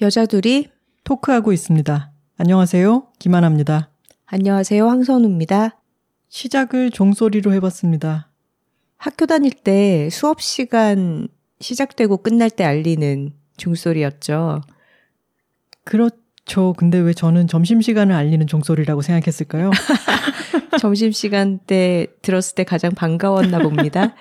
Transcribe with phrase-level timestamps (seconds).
[0.00, 0.68] 여자 둘이
[1.02, 2.12] 토크하고 있습니다.
[2.36, 3.08] 안녕하세요.
[3.18, 3.90] 김하나입니다.
[4.26, 4.86] 안녕하세요.
[4.86, 5.76] 황선우입니다.
[6.28, 8.30] 시작을 종소리로 해봤습니다.
[8.96, 11.26] 학교 다닐 때 수업 시간
[11.58, 14.60] 시작되고 끝날 때 알리는 종소리였죠.
[15.82, 16.74] 그렇죠.
[16.74, 19.72] 근데 왜 저는 점심시간을 알리는 종소리라고 생각했을까요?
[20.78, 24.14] 점심시간 때 들었을 때 가장 반가웠나 봅니다.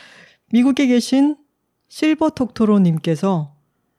[0.52, 1.36] 미국에 계신
[1.88, 3.51] 실버톡토로님께서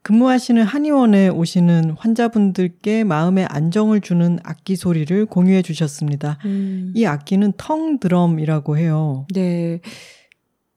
[0.04, 6.38] 근무하시는 한의원에 오시는 환자분들께 마음의 안정을 주는 악기 소리를 공유해 주셨습니다.
[6.44, 6.92] 음.
[6.94, 9.26] 이 악기는 텅 드럼이라고 해요.
[9.34, 9.80] 네.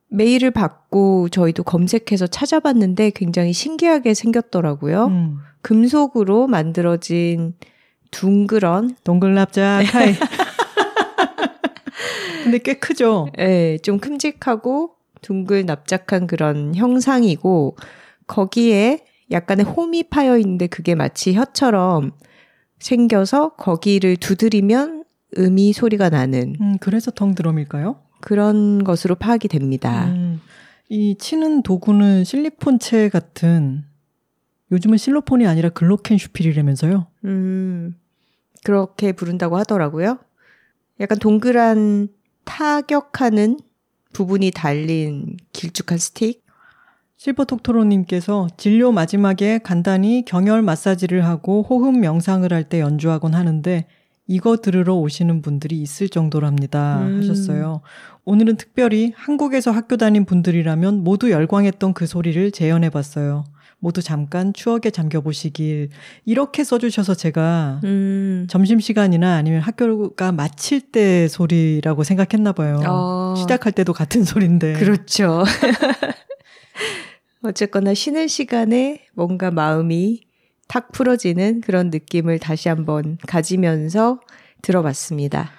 [0.09, 5.07] 메일을 받고 저희도 검색해서 찾아봤는데 굉장히 신기하게 생겼더라고요.
[5.07, 5.39] 음.
[5.61, 7.55] 금속으로 만들어진
[8.13, 10.15] 둥그런 동글납작하이.
[12.45, 13.27] 근데 꽤 크죠?
[13.37, 17.77] 네, 좀 큼직하고 둥글 납작한 그런 형상이고
[18.29, 19.01] 거기에
[19.31, 22.13] 약간의 홈이 파여 있는데 그게 마치 혀처럼
[22.79, 25.05] 생겨서 거기를 두드리면
[25.39, 26.57] 음이 소리가 나는.
[26.61, 28.01] 음, 그래서 텅드럼일까요?
[28.21, 30.07] 그런 것으로 파악이 됩니다.
[30.07, 30.41] 음,
[30.89, 33.85] 이 치는 도구는 실리폰체 같은
[34.73, 37.07] 요즘은 실로폰이 아니라 글로켄 슈필이라면서요?
[37.25, 37.95] 음,
[38.65, 40.19] 그렇게 부른다고 하더라고요.
[41.01, 42.09] 약간 동그란
[42.45, 43.59] 타격하는
[44.13, 46.46] 부분이 달린 길쭉한 스틱?
[47.17, 53.87] 실버톡토로님께서 진료 마지막에 간단히 경혈 마사지를 하고 호흡 명상을 할 때 연주하곤 하는데
[54.27, 56.99] 이거 들으러 오시는 분들이 있을 정도랍니다.
[57.03, 57.19] 음.
[57.21, 57.81] 하셨어요.
[58.25, 63.45] 오늘은 특별히 한국에서 학교 다닌 분들이라면 모두 열광했던 그 소리를 재현해 봤어요.
[63.79, 65.91] 모두 잠깐 추억에 잠겨 보시길
[66.25, 68.47] 이렇게 써주셔서 제가 음.
[68.51, 72.81] 점심 시간이나 아니면 학교가 마칠 때 소리라고 생각했나 봐요.
[72.85, 73.35] 어.
[73.37, 74.73] 시작할 때도 같은 소리인데.
[74.73, 75.45] 그렇죠.
[77.47, 80.23] 어쨌거나 쉬는 시간에 뭔가 마음이
[80.69, 84.21] 탁 풀어지는 그런 느낌을 다시 한번 가지면서
[84.63, 85.51] 들어봤습니다.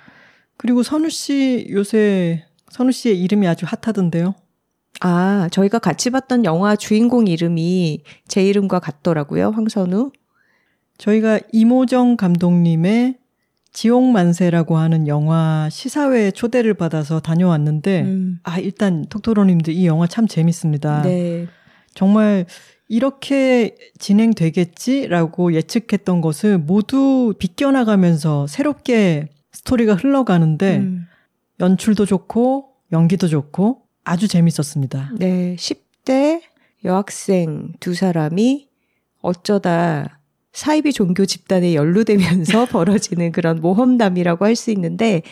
[0.57, 4.35] 그리고 선우 씨 요새 선우 씨의 이름이 아주 핫하던데요.
[4.99, 9.51] 아, 저희가 같이 봤던 영화 주인공 이름이 제 이름과 같더라고요.
[9.51, 10.11] 황선우.
[10.97, 13.17] 저희가 이모정 감독님의
[13.71, 18.39] 지옥만세라고 하는 영화 시사회에 초대를 받아서 다녀왔는데, 음.
[18.41, 21.03] 아, 일단 톡토로님들 이 영화 참 재밌습니다.
[21.03, 21.47] 네.
[21.97, 22.45] 정말
[22.87, 31.07] 이렇게 진행되겠지라고 예측했던 것을 모두 비껴나가면서 새롭게 스토리가 흘러가는데 음.
[31.59, 35.11] 연출도 좋고 연기도 좋고 아주 재밌었습니다.
[35.17, 36.41] 네, 10대
[36.85, 38.67] 여학생 두 사람이
[39.21, 40.21] 어쩌다
[40.53, 45.23] 사이비 종교 집단에 연루되면서 벌어지는 그런 모험담이라고 할 수 있는데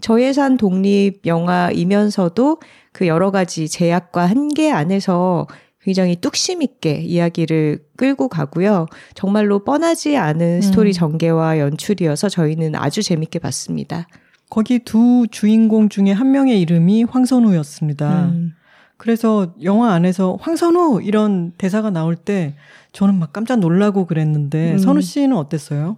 [0.00, 2.60] 저예산 독립 영화이면서도
[2.92, 5.46] 그 여러 가지 제약과 한계 안에서
[5.82, 8.86] 굉장히 뚝심 있게 이야기를 끌고 가고요.
[9.14, 10.92] 정말로 뻔하지 않은 스토리 음.
[10.92, 14.06] 전개와 연출이어서 저희는 아주 재밌게 봤습니다.
[14.48, 18.26] 거기 두 주인공 중에 한 명의 이름이 황선우였습니다.
[18.26, 18.52] 음.
[18.96, 22.54] 그래서 영화 안에서 황선우 이런 대사가 나올 때
[22.92, 24.78] 저는 막 깜짝 놀라고 그랬는데 음.
[24.78, 25.96] 선우 씨는 어땠어요?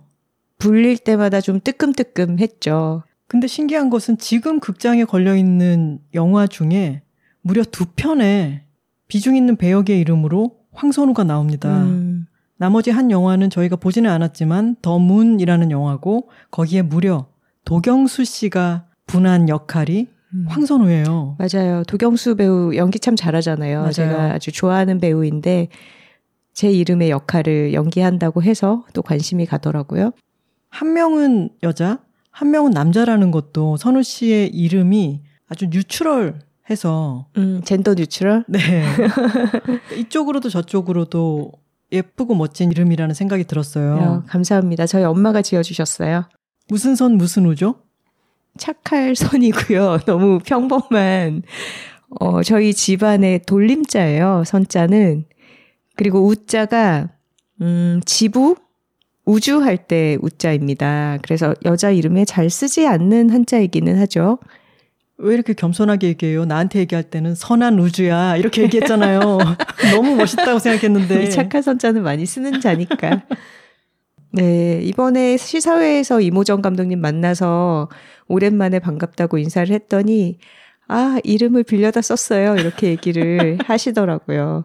[0.59, 3.03] 불릴 때마다 좀 뜨끔뜨끔 했죠.
[3.27, 7.03] 근데 신기한 것은 지금 극장에 걸려 있는 영화 중에
[7.43, 8.65] 무려 두 편에
[9.09, 11.83] 비중 있는 배역의 이름으로 황선우가 나옵니다.
[11.85, 12.27] 음.
[12.57, 17.27] 나머지 한 영화는 저희가 보지는 않았지만 더 문이라는 영화고 거기에 무려
[17.65, 20.47] 도경수 씨가 분한 역할이 음.
[20.49, 21.37] 황선우예요.
[21.39, 21.83] 맞아요.
[21.85, 23.81] 도경수 배우 연기 참 잘하잖아요.
[23.81, 23.93] 맞아요.
[23.93, 25.69] 제가 아주 좋아하는 배우인데
[26.53, 30.13] 제 이름의 역할을 연기한다고 해서 또 관심이 가더라고요.
[30.71, 31.99] 한 명은 여자,
[32.31, 38.45] 한 명은 남자라는 것도 선우 씨의 이름이 아주 뉴트럴 해서 음, 젠더 뉴트럴?
[38.49, 38.85] 네.
[39.99, 41.53] 이쪽으로도 저쪽으로도
[41.93, 43.99] 예쁘고 멋진 이름이라는 생각이 들었어요.
[43.99, 44.87] 야, 감사합니다.
[44.87, 46.25] 저희 엄마가 지어 주셨어요.
[46.69, 47.77] 무슨 선 무슨 우죠?
[48.57, 50.01] 착할 선이고요.
[50.07, 51.43] 너무 평범한
[52.21, 54.45] 어, 저희 집안의 돌림자예요.
[54.47, 55.27] 선자는
[55.97, 57.11] 그리고 우자가
[57.61, 58.57] 음, 지부
[59.25, 61.19] 우주할 때 우자입니다.
[61.23, 64.39] 그래서 여자 이름에 잘 쓰지 않는 한자이기는 하죠.
[65.17, 66.45] 왜 이렇게 겸손하게 얘기해요?
[66.45, 69.39] 나한테 얘기할 때는 선한 우주야 이렇게 얘기했잖아요.
[69.95, 71.23] 너무 멋있다고 생각했는데.
[71.23, 73.23] 이 착한 선자는 많이 쓰는 자니까.
[74.33, 77.89] 네, 이번에 시사회에서 이모정 감독님 만나서
[78.27, 80.39] 오랜만에 반갑다고 인사를 했더니
[80.89, 82.57] 아, 이름을 빌려다 썼어요.
[82.57, 84.65] 이렇게 얘기를 하시더라고요.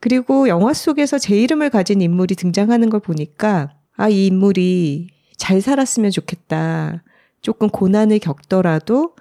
[0.00, 5.08] 그리고 영화 속에서 제 이름을 가진 인물이 등장하는 걸 보니까 아, 이 인물이
[5.38, 7.02] 잘 살았으면 좋겠다.
[7.40, 9.14] 조금 고난을 겪더라도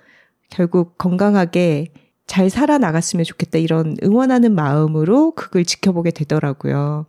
[0.49, 1.93] 결국 건강하게
[2.25, 3.57] 잘 살아나갔으면 좋겠다.
[3.57, 7.05] 이런 응원하는 마음으로 그걸 지켜보게 되더라고요.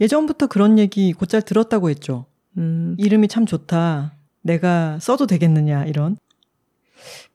[0.00, 2.26] 예전부터 그런 얘기 곧잘 들었다고 했죠.
[2.58, 2.94] 음.
[2.98, 4.14] 이름이 참 좋다.
[4.42, 6.16] 내가 써도 되겠느냐, 이런.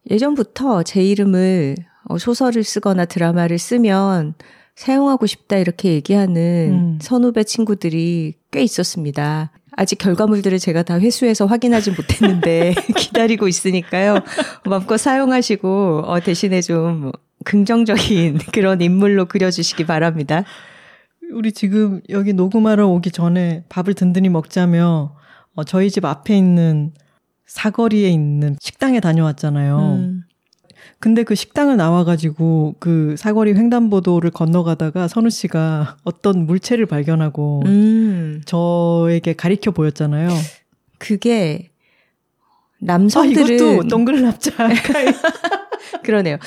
[0.10, 4.36] 예전부터 제 이름을 어, 소설을 쓰거나 드라마를 쓰면
[4.76, 7.00] 사용하고 싶다 이렇게 얘기하는 음.
[7.02, 9.52] 선후배 친구들이 꽤 있었습니다.
[9.78, 14.18] 아직 결과물들을 제가 다 회수해서 확인하지 못했는데 기다리고 있으니까요.
[14.66, 17.12] 마음껏 사용하시고 어, 대신에 좀
[17.46, 20.44] 긍정적인 그런 인물로 그려주시기 바랍니다.
[21.32, 25.16] 우리 지금 여기 녹음하러 오기 전에 밥을 든든히 먹자며
[25.54, 26.92] 어, 저희 집 앞에 있는
[27.46, 29.78] 사거리에 있는 식당에 다녀왔잖아요.
[29.78, 30.24] 음.
[31.00, 38.42] 근데 그 식당을 나와가지고 그 사거리 횡단보도를 건너가다가 선우 씨가 어떤 물체를 발견하고 음.
[38.46, 40.30] 저에게 가리켜 보였잖아요.
[40.98, 41.70] 그게
[42.80, 44.56] 남성들은 아, 이것도 동글 납작
[46.04, 46.38] 그러네요.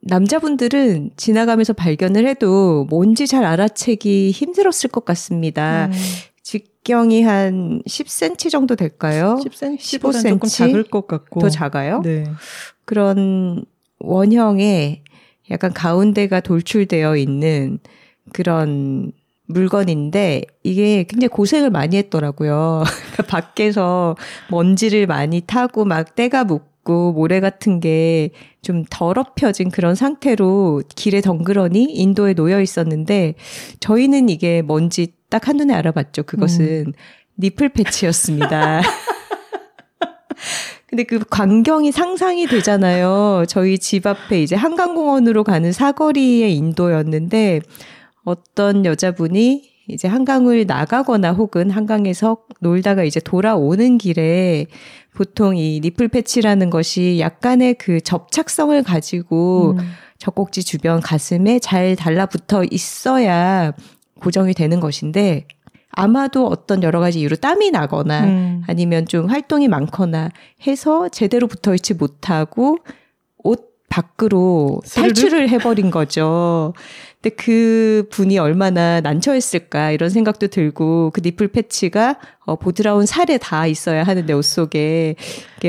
[0.00, 5.86] 남자분들은 지나가면서 발견을 해도 뭔지 잘 알아채기 힘들었을 것 같습니다.
[5.86, 5.92] 음.
[6.88, 9.38] 직경이 한 10cm 정도 될까요?
[9.44, 12.00] 10cm, 15cm 조금 작을 것 같고 더 작아요?
[12.00, 12.24] 네.
[12.86, 13.66] 그런
[13.98, 15.02] 원형의
[15.50, 17.78] 약간 가운데가 돌출되어 있는
[18.32, 19.12] 그런
[19.44, 22.84] 물건인데 이게 굉장히 고생을 많이 했더라고요.
[23.12, 24.16] 그러니까 밖에서
[24.50, 28.30] 먼지를 많이 타고 막 때가 묻고 모래 같은 게
[28.68, 33.34] 좀 더럽혀진 그런 상태로 길에 덩그러니 인도에 놓여 있었는데
[33.80, 36.24] 저희는 이게 뭔지 딱 한눈에 알아봤죠.
[36.24, 36.92] 그것은 음.
[37.38, 38.82] 니플 패치였습니다.
[40.88, 43.44] 근데 그 광경이 상상이 되잖아요.
[43.46, 47.60] 저희 집 앞에 이제 한강공원으로 가는 사거리의 인도였는데
[48.24, 54.66] 어떤 여자분이 이제 한강을 나가거나 혹은 한강에서 놀다가 이제 돌아오는 길에
[55.14, 59.90] 보통 이 니플 패치라는 것이 약간의 그 접착성을 가지고 음.
[60.18, 63.72] 젖꼭지 주변 가슴에 잘 달라붙어 있어야
[64.18, 65.46] 고정이 되는 것인데
[65.90, 68.62] 아마도 어떤 여러 가지 이유로 땀이 나거나 음.
[68.66, 70.30] 아니면 좀 활동이 많거나
[70.66, 72.78] 해서 제대로 붙어 있지 못하고
[73.38, 75.08] 옷 밖으로 스르르?
[75.08, 76.74] 탈출을 해버린 거죠.
[77.20, 83.66] 근데 그 분이 얼마나 난처했을까 이런 생각도 들고 그 니플 패치가 어, 보드라운 살에 다
[83.66, 85.16] 있어야 하는데 옷 속에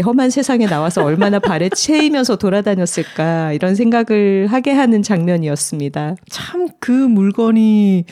[0.05, 6.17] 험한 세상에 나와서 얼마나 발에 채이면서 돌아다녔을까 이런 생각을 하게 하는 장면이었습니다.
[6.29, 8.05] 참 그 물건이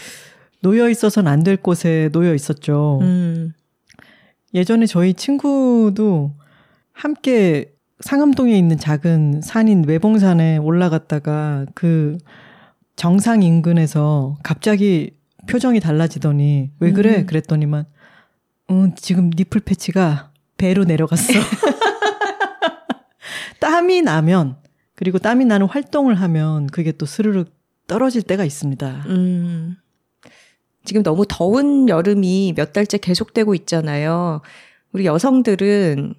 [0.62, 3.00] 놓여 있어서는 안 될 곳에 놓여 있었죠.
[3.02, 3.54] 음.
[4.54, 6.34] 예전에 저희 친구도
[6.94, 12.18] 함께 상암동에 있는 작은 산인 외봉산에 올라갔다가 그
[12.96, 15.12] 정상 인근에서 갑자기
[15.50, 17.20] 표정이 달라지더니 왜 그래?
[17.20, 17.26] 음.
[17.26, 17.86] 그랬더니만
[18.72, 21.34] 응, 지금 니플 패치가 배로 내려갔어.
[23.60, 24.58] 땀이 나면
[24.96, 27.50] 그리고 땀이 나는 활동을 하면 그게 또 스르륵
[27.88, 29.04] 떨어질 때가 있습니다.
[29.08, 29.78] 음.
[30.88, 34.40] 지금 너무 더운 여름이 몇 달째 계속되고 있잖아요.
[34.94, 36.16] 우리 여성들은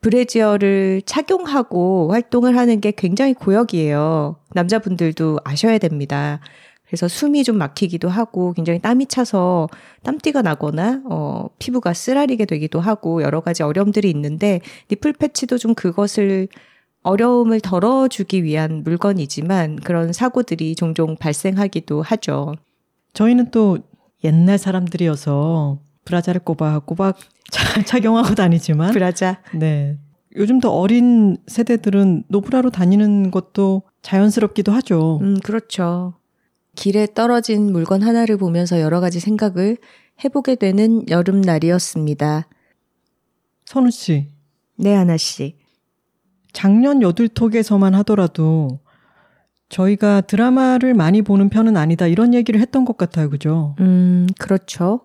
[0.00, 4.36] 브래지어를 착용하고 활동을 하는 게 굉장히 고역이에요.
[4.54, 6.40] 남자분들도 아셔야 됩니다.
[6.86, 9.68] 그래서 숨이 좀 막히기도 하고 굉장히 땀이 차서
[10.04, 16.48] 땀띠가 나거나 어 피부가 쓰라리게 되기도 하고 여러 가지 어려움들이 있는데 니플 패치도 좀 그것을
[17.02, 22.54] 어려움을 덜어주기 위한 물건이지만 그런 사고들이 종종 발생하기도 하죠.
[23.12, 23.78] 저희는 또
[24.26, 27.16] 옛날 사람들이어서 브라자를 꼬박꼬박
[27.86, 29.40] 착용하고 다니지만 브라자.
[29.54, 29.98] 네.
[30.36, 35.18] 요즘 더 어린 세대들은 노브라로 다니는 것도 자연스럽기도 하죠.
[35.22, 36.14] 음, 그렇죠.
[36.74, 39.78] 길에 떨어진 물건 하나를 보면서 여러 가지 생각을
[40.22, 42.48] 해보게 되는 여름날이었습니다.
[43.64, 44.28] 선우 씨,
[44.76, 45.56] 네, 하나 씨.
[46.52, 48.80] 작년 여둘톡에서만 하더라도
[49.68, 53.30] 저희가 드라마를 많이 보는 편은 아니다 이런 얘기를 했던 것 같아요.
[53.30, 53.74] 그죠?
[53.80, 55.00] 음, 그렇죠.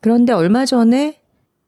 [0.00, 1.20] 그런데 얼마 전에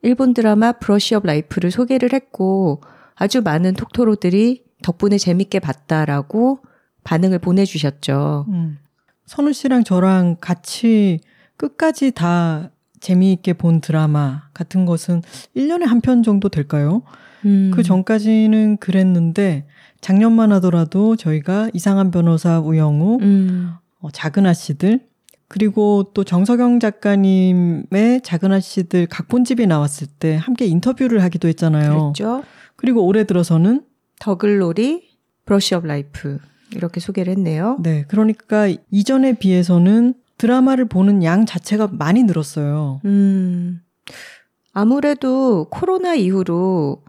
[0.02, 2.80] 일본 드라마 브러쉬 업 라이프를 소개를 했고
[3.14, 6.60] 아주 많은 톡토로들이 덕분에 재밌게 봤다라고
[7.04, 8.46] 반응을 보내주셨죠.
[8.48, 8.78] 음.
[9.26, 11.20] 선우 씨랑 저랑 같이
[11.56, 15.22] 끝까지 다 재미있게 본 드라마 같은 것은
[15.56, 17.02] 1년에 한 편 정도 될까요?
[17.44, 17.70] 음.
[17.74, 19.66] 그 전까지는 그랬는데
[20.00, 23.72] 작년만 하더라도 저희가 이상한 변호사 우영우, 음.
[24.00, 25.00] 어, 작은 아씨들
[25.48, 32.12] 그리고 또 정석영 작가님의 작은 아씨들 각본집이 나왔을 때 함께 인터뷰를 하기도 했잖아요.
[32.12, 32.44] 그랬죠.
[32.76, 33.82] 그리고 올해 들어서는
[34.20, 35.08] 더글로리,
[35.46, 36.38] 브러쉬 업 라이프
[36.74, 37.78] 이렇게 소개를 했네요.
[37.82, 43.00] 네, 그러니까 이전에 비해서는 드라마를 보는 양 자체가 많이 늘었어요.
[43.04, 43.80] 음.
[44.72, 47.02] 아무래도 코로나 이후로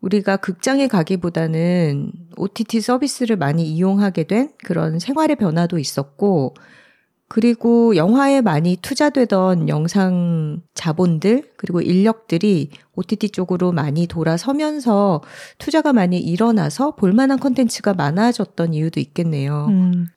[0.00, 6.54] 우리가 극장에 가기보다는 OTT 서비스를 많이 이용하게 된 그런 생활의 변화도 있었고,
[7.28, 15.22] 그리고 영화에 많이 투자되던 영상 자본들, 그리고 인력들이 OTT 쪽으로 많이 돌아서면서
[15.58, 19.66] 투자가 많이 일어나서 볼만한 컨텐츠가 많아졌던 이유도 있겠네요.
[19.68, 20.08] 음,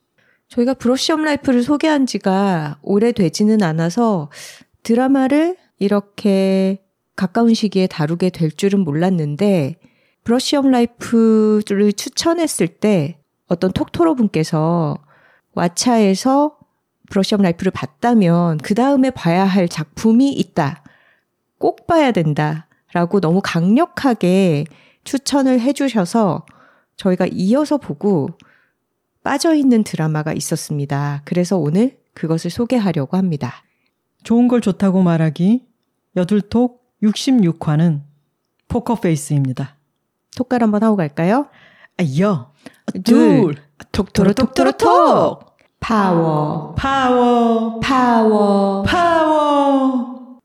[0.48, 4.32] 저희가 브러쉬업 라이프를 소개한 지가 오래되지는 않아서
[4.82, 6.83] 드라마를 이렇게
[7.15, 9.75] 가까운 시기에 다루게 될 줄은 몰랐는데
[10.24, 14.98] 브러쉬 업 라이프를 추천했을 때 어떤 톡토로 분께서
[15.55, 16.55] 왓챠에서
[17.10, 20.84] 브러쉬 업 라이프를 봤다면 그 다음에 봐야 할 작품이 있다.
[21.60, 22.67] 꼭 봐야 된다.
[22.93, 24.65] 라고 너무 강력하게
[25.03, 26.46] 추천을 해주셔서
[26.96, 28.29] 저희가 이어서 보고
[29.24, 31.22] 빠져있는 드라마가 있었습니다.
[31.25, 33.63] 그래서 오늘 그것을 소개하려고 합니다.
[34.24, 35.65] 좋은 걸 좋다고 말하기
[36.15, 38.01] 여둘톡 66화는
[38.67, 39.77] 포커페이스입니다.
[40.36, 41.48] 톡갈 한번 하고 갈까요?
[42.00, 42.51] 아
[43.03, 43.55] 여둘,
[43.91, 48.83] 톡토로 톡토로 톡 파워, 파워 파워.
[48.83, 50.39] 파워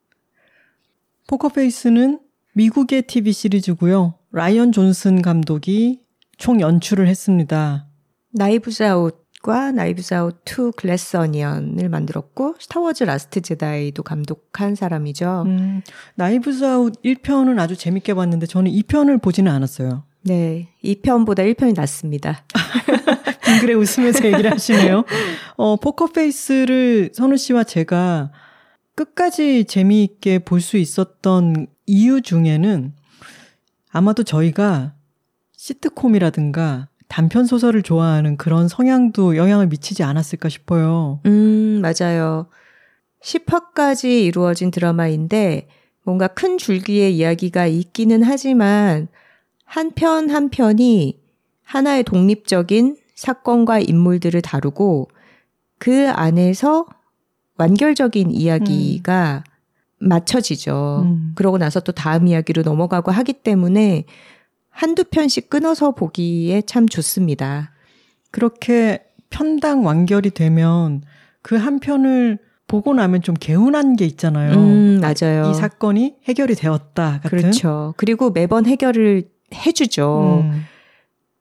[1.29, 2.21] 포커페이스는
[2.55, 4.15] 미국의 TV 시리즈고요.
[4.33, 6.01] 라이언 존슨 감독이
[6.39, 7.87] 총 연출을 했습니다.
[8.33, 15.45] 나이브즈 아웃 과 나이브즈 아웃 2 글래스 어니언을 만들었고 스타워즈 라스트 제다이도 감독한 사람이죠.
[15.47, 15.83] 음,
[16.17, 20.03] 나이브즈 아웃 1편은 아주 재밌게 봤는데 저는 2편을 보지는 않았어요.
[20.23, 20.69] 네.
[20.83, 22.45] 2편보다 1편이 낫습니다.
[23.47, 25.05] 빙그레 웃으면서 얘기를 하시네요.
[25.57, 28.33] 어, 포커페이스를 선우 씨와 제가
[28.97, 32.93] 끝까지 재미있게 볼 수 있었던 이유 중에는
[33.91, 34.95] 아마도 저희가
[35.57, 41.21] 시트콤이라든가 단편 소설을 좋아하는 그런 성향도 영향을 미치지 않았을까 싶어요.
[41.27, 42.47] 음, 맞아요.
[43.23, 45.69] 10화까지 이루어진 드라마인데
[46.05, 49.09] 뭔가 큰 줄기의 이야기가 있기는 하지만
[49.65, 51.19] 한 편 한 편이
[51.65, 55.09] 하나의 독립적인 사건과 인물들을 다루고
[55.79, 56.87] 그 안에서
[57.59, 59.45] 완결적인 이야기가
[59.99, 61.03] 맞춰지죠.
[61.05, 61.33] 음.
[61.35, 64.05] 그러고 나서 또 다음 이야기로 넘어가고 하기 때문에
[64.79, 67.73] 한두 편씩 끊어서 보기에 참 좋습니다.
[68.31, 71.03] 그렇게 편당 완결이 되면
[71.43, 74.53] 그 한 편을 보고 나면 좀 개운한 게 있잖아요.
[74.57, 75.51] 음, 맞아요.
[75.51, 77.39] 이 사건이 해결이 되었다 같은.
[77.39, 77.95] 그렇죠.
[77.97, 80.45] 그리고 매번 해결을 해주죠.
[80.45, 80.63] 음.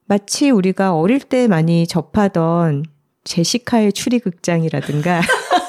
[0.05, 2.85] 마치 우리가 어릴 때 많이 접하던
[3.23, 5.21] 제시카의 추리극장이라든가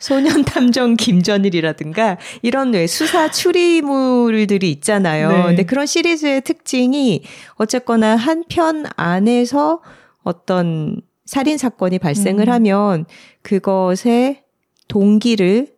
[0.00, 5.28] 소년 탐정 김전일이라든가 이런 왜 수사 추리물들이 있잖아요.
[5.30, 5.42] 네.
[5.44, 7.22] 근데 그런 시리즈의 특징이
[7.54, 9.80] 어쨌거나 한 편 안에서
[10.24, 12.52] 어떤 살인 사건이 발생을 음.
[12.52, 13.04] 하면
[13.42, 14.42] 그것의
[14.88, 15.68] 동기를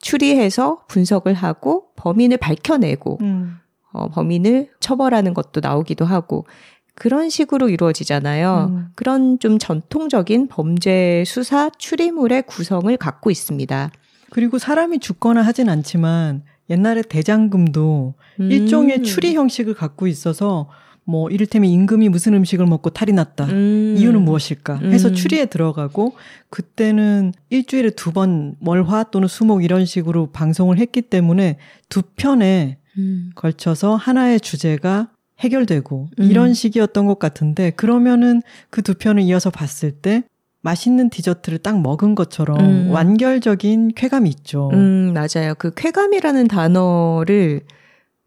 [0.00, 3.58] 추리해서 분석을 하고 범인을 밝혀내고 음.
[3.92, 6.46] 어, 범인을 처벌하는 것도 나오기도 하고
[6.94, 8.66] 그런 식으로 이루어지잖아요.
[8.70, 8.86] 음.
[8.94, 13.90] 그런 좀 전통적인 범죄 수사 추리물의 구성을 갖고 있습니다.
[14.30, 18.50] 그리고 사람이 죽거나 하진 않지만 옛날에 대장금도 음.
[18.50, 20.68] 일종의 추리 형식을 갖고 있어서
[21.04, 23.46] 뭐 이를테면 임금이 무슨 음식을 먹고 탈이 났다.
[23.46, 23.96] 음.
[23.98, 25.14] 이유는 무엇일까 해서 음.
[25.14, 26.14] 추리에 들어가고
[26.48, 31.58] 그때는 일주일에 두 번 월화 또는 수목 이런 식으로 방송을 했기 때문에
[31.88, 33.30] 두 편에 음.
[33.34, 35.08] 걸쳐서 하나의 주제가
[35.42, 36.24] 해결되고 음.
[36.24, 40.24] 이런 식이었던 것 같은데 그러면은 그 두 편을 이어서 봤을 때
[40.62, 42.90] 맛있는 디저트를 딱 먹은 것처럼 음.
[42.90, 44.70] 완결적인 쾌감이 있죠.
[44.72, 45.54] 음, 맞아요.
[45.58, 47.62] 그 쾌감이라는 단어를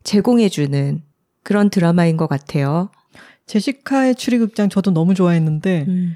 [0.04, 1.02] 제공해주는
[1.44, 2.90] 그런 드라마인 것 같아요.
[3.48, 6.16] 제시카의 추리극장 저도 너무 좋아했는데 음.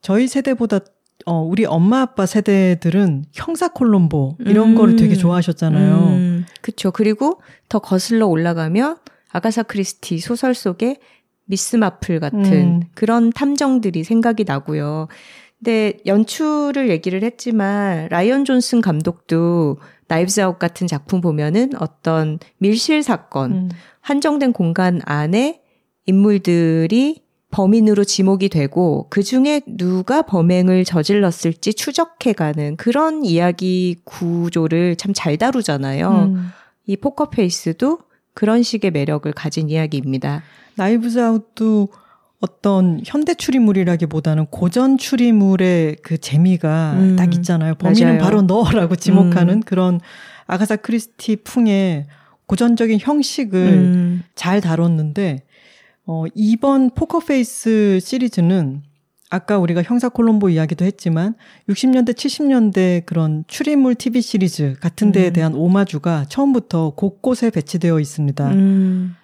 [0.00, 0.80] 저희 세대보다
[1.26, 4.74] 어, 우리 엄마 아빠 세대들은 형사 콜롬보 이런 음.
[4.74, 5.94] 거를 되게 좋아하셨잖아요.
[5.96, 6.46] 음.
[6.62, 6.90] 그쵸.
[6.90, 8.96] 그리고 더 거슬러 올라가면
[9.32, 10.96] 아가사 크리스티 소설 속에
[11.44, 12.82] 미스 마플 같은 음.
[12.94, 15.08] 그런 탐정들이 생각이 나고요.
[15.58, 23.52] 근데 연출을 얘기를 했지만 라이언 존슨 감독도 나이브스 아웃 같은 작품 보면은 어떤 밀실 사건,
[23.52, 23.68] 음.
[24.00, 25.60] 한정된 공간 안에
[26.06, 35.36] 인물들이 범인으로 지목이 되고 그 중에 누가 범행을 저질렀을지 추적해가는 그런 이야기 구조를 참 잘
[35.36, 36.08] 다루잖아요.
[36.32, 36.48] 음.
[36.86, 37.98] 이 포커페이스도
[38.34, 40.42] 그런 식의 매력을 가진 이야기입니다.
[40.76, 41.88] 나이브즈 아웃도
[42.40, 47.74] 어떤 현대 추리물이라기보다는 고전 추리물의 그 재미가 음, 딱 있잖아요.
[47.74, 48.22] 범인은 맞아요.
[48.22, 49.60] 바로 너라고 지목하는 음.
[49.60, 50.00] 그런
[50.46, 52.06] 아가사 크리스티 풍의
[52.46, 54.22] 고전적인 형식을 음.
[54.34, 55.44] 잘 다뤘는데
[56.06, 58.82] 어 이번 포커페이스 시리즈는
[59.30, 61.34] 아까 우리가 형사 콜롬보 이야기도 했지만
[61.68, 65.32] 60년대 70년대 그런 추리물 TV 시리즈 같은 데에 음.
[65.32, 68.48] 대한 오마주가 처음부터 곳곳에 배치되어 있습니다.
[68.50, 69.14] 음.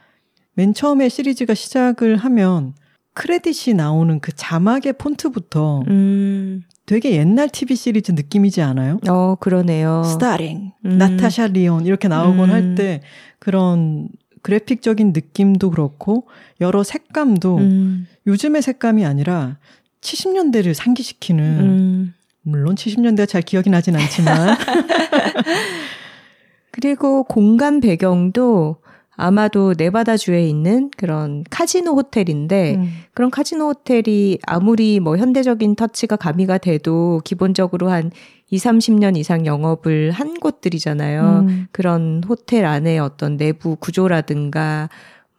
[0.54, 2.74] 맨 처음에 시리즈가 시작을 하면
[3.14, 6.62] 크레딧이 나오는 그 자막의 폰트부터 음.
[6.86, 9.00] 되게 옛날 TV 시리즈 느낌이지 않아요?
[9.08, 10.04] 어, 그러네요.
[10.04, 10.98] Starring, 음.
[10.98, 12.54] 나타샤 리온 이렇게 나오곤 음.
[12.54, 13.00] 할때
[13.40, 14.08] 그런
[14.42, 16.28] 그래픽적인 느낌도 그렇고
[16.60, 18.06] 여러 색감도 음.
[18.28, 19.58] 요즘의 색감이 아니라
[20.06, 22.14] 70년대를 상기시키는 음.
[22.42, 24.56] 물론 70년대가 잘 기억이 나진 않지만
[26.70, 28.76] 그리고 공간 배경도
[29.16, 32.90] 아마도 네바다주에 있는 그런 카지노 호텔인데 음.
[33.14, 38.10] 그런 카지노 호텔이 아무리 뭐 현대적인 터치가 가미가 돼도 기본적으로 한
[38.50, 41.46] 2, 30년 이상 영업을 한 곳들이잖아요.
[41.48, 41.66] 음.
[41.72, 44.90] 그런 호텔 안에 어떤 내부 구조라든가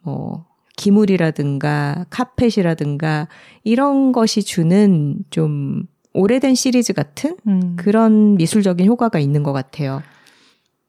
[0.02, 0.47] 뭐
[0.78, 3.28] 기물이라든가 카펫이라든가
[3.64, 5.82] 이런 것이 주는 좀
[6.14, 7.76] 오래된 시리즈 같은 음.
[7.76, 10.02] 그런 미술적인 효과가 있는 것 같아요.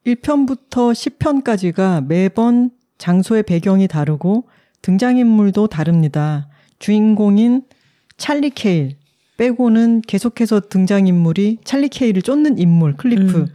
[0.06, 4.48] 1편부터 10편까지가 매번 장소의 배경이 다르고
[4.80, 6.48] 등장인물도 다릅니다.
[6.78, 7.62] 주인공인
[8.16, 8.96] 찰리 케일
[9.36, 13.46] 빼고는 계속해서 등장인물이 찰리 케일을 쫓는 인물 클리프 음.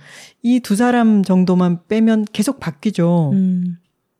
[0.41, 3.31] 이 두 사람 정도만 빼면 계속 바뀌죠.
[3.33, 3.77] 음.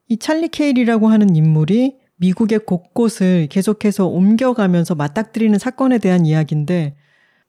[0.08, 6.96] 이 찰리 케일이라고 하는 인물이 미국의 곳곳을 계속해서 옮겨가면서 맞닥뜨리는 사건에 대한 이야기인데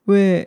[0.07, 0.47] 왜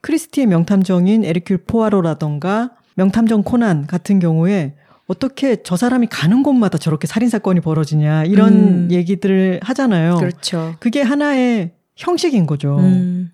[0.00, 4.74] 크리스티의 명탐정인 에르큘 포아로라던가 명탐정 코난 같은 경우에
[5.06, 8.88] 어떻게 저 사람이 가는 곳마다 저렇게 살인 사건이 벌어지냐, 이런 음.
[8.90, 10.16] 얘기들을 하잖아요.
[10.16, 10.76] 그렇죠.
[10.80, 12.78] 그게 하나의 형식인 거죠.
[12.78, 13.30] 음.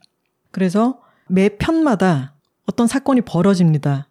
[0.50, 2.34] 그래서 매 편마다
[2.66, 4.08] 어떤 사건이 벌어집니다.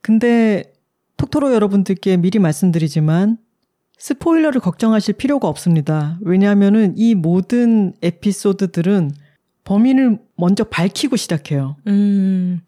[0.00, 0.72] 근데
[1.18, 3.36] 톡토로 여러분들께 미리 말씀드리지만
[4.02, 6.18] 스포일러를 걱정하실 필요가 없습니다.
[6.22, 9.12] 왜냐하면은 이 모든 에피소드들은
[9.62, 11.76] 범인을 먼저 밝히고 시작해요.
[11.86, 12.62] 음,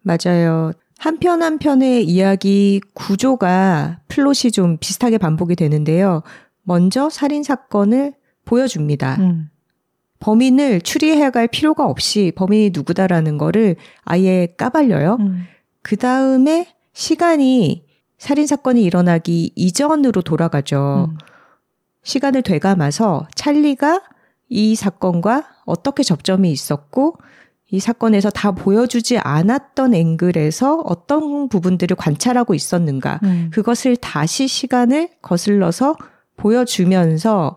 [0.00, 0.72] 맞아요.
[0.96, 6.22] 한편 한 편의 이야기 구조가 플롯이 좀 비슷하게 반복이 되는데요.
[6.62, 8.14] 먼저 살인 사건을
[8.46, 9.16] 보여줍니다.
[9.16, 9.50] 음.
[10.20, 15.18] 범인을 추리해야 갈 필요가 없이 범인이 누구다라는 거를 아예 까발려요.
[15.20, 15.44] 음.
[15.82, 17.89] 그 다음에 시간이
[18.20, 21.08] 살인 사건이 일어나기 이전으로 돌아가죠.
[21.10, 21.18] 음.
[22.02, 24.02] 시간을 되감아서 찰리가
[24.50, 27.16] 이 사건과 어떻게 접점이 있었고
[27.70, 33.20] 이 사건에서 다 보여주지 않았던 앵글에서 어떤 부분들을 관찰하고 있었는가.
[33.22, 33.48] 음.
[33.54, 35.96] 그것을 다시 시간을 거슬러서
[36.36, 37.56] 보여주면서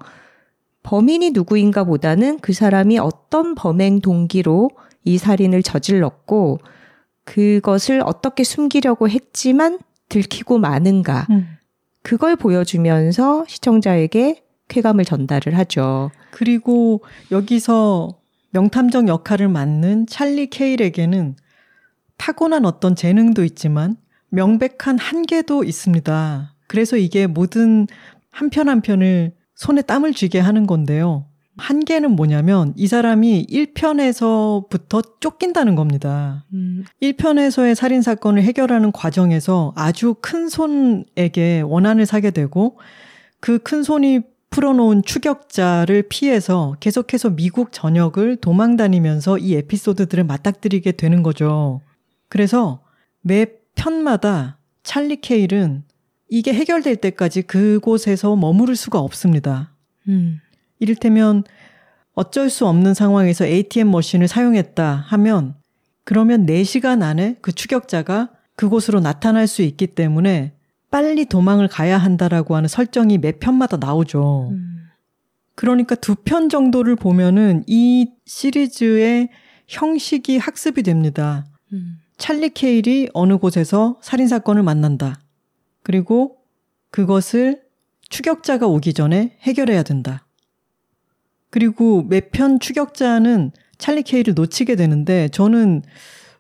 [0.84, 4.70] 범인이 누구인가 보다는 그 사람이 어떤 범행 동기로
[5.04, 6.60] 이 살인을 저질렀고
[7.26, 9.80] 그것을 어떻게 숨기려고 했지만
[10.14, 11.28] 들키고 마는가.
[11.32, 11.48] 음.
[12.04, 16.12] 그걸 보여주면서 시청자에게 쾌감을 전달을 하죠.
[16.32, 18.20] 그리고 여기서
[18.52, 21.36] 명탐정 역할을 맡는 찰리 케일에게는
[22.18, 23.96] 타고난 어떤 재능도 있지만
[24.30, 26.54] 명백한 한계도 있습니다.
[26.68, 27.88] 그래서 이게 모든
[28.32, 31.26] 한 편 한 편을 손에 땀을 쥐게 하는 건데요.
[31.58, 36.46] 한계는 뭐냐면 이 사람이 1편에서부터 쫓긴다는 겁니다.
[36.54, 36.84] 음.
[37.02, 42.78] 1편에서의 살인 사건을 해결하는 과정에서 아주 큰 손에게 원한을 사게 되고
[43.40, 51.24] 그 큰 손이 풀어놓은 추격자를 피해서 계속해서 미국 전역을 도망 다니면서 이 에피소드들을 맞닥뜨리게 되는
[51.24, 51.82] 거죠.
[52.30, 52.84] 그래서
[53.22, 55.84] 매 편마다 찰리 케일은
[56.30, 59.74] 이게 해결될 때까지 그곳에서 머무를 수가 없습니다.
[60.08, 60.40] 음.
[60.84, 61.44] 이를테면
[62.14, 65.56] 어쩔 수 없는 상황에서 ATM 머신을 사용했다 하면
[66.04, 70.54] 그러면 4시간 안에 그 추격자가 그곳으로 나타날 수 있기 때문에
[70.92, 74.50] 빨리 도망을 가야 한다라고 하는 설정이 매 편마다 나오죠.
[74.52, 74.90] 음.
[75.56, 79.30] 그러니까 두 편 정도를 보면은 이 시리즈의
[79.68, 81.46] 형식이 학습이 됩니다.
[81.72, 81.98] 음.
[82.18, 85.20] 찰리 케일이 어느 곳에서 살인 사건을 만난다.
[85.82, 86.38] 그리고
[86.92, 87.62] 그것을
[88.10, 90.28] 추격자가 오기 전에 해결해야 된다.
[91.54, 95.84] 그리고 매편 추격자는 찰리 케일을 놓치게 되는데 저는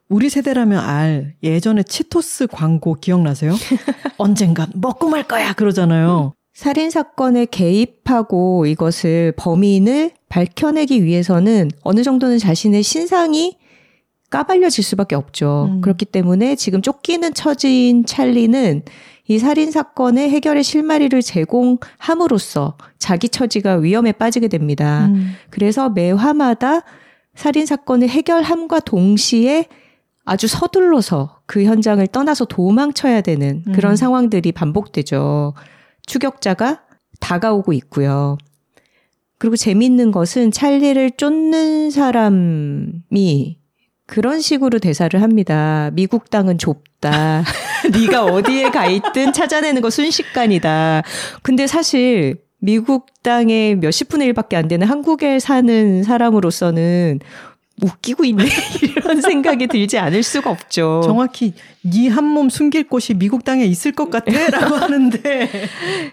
[0.10, 3.54] 우리 세대라면 알 예전에 치토스 광고 기억나세요?
[4.17, 6.34] 언젠간 먹고 말 거야 그러잖아요.
[6.56, 13.60] 살인 사건에 개입하고 이것을 범인을 밝혀내기 위해서는 어느 정도는 자신의 신상이
[14.32, 15.69] 까발려질 수밖에 없죠.
[15.73, 15.82] 음.
[15.82, 18.82] 그렇기 때문에 지금 쫓기는 처지인 찰리는
[19.28, 25.06] 이 살인 사건의 해결의 실마리를 제공함으로써 자기 처지가 위험에 빠지게 됩니다.
[25.06, 25.34] 음.
[25.50, 26.82] 그래서 매 화마다
[27.34, 29.68] 살인 사건을 해결함과 동시에
[30.26, 33.96] 아주 서둘러서 그 현장을 떠나서 도망쳐야 되는 그런 음.
[33.96, 35.54] 상황들이 반복되죠.
[36.06, 36.82] 추격자가
[37.20, 38.38] 다가오고 있고요.
[39.38, 43.58] 그리고 재밌는 것은 찰리를 쫓는 사람이
[44.06, 45.89] 그런 식으로 대사를 합니다.
[45.94, 47.44] 미국 땅은 좁다.
[47.92, 51.04] 네가 어디에 가 있든 찾아내는 거 순식간이다.
[51.42, 57.20] 근데 사실 미국 땅에 몇십 분의 일밖에 안 되는 한국에 사는 사람으로서는
[57.82, 58.46] 웃기고 있네
[58.84, 61.02] 이런 생각이 들지 않을 수가 없죠.
[61.04, 65.50] 정확히 네 한 몸 숨길 곳이 미국 땅에 있을 것 같아라고 하는데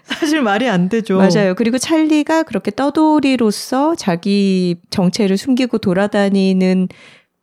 [0.03, 1.17] 사실 말이 안 되죠.
[1.17, 1.53] 맞아요.
[1.55, 6.89] 그리고 찰리가 그렇게 떠돌이로서 자기 정체를 숨기고 돌아다니는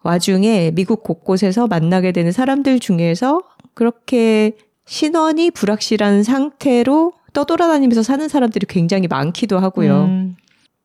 [0.03, 3.43] 와중에 미국 곳곳에서 만나게 되는 사람들 중에서
[3.75, 4.53] 그렇게
[4.87, 10.05] 신원이 불확실한 상태로 떠돌아다니면서 사는 사람들이 굉장히 많기도 하고요.
[10.05, 10.37] 음,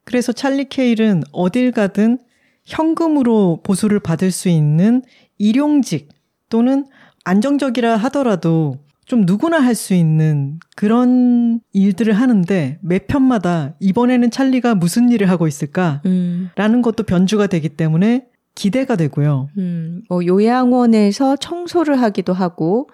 [0.03, 2.19] 그래서 찰리 케일은 어딜 가든
[2.65, 5.01] 현금으로 보수를 받을 수 있는
[5.37, 6.09] 일용직
[6.49, 6.85] 또는
[7.23, 15.09] 안정적이라 하더라도 좀 누구나 할 수 있는 그런 일들을 하는데 매 편마다 이번에는 찰리가 무슨
[15.09, 16.01] 일을 하고 있을까?
[16.05, 19.49] 음, 라는 것도 변주가 되기 때문에 기대가 되고요.
[19.57, 22.89] 음, 뭐 요양원에서 청소를 하기도 하고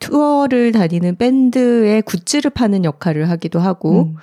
[0.00, 4.16] 투어를 다니는 밴드의 굿즈를 파는 역할을 하기도 하고 음,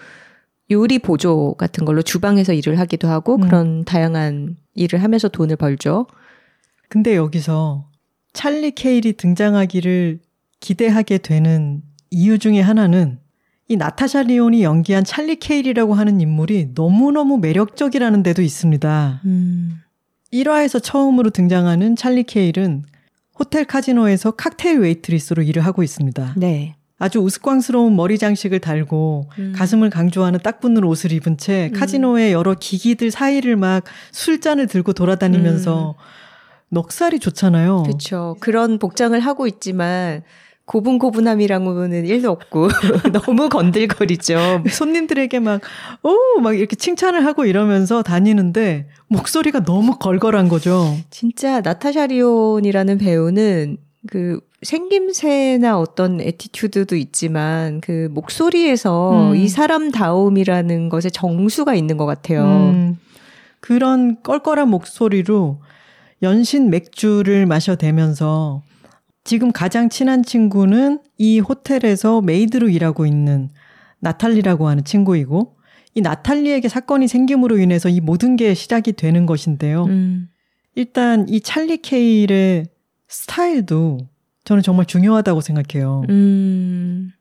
[0.71, 3.41] 요리 보조 같은 걸로 주방에서 일을 하기도 하고 음.
[3.41, 6.07] 그런 다양한 일을 하면서 돈을 벌죠.
[6.89, 7.89] 근데 여기서
[8.33, 10.19] 찰리 케일이 등장하기를
[10.59, 13.19] 기대하게 되는 이유 중에 하나는
[13.67, 19.21] 이 나타샤 리온이 연기한 찰리 케일이라고 하는 인물이 너무너무 매력적이라는 데도 있습니다.
[19.25, 19.81] 음.
[20.43, 22.83] 1화에서 처음으로 등장하는 찰리 케일은
[23.37, 26.35] 호텔 카지노에서 칵테일 웨이트리스로 일을 하고 있습니다.
[26.37, 26.75] 네.
[26.97, 29.53] 아주 우스꽝스러운 머리 장식을 달고 음.
[29.55, 31.77] 가슴을 강조하는 딱 붙는 옷을 입은 채 음.
[31.77, 35.95] 카지노의 여러 기기들 사이를 막 술잔을 들고 돌아다니면서
[36.69, 37.83] 넉살이 좋잖아요.
[37.83, 38.35] 그렇죠.
[38.39, 40.23] 그런 복장을 하고 있지만
[40.65, 42.69] 고분고분함이랑은 일도 없고
[43.13, 44.63] 너무 건들거리죠.
[44.69, 45.61] 손님들에게 막,
[46.03, 46.39] 오!
[46.41, 50.97] 막 이렇게 칭찬을 하고 이러면서 다니는데 목소리가 너무 걸걸한 거죠.
[51.11, 59.35] 진짜 나타샤 리온이라는 배우는 그 생김새나 어떤 attitude도 있지만 그 목소리에서 음.
[59.35, 62.43] 이 사람다움이라는 것에 정수가 있는 것 같아요.
[62.43, 62.97] 음,
[63.59, 65.59] 그런 걸걸한 목소리로
[66.23, 68.63] 연신 맥주를 마셔대면서
[69.25, 73.49] 지금 가장 친한 친구는 이 호텔에서 메이드로 일하고 있는
[73.99, 75.57] 나탈리라고 하는 친구이고
[75.95, 79.85] 이 나탈리에게 사건이 생김으로 인해서 이 모든 게 시작이 되는 것인데요.
[79.85, 80.29] 음.
[80.75, 82.67] 일단 이 찰리 케일의
[83.07, 83.97] 스타일도
[84.43, 86.03] 저는 정말 중요하다고 생각해요.
[86.09, 87.11] 음,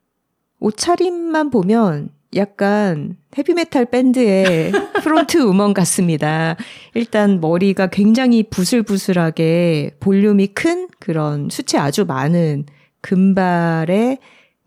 [0.60, 6.56] 옷차림만 보면 약간 헤비메탈 밴드의 front woman 같습니다.
[6.94, 12.66] 일단 머리가 굉장히 부슬부슬하게 볼륨이 큰 그런 숱이 아주 많은
[13.00, 14.18] 금발의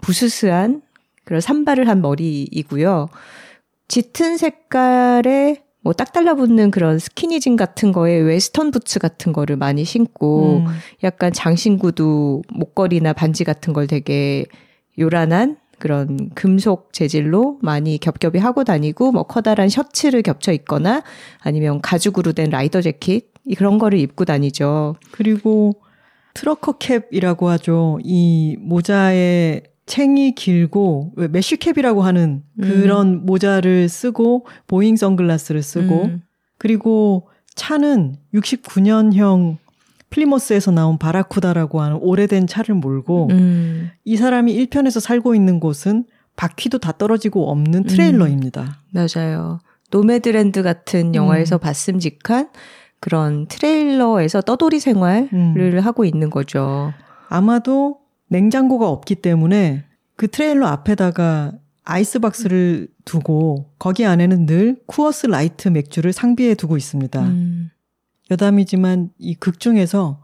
[0.01, 0.82] 부스스한
[1.23, 3.08] 그런 산발을 한 머리이고요.
[3.88, 10.58] 짙은 색깔의 뭐 딱 달라붙는 그런 스키니진 같은 거에 웨스턴 부츠 같은 거를 많이 신고
[10.58, 10.65] 음,
[11.03, 14.45] 약간 장신구도 목걸이나 반지 같은 걸 되게
[14.99, 21.03] 요란한 그런 금속 재질로 많이 겹겹이 하고 다니고 뭐 커다란 셔츠를 겹쳐 입거나
[21.39, 24.95] 아니면 가죽으로 된 라이더 재킷 이 그런 거를 입고 다니죠.
[25.11, 25.73] 그리고
[26.33, 27.99] trucker cap이라고 하죠.
[28.03, 36.21] 이 모자의 챙이 길고 왜 mesh cap이라고 하는 그런 모자를 쓰고 보잉 선글라스를 쓰고 음.
[36.57, 39.57] 그리고 차는 69년형
[40.09, 43.89] 플리머스에서 나온 바라쿠다라고 하는 오래된 차를 몰고 음.
[44.05, 48.81] 이 사람이 1편에서 살고 있는 곳은 바퀴도 다 떨어지고 없는 트레일러입니다.
[48.91, 49.59] 맞아요.
[49.91, 52.49] 노매드랜드 같은 영화에서 봤음직한
[52.99, 55.79] 그런 트레일러에서 떠돌이 생활을 음.
[55.81, 56.93] 하고 있는 거죠.
[57.29, 66.11] 아마도 냉장고가 없기 때문에 그 트레일러 앞에다가 아이스박스를 두고 거기 안에는 늘 쿠어스 라이트 맥주를
[66.11, 67.21] 상비해 두고 있습니다.
[67.21, 67.69] 음.
[68.31, 70.21] 여담이지만 이 극 중에서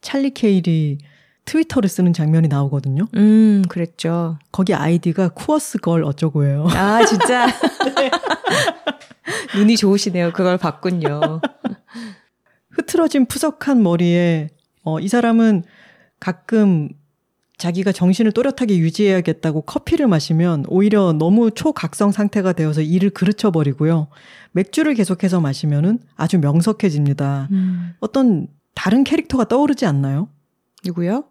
[0.00, 0.98] 찰리 케일이
[1.44, 3.06] 트위터를 쓰는 장면이 나오거든요.
[3.14, 4.38] 음, 그랬죠.
[4.52, 6.66] 거기 아이디가 쿠어스 걸 어쩌고예요.
[6.70, 7.46] 아, 진짜?
[7.46, 8.10] 네.
[9.56, 10.32] 눈이 좋으시네요.
[10.32, 11.40] 그걸 봤군요.
[12.70, 14.48] 흐트러진 푸석한 머리에
[14.82, 15.64] 어, 이 사람은
[16.20, 16.88] 가끔
[17.58, 24.08] 자기가 정신을 또렷하게 유지해야겠다고 커피를 마시면 오히려 너무 초각성 상태가 되어서 이를 그르쳐 버리고요.
[24.52, 27.48] 맥주를 계속해서 마시면은 아주 명석해집니다.
[27.50, 27.94] 음.
[28.00, 30.28] 어떤 다른 캐릭터가 떠오르지 않나요?
[30.84, 31.24] 누구요?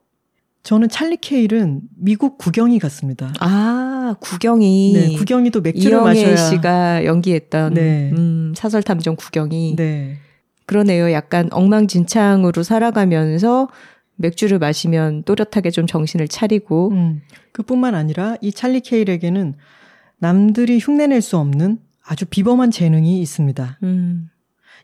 [0.63, 3.31] 저는 찰리 케일은 미국 구경이 같습니다.
[3.39, 4.93] 아, 구경이.
[4.93, 6.35] 네, 구경이도 맥주를 마셔야.
[6.35, 8.11] 씨가 연기했던 네.
[8.17, 9.75] 음, 사설 탐정 구경이.
[9.75, 10.17] 네.
[10.65, 11.11] 그러네요.
[11.11, 13.67] 약간 엉망진창으로 살아가면서
[14.15, 16.89] 맥주를 마시면 또렷하게 좀 정신을 차리고.
[16.91, 19.55] 음, 그뿐만 아니라 이 찰리 케일에게는
[20.17, 23.79] 남들이 흉내낼 수 없는 아주 비범한 재능이 있습니다.
[23.83, 24.29] 음.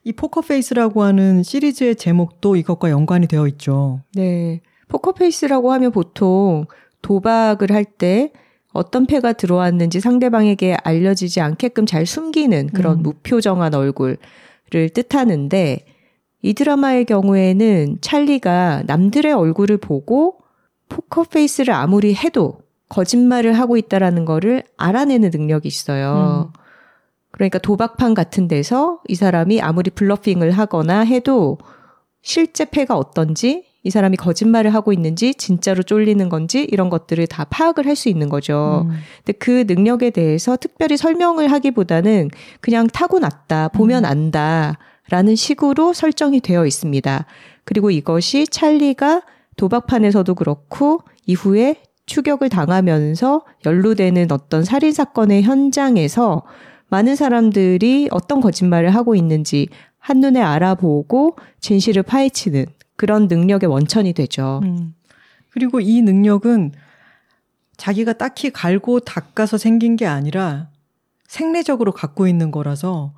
[0.04, 4.02] 이 포커페이스라고 하는 시리즈의 제목도 이것과 연관이 되어 있죠.
[4.14, 4.62] 네.
[4.88, 6.66] 포커페이스라고 하면 보통
[7.02, 8.32] 도박을 할 때
[8.74, 13.04] 어떤 패가 들어왔는지 상대방에게 알려지지 않게끔 잘 숨기는 그런 음.
[13.04, 14.18] 무표정한 얼굴을
[14.94, 15.86] 뜻하는데
[16.42, 20.40] 이 드라마의 경우에는 찰리가 남들의 얼굴을 보고
[20.90, 26.52] 포커페이스를 아무리 해도 거짓말을 하고 있다라는 거를 알아내는 능력이 있어요.
[26.54, 26.60] 음.
[27.32, 31.58] 그러니까 도박판 같은 데서 이 사람이 아무리 블러핑을 하거나 해도
[32.22, 37.88] 실제 패가 어떤지 이 사람이 거짓말을 하고 있는지 진짜로 쫄리는 건지 이런 것들을 다 파악을
[37.88, 38.86] 할 수 있는 거죠.
[38.90, 38.98] 음.
[39.26, 44.10] 근데 그 능력에 대해서 특별히 설명을 하기보다는 그냥 타고났다, 보면 음.
[44.10, 44.78] 안다.
[45.12, 47.26] 라는 식으로 설정이 되어 있습니다.
[47.66, 49.24] 그리고 이것이 찰리가
[49.58, 56.44] 도박판에서도 그렇고 이후에 추격을 당하면서 연루되는 어떤 살인 사건의 현장에서
[56.88, 59.68] 많은 사람들이 어떤 거짓말을 하고 있는지
[60.00, 64.62] 한눈에 알아보고 진실을 파헤치는 그런 능력의 원천이 되죠.
[64.64, 64.94] 음.
[65.50, 66.72] 그리고 이 능력은
[67.76, 70.70] 자기가 딱히 갈고 닦아서 생긴 게 아니라
[71.28, 73.14] 생리적으로 갖고 있는 거라서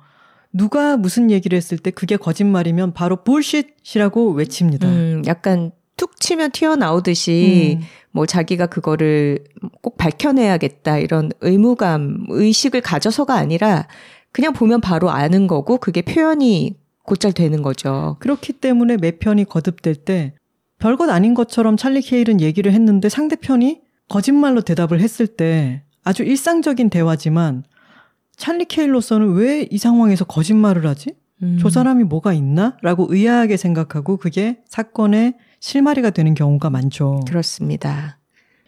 [0.54, 4.88] 누가 무슨 얘기를 했을 때 그게 거짓말이면 바로 볼쉿이라고 외칩니다.
[4.88, 7.86] 음, 약간 툭 치면 튀어나오듯이 음.
[8.12, 9.42] 뭐 자기가 그거를
[9.82, 13.88] 꼭 밝혀내야겠다 이런 의무감, 의식을 가져서가 아니라
[14.30, 18.16] 그냥 보면 바로 아는 거고 그게 표현이 곧잘 되는 거죠.
[18.20, 20.34] 그렇기 때문에 매 편이 거듭될 때
[20.78, 27.64] 별것 아닌 것처럼 찰리 케일은 얘기를 했는데 상대편이 거짓말로 대답을 했을 때 아주 일상적인 대화지만
[28.36, 31.14] 찰리 케일로서는 왜 이 상황에서 거짓말을 하지?
[31.42, 31.58] 음.
[31.60, 32.76] 저 사람이 뭐가 있나?
[32.82, 37.20] 라고 의아하게 생각하고 그게 사건의 실마리가 되는 경우가 많죠.
[37.26, 38.18] 그렇습니다.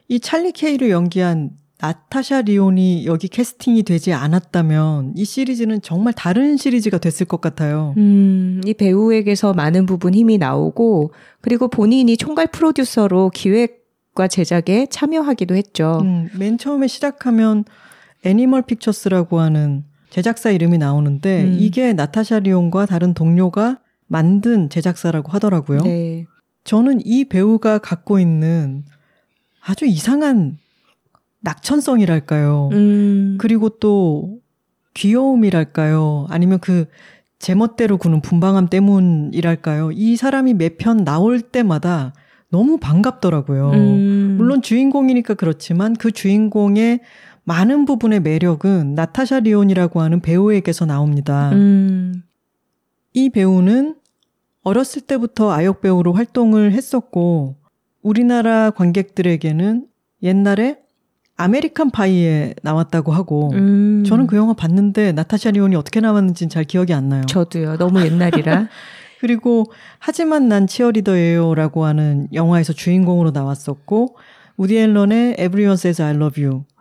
[0.08, 6.96] 이 찰리 케일을 연기한 나타샤 리온이 여기 캐스팅이 되지 않았다면 이 시리즈는 정말 다른 시리즈가
[6.98, 7.92] 됐을 것 같아요.
[7.98, 15.98] 음, 이 배우에게서 많은 부분 힘이 나오고 그리고 본인이 총괄 프로듀서로 기획과 제작에 참여하기도 했죠.
[16.02, 17.64] 음, 맨 처음에 시작하면
[18.24, 21.56] 애니멀 픽처스라고 하는 제작사 이름이 나오는데 음.
[21.58, 25.80] 이게 나타샤 리온과 다른 동료가 만든 제작사라고 하더라고요.
[25.80, 26.26] 네.
[26.64, 28.84] 저는 이 배우가 갖고 있는
[29.64, 30.58] 아주 이상한
[31.40, 32.70] 낙천성이랄까요.
[32.72, 33.36] 음.
[33.38, 34.38] 그리고 또
[34.94, 36.26] 귀여움이랄까요.
[36.30, 36.86] 아니면 그
[37.38, 39.92] 제멋대로 구는 분방함 때문이랄까요.
[39.92, 42.12] 이 사람이 매편 나올 때마다
[42.50, 43.70] 너무 반갑더라고요.
[43.70, 44.34] 음.
[44.38, 47.00] 물론 주인공이니까 그렇지만 그 주인공의
[47.46, 51.50] 많은 부분의 매력은 나타샤 리온이라고 하는 배우에게서 나옵니다.
[51.52, 52.22] 음.
[53.14, 53.94] 이 배우는
[54.64, 57.54] 어렸을 때부터 아역 배우로 활동을 했었고
[58.02, 59.86] 우리나라 관객들에게는
[60.24, 60.78] 옛날에
[61.36, 64.02] American Pie에 나왔다고 하고 음.
[64.04, 67.22] 저는 그 영화 봤는데 나타샤 리온이 어떻게 나왔는지는 잘 기억이 안 나요.
[67.26, 67.76] 저도요.
[67.76, 68.66] 너무 옛날이라.
[69.20, 69.66] 그리고
[70.00, 74.16] 하지만 난 치어리더예요라고 하는 영화에서 주인공으로 나왔었고
[74.56, 76.75] 우디 앨런의 Everyone Says I Love You 에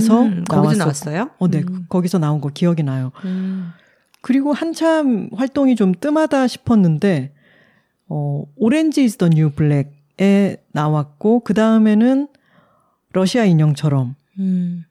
[0.00, 1.30] 서 음, 거기서 나왔어요?
[1.38, 1.58] 어, 네.
[1.60, 1.86] 음.
[1.88, 3.12] 거기서 나온 거 기억이 나요.
[3.24, 3.70] 음.
[4.20, 7.32] 그리고 한참 활동이 좀 뜸하다 싶었는데
[8.08, 12.28] 어, Orange Is the New Black에 나왔고 그 다음에는
[13.12, 14.84] 러시아 인형처럼 음.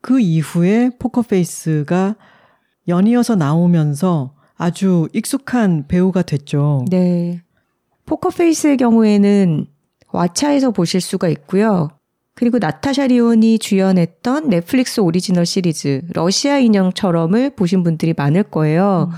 [0.00, 2.16] 그 이후에 포커페이스가
[2.88, 6.84] 연이어서 나오면서 아주 익숙한 배우가 됐죠.
[6.90, 7.42] 네.
[8.06, 9.66] 포커페이스의 경우에는
[10.08, 11.90] 왓챠에서 보실 수가 있고요.
[12.36, 19.08] 그리고 나타샤 리온이 주연했던 넷플릭스 오리지널 시리즈 러시아 인형처럼을 보신 분들이 많을 거예요.
[19.10, 19.16] 음.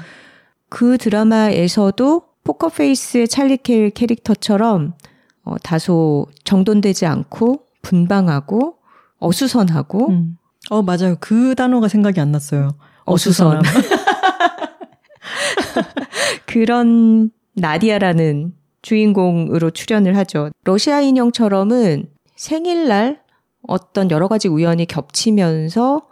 [0.68, 4.94] 그 드라마에서도 포커페이스의 찰리 케일 캐릭터처럼
[5.42, 8.76] 어, 다소 정돈되지 않고 분방하고
[9.18, 10.38] 어수선하고 음.
[10.70, 12.70] 어 맞아요 그 단어가 생각이 안 났어요
[13.04, 13.62] 어수선
[16.46, 18.52] 그런 나디아라는
[18.82, 20.50] 주인공으로 출연을 하죠.
[20.64, 23.20] 러시아 인형처럼은 생일날
[23.66, 26.06] 어떤 여러 가지 우연이 겹치면서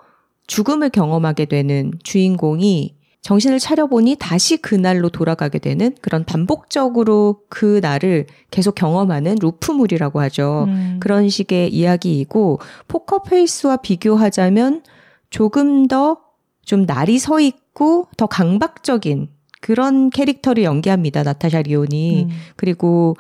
[0.47, 8.75] 죽음을 경험하게 되는 주인공이 정신을 차려보니 다시 그날로 돌아가게 되는 그런 반복적으로 그 날을 계속
[8.75, 10.67] 경험하는 루프물이라고 하죠.
[10.69, 10.99] 음.
[11.01, 14.83] 그런 식의 이야기이고 포커페이스와 비교하자면
[15.31, 16.27] 조금 더
[16.67, 19.29] 좀 날이 서 있고 더 강박적인
[19.63, 21.23] 그런 캐릭터를 연기합니다.
[21.23, 22.25] 나타샤 리온이.
[22.25, 22.29] 음.
[22.57, 23.17] 그리고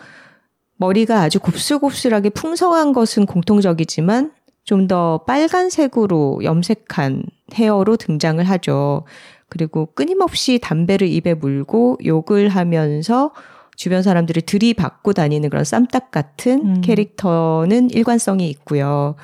[0.76, 4.32] 머리가 아주 곱슬곱슬하게 풍성한 것은 공통적이지만
[4.66, 7.22] 좀 더 빨간색으로 염색한
[7.54, 9.04] 헤어로 등장을 하죠.
[9.48, 13.32] 그리고 끊임없이 담배를 입에 물고 욕을 하면서
[13.76, 16.80] 주변 사람들을 들이받고 다니는 그런 쌈딱 같은 음.
[16.80, 19.14] 캐릭터는 일관성이 있고요.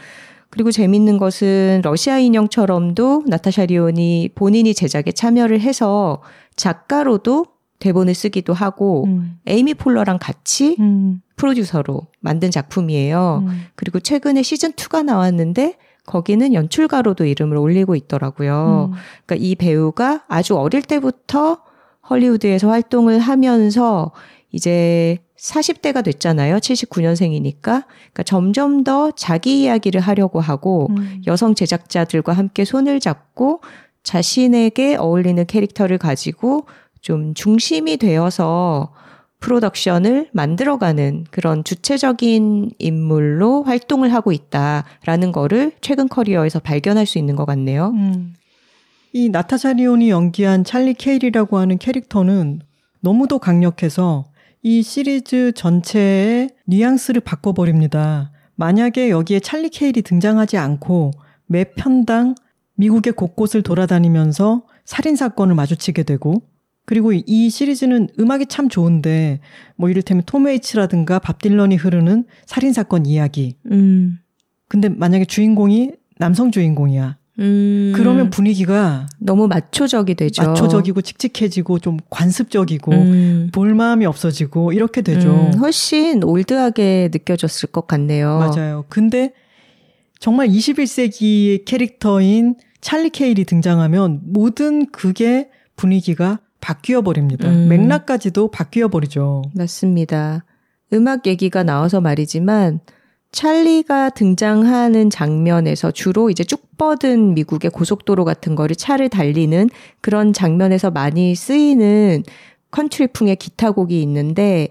[0.51, 6.23] 그리고 재밌는 것은 러시아 인형처럼도 나타샤 리온이 본인이 제작에 참여를 해서
[6.57, 7.47] 작가로도
[7.79, 9.39] 대본을 쓰기도 하고 음.
[9.47, 11.22] 에이미 폴러랑 같이 음.
[11.43, 13.43] 프로듀서로 만든 작품이에요.
[13.45, 13.65] 음.
[13.75, 15.77] 그리고 최근에 시즌 2가 나왔는데
[16.07, 18.91] 거기는 연출가로도 이름을 올리고 있더라고요.
[18.93, 18.99] 음.
[19.27, 21.59] 그러니까 이 배우가 아주 어릴 때부터
[22.09, 24.13] 헐리우드에서 활동을 하면서
[24.53, 26.59] 이제 40대가 됐잖아요.
[26.59, 27.61] 79년생이니까.
[27.63, 31.23] 그러니까 점점 더 자기 이야기를 하려고 하고 음.
[31.27, 33.63] 여성 제작자들과 함께 손을 잡고
[34.05, 36.67] 자신에게 어울리는 캐릭터를 가지고
[37.01, 38.93] 좀 중심이 되어서
[39.43, 47.45] 프로덕션을 만들어가는 그런 주체적인 인물로 활동을 하고 있다라는 거를 최근 커리어에서 발견할 수 있는 것
[47.45, 47.91] 같네요.
[47.91, 48.35] 음.
[49.13, 52.61] 이 나타샤 리온이 연기한 찰리 케일이라고 하는 캐릭터는
[53.01, 54.25] 너무도 강력해서
[54.63, 58.31] 이 시리즈 전체의 뉘앙스를 바꿔버립니다.
[58.55, 61.11] 만약에 여기에 찰리 케일이 등장하지 않고
[61.47, 62.37] 매 편당
[62.77, 66.43] 미국의 곳곳을 돌아다니면서 살인사건을 마주치게 되고
[66.85, 69.41] 그리고 이 시리즈는 음악이 참 좋은데
[69.77, 73.57] 뭐 이를테면 톰 웨이츠라든가 밥 딜런이 흐르는 살인 사건 이야기.
[73.71, 74.19] 음.
[74.69, 77.19] 근데 만약에 주인공이 남성 주인공이야.
[77.39, 77.93] 음.
[77.95, 80.43] 그러면 분위기가 너무 마초적이 되죠.
[80.43, 83.51] 마초적이고 칙칙해지고 좀 관습적이고 음.
[83.53, 85.31] 볼 마음이 없어지고 이렇게 되죠.
[85.31, 88.39] 음, 훨씬 올드하게 느껴졌을 것 같네요.
[88.39, 88.85] 맞아요.
[88.89, 89.33] 근데
[90.19, 97.51] 정말 21세기의 캐릭터인 찰리 케일이 등장하면 모든 그게 분위기가 바뀌어 버립니다.
[97.51, 97.69] 음.
[97.69, 99.43] 맥락까지도 바뀌어 버리죠.
[99.55, 100.45] 맞습니다.
[100.95, 102.81] 음악 얘기가 나와서 말이지만
[103.33, 109.69] 찰리가 등장하는 장면에서 주로 이제 쭉 뻗은 미국의 고속도로 같은 거를 차를 달리는
[110.01, 112.23] 그런 장면에서 많이 쓰이는
[112.71, 114.69] 컨트리풍의 기타곡이 있는데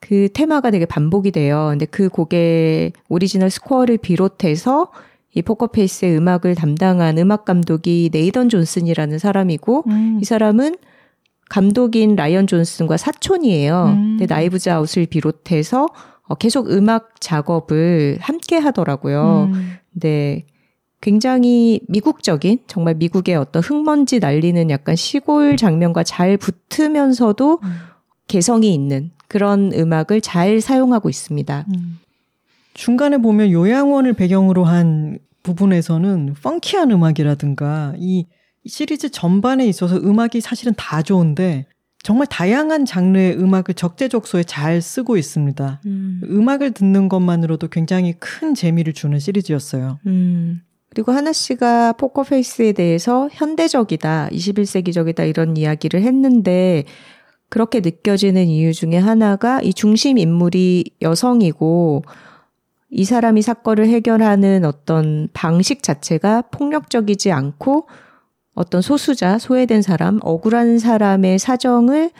[0.00, 1.68] 그 테마가 되게 반복이 돼요.
[1.70, 4.90] 근데 그 곡의 오리지널 스코어를 비롯해서
[5.34, 10.18] 이 포커페이스의 음악을 담당한 음악 감독이 네이던 존슨이라는 사람이고 음.
[10.20, 10.76] 이 사람은
[11.48, 13.84] 감독인 라이언 존슨과 사촌이에요.
[13.96, 14.16] 음.
[14.18, 15.88] 근데 나이브즈 아웃을 비롯해서
[16.24, 19.50] 어, 계속 음악 작업을 함께 하더라고요.
[19.52, 19.72] 음.
[19.92, 20.44] 근데
[21.00, 27.76] 굉장히 미국적인 정말 미국의 어떤 흙먼지 날리는 약간 시골 장면과 잘 붙으면서도 음.
[28.26, 31.66] 개성이 있는 그런 음악을 잘 사용하고 있습니다.
[31.74, 31.98] 음.
[32.74, 38.26] 중간에 보면 요양원을 배경으로 한 부분에서는 펑키한 음악이라든가 이
[38.66, 41.66] 시리즈 전반에 있어서 음악이 사실은 다 좋은데
[42.02, 45.80] 정말 다양한 장르의 음악을 적재적소에 잘 쓰고 있습니다.
[45.86, 46.20] 음.
[46.24, 49.98] 음악을 듣는 것만으로도 굉장히 큰 재미를 주는 시리즈였어요.
[50.06, 50.62] 음.
[50.90, 56.84] 그리고 하나 씨가 포커페이스에 대해서 현대적이다, 21세기적이다 이런 이야기를 했는데
[57.50, 62.04] 그렇게 느껴지는 이유 중에 하나가 이 중심 인물이 여성이고
[62.90, 67.86] 이 사람이 사건을 해결하는 어떤 방식 자체가 폭력적이지 않고
[68.58, 72.10] 어떤 소수자, 소외된 사람, 억울한 사람의 사정을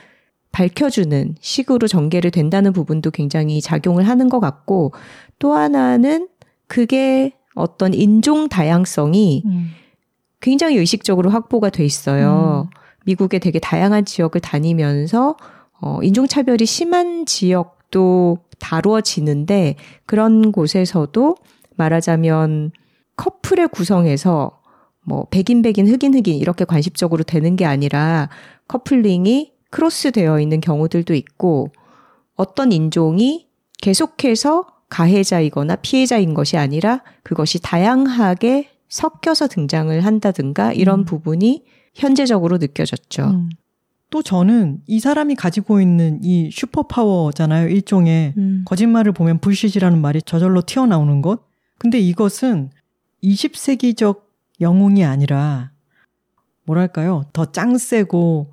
[0.53, 4.93] 밝혀주는 식으로 전개를 된다는 부분도 굉장히 작용을 하는 것 같고
[5.41, 6.29] 또 하나는
[6.69, 9.71] 그게 어떤 인종 다양성이 음.
[10.41, 12.69] 굉장히 의식적으로 확보가 돼 있어요.
[12.73, 12.79] 음.
[13.05, 15.37] 미국의 되게 다양한 지역을 다니면서
[15.81, 19.75] 어, 인종차별이 심한 지역도 다루어지는데
[20.07, 21.37] 그런 곳에서도
[21.75, 22.71] 말하자면
[23.17, 24.58] 커플의 구성에서
[25.09, 28.29] 뭐 백인 백인 흑인 흑인 이렇게 관습적으로 되는 게 아니라
[28.69, 31.73] 커플링이 크로스 되어 있는 경우들도 있고
[32.37, 33.49] 어떤 인종이
[33.81, 41.05] 계속해서 가해자이거나 피해자인 것이 아니라 그것이 다양하게 섞여서 등장을 한다든가 이런 음.
[41.05, 43.25] 부분이 현재적으로 느껴졌죠.
[43.25, 43.51] 음.
[44.11, 47.69] 또 저는 이 사람이 가지고 있는 이 슈퍼파워잖아요.
[47.69, 48.63] 일종의 음.
[48.65, 51.43] 거짓말을 보면 불시이라는 말이 저절로 튀어나오는 것.
[51.79, 52.71] 근데 이것은
[53.23, 54.28] 20세기적
[54.61, 55.73] 영웅이 아니라
[56.67, 57.25] 뭐랄까요?
[57.33, 58.53] 더 짱세고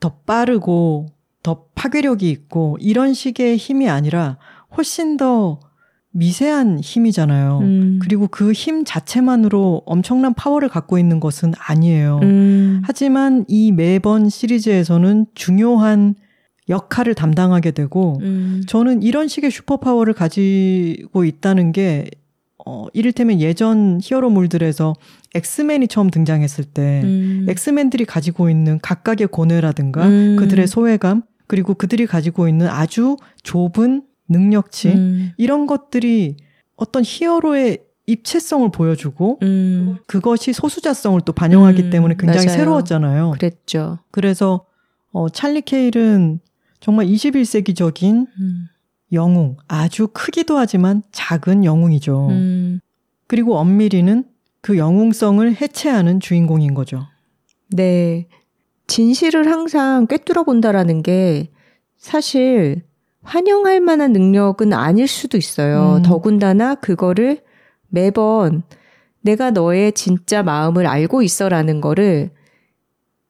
[0.00, 1.06] 더 빠르고
[1.42, 4.38] 더 파괴력이 있고 이런 식의 힘이 아니라
[4.76, 5.60] 훨씬 더
[6.12, 7.58] 미세한 힘이잖아요.
[7.58, 7.98] 음.
[8.02, 12.20] 그리고 그 힘 자체만으로 엄청난 파워를 갖고 있는 것은 아니에요.
[12.22, 12.82] 음.
[12.84, 16.16] 하지만 이 매번 시리즈에서는 중요한
[16.68, 18.62] 역할을 담당하게 되고, 음.
[18.66, 22.08] 저는 이런 식의 superpower를 가지고 있다는 게,
[22.66, 24.94] 어, 이를테면 예전 히어로물들에서
[25.34, 27.46] 엑스맨이 처음 등장했을 때, 음.
[27.48, 30.36] 엑스맨들이 가지고 있는 각각의 고뇌라든가, 음.
[30.38, 35.32] 그들의 소외감, 그리고 그들이 가지고 있는 아주 좁은 능력치 음.
[35.36, 36.36] 이런 것들이
[36.76, 39.96] 어떤 히어로의 입체성을 보여주고 음.
[40.06, 41.90] 그것이 소수자성을 또 반영하기 음.
[41.90, 42.58] 때문에 굉장히 맞아요.
[42.58, 43.30] 새로웠잖아요.
[43.32, 43.98] 그랬죠.
[44.10, 44.64] 그래서
[45.12, 46.40] 어 찰리 케일은
[46.80, 48.66] 정말 21세기적인 음.
[49.12, 52.28] 영웅, 아주 크기도 하지만 작은 영웅이죠.
[52.28, 52.80] 음.
[53.26, 54.24] 그리고 엄밀히는
[54.60, 57.06] 그 영웅성을 해체하는 주인공인 거죠.
[57.68, 58.26] 네.
[58.86, 61.50] 진실을 항상 꿰뚫어 본다라는 게
[61.96, 62.82] 사실
[63.22, 65.96] 환영할 만한 능력은 아닐 수도 있어요.
[65.98, 66.02] 음.
[66.02, 67.42] 더군다나 그거를
[67.88, 68.62] 매번
[69.20, 72.30] 내가 너의 진짜 마음을 알고 있어라는 거를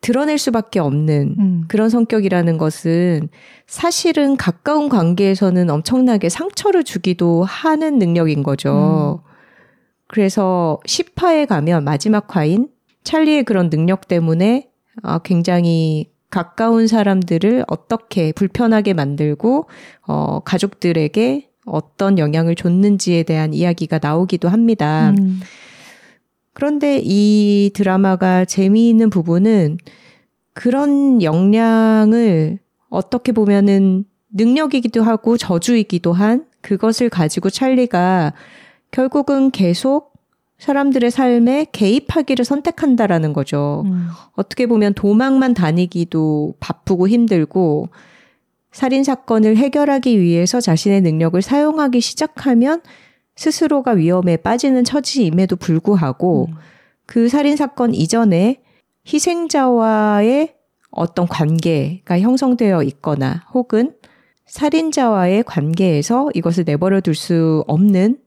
[0.00, 1.64] 드러낼 수밖에 없는 음.
[1.68, 3.28] 그런 성격이라는 것은
[3.66, 9.22] 사실은 가까운 관계에서는 엄청나게 상처를 주기도 하는 능력인 거죠.
[9.24, 9.30] 음.
[10.06, 12.68] 그래서 10화에 가면 마지막 화인
[13.04, 14.68] 찰리의 그런 능력 때문에
[15.02, 19.68] 아, 굉장히 가까운 사람들을 어떻게 불편하게 만들고
[20.06, 25.14] 어, 가족들에게 어떤 영향을 줬는지에 대한 이야기가 나오기도 합니다.
[25.18, 25.40] 음.
[26.60, 29.78] 그런데 이 드라마가 재미있는 부분은
[30.52, 32.58] 그런 역량을
[32.90, 38.34] 어떻게 보면은 능력이기도 하고 저주이기도 한 그것을 가지고 찰리가
[38.90, 40.12] 결국은 계속
[40.58, 43.84] 사람들의 삶에 개입하기를 선택한다라는 거죠.
[43.86, 44.08] 음.
[44.32, 47.88] 어떻게 보면 도망만 다니기도 바쁘고 힘들고
[48.70, 52.82] 살인 사건을 해결하기 위해서 자신의 능력을 사용하기 시작하면
[53.40, 56.54] 스스로가 위험에 빠지는 처지임에도 불구하고 음.
[57.06, 58.60] 그 살인 사건 이전에
[59.10, 60.54] 희생자와의
[60.90, 63.94] 어떤 관계가 형성되어 있거나 혹은
[64.46, 68.18] 살인자와의 관계에서 이것을 내버려 둘 수 없는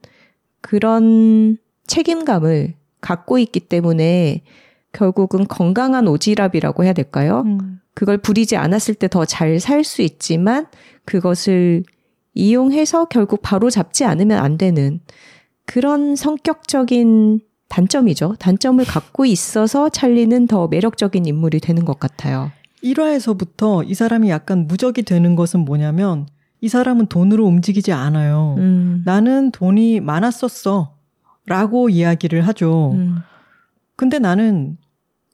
[0.62, 4.42] 그런 책임감을 갖고 있기 때문에
[4.94, 7.44] 결국은 건강한 오지랖이라고 해야 될까요?
[7.46, 7.80] 음.
[7.94, 10.66] 그걸 부리지 않았을 때 더 잘 살 수 있지만
[11.06, 11.84] 그것을
[12.34, 15.00] 이용해서 결국 바로 잡지 않으면 안 되는
[15.66, 18.36] 그런 성격적인 단점이죠.
[18.40, 22.52] 단점을 갖고 있어서 찰리는 더 매력적인 인물이 되는 것 같아요.
[22.84, 26.28] 1화에서부터 이 사람이 약간 무적이 되는 것은 뭐냐면
[26.62, 28.56] 이 사람은 돈으로 움직이지 않아요.
[28.58, 29.02] 음.
[29.06, 30.96] 나는 돈이 많았었어.
[31.46, 32.92] 라고 이야기를 하죠.
[32.94, 33.18] 음.
[33.98, 34.78] 근데 나는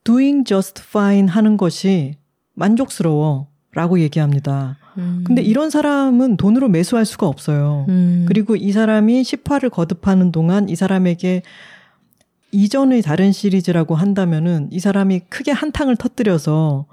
[0.03, 2.15] doing just fine 하는 것이
[2.55, 4.77] 만족스러워 라고 얘기합니다.
[4.99, 5.23] 음.
[5.25, 7.85] 근데 이런 사람은 돈으로 매수할 수가 없어요.
[7.89, 8.25] 음.
[8.27, 11.41] 그리고 이 사람이 10화를 거듭하는 동안 이 사람에게
[12.51, 16.85] 이전의 다른 시리즈라고 한다면은 이 사람이 크게 한탕을 터뜨려서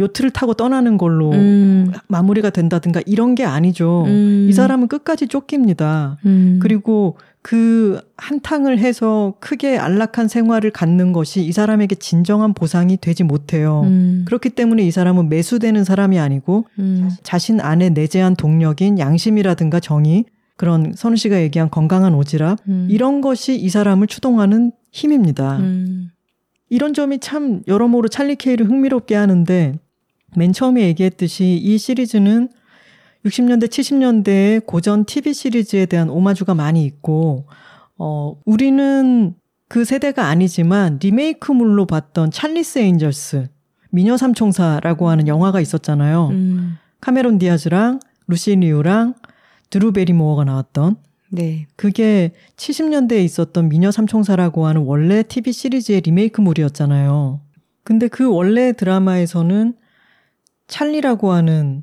[0.00, 1.92] 요트를 타고 떠나는 걸로 음.
[2.08, 4.04] 마무리가 된다든가 이런 게 아니죠.
[4.06, 4.46] 음.
[4.48, 6.18] 이 사람은 끝까지 쫓깁니다.
[6.26, 6.58] 음.
[6.60, 7.16] 그리고
[7.46, 13.82] 그 한탕을 해서 크게 안락한 생활을 갖는 것이 이 사람에게 진정한 보상이 되지 못해요.
[13.84, 14.24] 음.
[14.26, 17.10] 그렇기 때문에 이 사람은 매수되는 사람이 아니고 음.
[17.22, 20.24] 자신 안에 내재한 동력인 양심이라든가 정의
[20.56, 22.88] 그런 선우 씨가 얘기한 건강한 오지랖 음.
[22.90, 25.58] 이런 것이 이 사람을 추동하는 힘입니다.
[25.58, 26.12] 음.
[26.70, 29.74] 이런 점이 참 여러모로 찰리 케일을 흥미롭게 하는데
[30.34, 32.48] 맨 처음에 얘기했듯이 이 시리즈는
[33.24, 37.46] 60년대, 70년대의 고전 TV 시리즈에 대한 오마주가 많이 있고,
[37.96, 39.34] 어, 우리는
[39.68, 43.48] 그 세대가 아니지만 리메이크물로 봤던 찰리스 에인절스,
[43.90, 46.28] 미녀 삼총사라고 하는 영화가 있었잖아요.
[46.28, 46.76] 음.
[47.00, 49.14] 카메론 디아즈랑 루시 리우랑
[49.70, 50.96] 드루 베리모어가 나왔던
[51.30, 51.66] 네.
[51.76, 57.40] 그게 70년대에 있었던 미녀 삼총사라고 하는 원래 TV 시리즈의 리메이크물이었잖아요.
[57.82, 59.74] 근데 그 원래 드라마에서는
[60.66, 61.82] 찰리라고 하는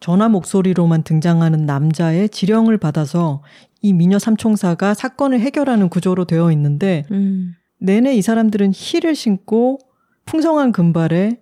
[0.00, 3.42] 전화 목소리로만 등장하는 남자의 지령을 받아서
[3.82, 7.54] 이 미녀 삼총사가 사건을 해결하는 구조로 되어 있는데 음.
[7.78, 9.78] 내내 이 사람들은 힐을 신고
[10.24, 11.40] 풍성한 금발에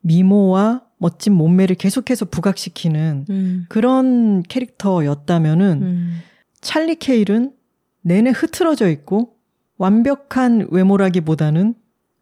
[0.00, 3.66] 미모와 멋진 몸매를 계속해서 부각시키는 음.
[3.68, 6.18] 그런 캐릭터였다면은 음.
[6.60, 7.52] 찰리 케일은
[8.02, 9.34] 내내 흐트러져 있고
[9.78, 11.74] 완벽한 외모라기보다는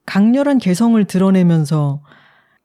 [0.07, 2.03] 강렬한 개성을 드러내면서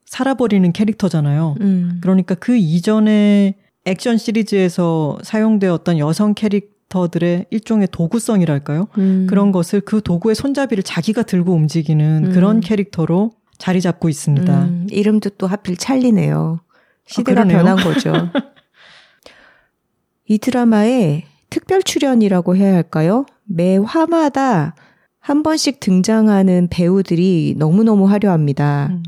[0.10, 1.56] 살아버리는 캐릭터잖아요.
[1.62, 2.00] 음.
[2.02, 3.54] 그러니까 그 이전에
[3.86, 8.88] 액션 시리즈에서 사용되었던 여성 캐릭터들의 일종의 도구성이랄까요?
[8.98, 9.28] 음.
[9.30, 12.32] 그런 것을 그 도구의 손잡이를 자기가 들고 움직이는 음.
[12.32, 14.64] 그런 캐릭터로 자리 잡고 있습니다.
[14.64, 14.88] 음.
[14.90, 16.60] 이름도 또 하필 찰리네요.
[17.06, 18.12] 시대가 아, 변한 거죠.
[20.28, 23.28] 이 드라마에 특별 출연이라고 해야 할까요?
[23.44, 24.74] 매 화마다
[25.20, 28.88] 한 번씩 등장하는 배우들이 너무너무 화려합니다.
[28.90, 29.04] 음.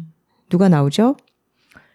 [0.52, 1.16] 누가 나오죠?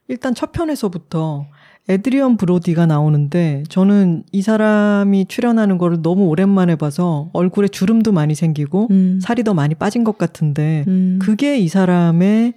[0.08, 1.46] 일단 첫 편에서부터
[1.88, 8.88] 에드리언 브로디가 나오는데 저는 이 사람이 출연하는 거를 너무 오랜만에 봐서 얼굴에 주름도 많이 생기고
[8.90, 9.20] 음.
[9.22, 11.20] 살이 더 많이 빠진 것 같은데 음.
[11.22, 12.54] 그게 이 사람의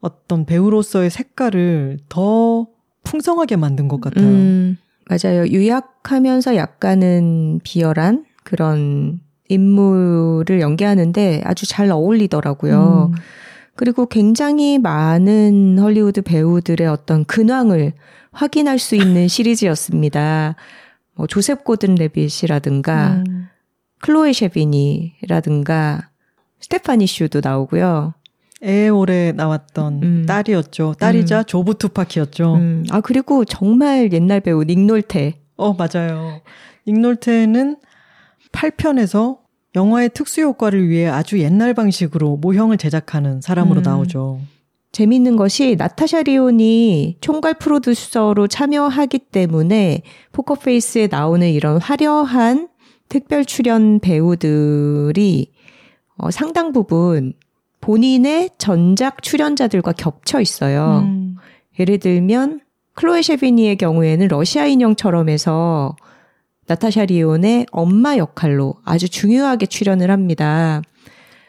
[0.00, 2.68] 어떤 배우로서의 색깔을 더
[3.02, 4.26] 풍성하게 만든 것 같아요.
[4.26, 4.76] 음,
[5.08, 5.46] 맞아요.
[5.46, 13.12] 유약하면서 약간은 비열한 그런 인물을 연기하는데 아주 잘 어울리더라고요.
[13.12, 13.18] 음.
[13.78, 17.92] 그리고 굉장히 많은 헐리우드 배우들의 어떤 근황을
[18.32, 20.56] 확인할 수 있는 시리즈였습니다.
[21.14, 23.46] 뭐 조셉 고든 레빗이라든가 음.
[24.00, 26.10] 클로에 셰비니라든가
[26.58, 28.14] 스테파니 슈도 나오고요.
[28.62, 30.26] 에올에 나왔던 음.
[30.26, 30.94] 딸이었죠.
[30.98, 31.44] 딸이자 음.
[31.46, 32.54] 조부 투파키였죠.
[32.56, 32.84] 음.
[32.90, 35.40] 아 그리고 정말 옛날 배우 닉 놀테.
[35.56, 36.40] 어 맞아요.
[36.84, 37.76] 닉 놀테는
[38.50, 39.38] 8편에서
[39.78, 43.82] 영화의 특수 효과를 위해 아주 옛날 방식으로 모형을 제작하는 사람으로 음.
[43.82, 44.40] 나오죠.
[44.90, 50.02] 재밌는 것이 나타샤 리온이 총괄 프로듀서로 참여하기 때문에
[50.32, 52.68] 포커페이스에 나오는 이런 화려한
[53.08, 55.52] 특별 출연 배우들이
[56.16, 57.34] 어, 상당 부분
[57.80, 61.04] 본인의 전작 출연자들과 겹쳐 있어요.
[61.04, 61.36] 음.
[61.78, 62.60] 예를 들면
[62.94, 65.94] 클로에 셰비니의 경우에는 러시아 인형처럼 해서
[66.68, 70.82] 나타샤 리온의 엄마 역할로 아주 중요하게 출연을 합니다.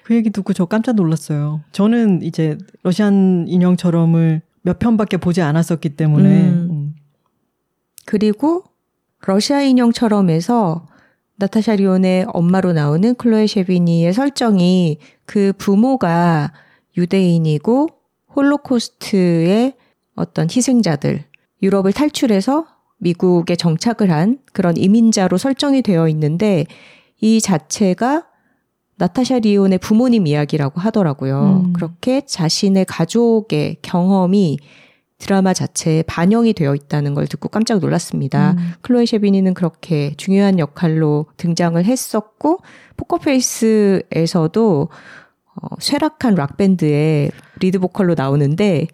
[0.03, 1.61] 그 얘기 듣고 저 깜짝 놀랐어요.
[1.73, 6.49] 저는 이제 러시안 인형처럼을 몇 편밖에 보지 않았었기 때문에.
[6.49, 6.67] 음.
[6.71, 6.95] 음.
[8.05, 8.63] 그리고
[9.27, 10.87] 러시아 인형처럼해서
[11.35, 16.53] 나타샤 리온의 엄마로 나오는 클로에 셰비니의 설정이 그 부모가
[16.97, 17.89] 유대인이고
[18.35, 19.73] 홀로코스트의
[20.15, 21.23] 어떤 희생자들,
[21.61, 22.65] 유럽을 탈출해서
[22.99, 26.65] 미국에 정착을 한 그런 이민자로 설정이 되어 있는데
[27.19, 28.25] 이 자체가
[28.97, 31.63] 나타샤 리온의 부모님 이야기라고 하더라고요.
[31.67, 31.73] 음.
[31.73, 34.59] 그렇게 자신의 가족의 경험이
[35.17, 38.51] 드라마 자체에 반영이 되어 있다는 걸 듣고 깜짝 놀랐습니다.
[38.51, 38.73] 음.
[38.81, 42.59] 클로에 셰비니는 그렇게 중요한 역할로 등장을 했었고
[42.97, 44.89] 포커페이스에서도
[45.55, 48.87] 어, 쇠락한 락밴드의 리드 보컬로 나오는데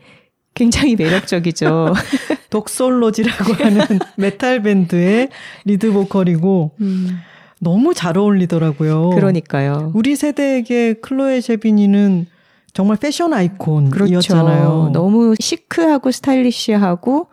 [0.55, 1.93] 굉장히 매력적이죠.
[2.49, 3.81] 독솔로지라고 하는
[4.17, 5.29] 메탈 밴드의
[5.65, 7.19] 리드 보컬이고 음.
[7.59, 9.11] 너무 잘 어울리더라고요.
[9.11, 9.91] 그러니까요.
[9.93, 12.27] 우리 세대에게 클로에 셰비니는
[12.73, 14.67] 정말 패션 아이콘이었잖아요.
[14.67, 14.89] 그렇죠.
[14.93, 17.27] 너무 시크하고 스타일리시하고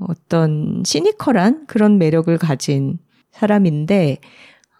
[0.00, 2.98] 어떤 시니컬한 그런 매력을 가진
[3.32, 4.18] 사람인데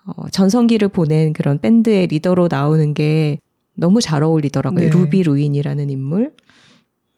[0.05, 3.39] 어, 전성기를 보낸 그런 밴드의 리더로 나오는 게
[3.75, 4.85] 너무 잘 어울리더라고요.
[4.85, 4.91] 네.
[4.91, 6.33] 루비 루인이라는 인물.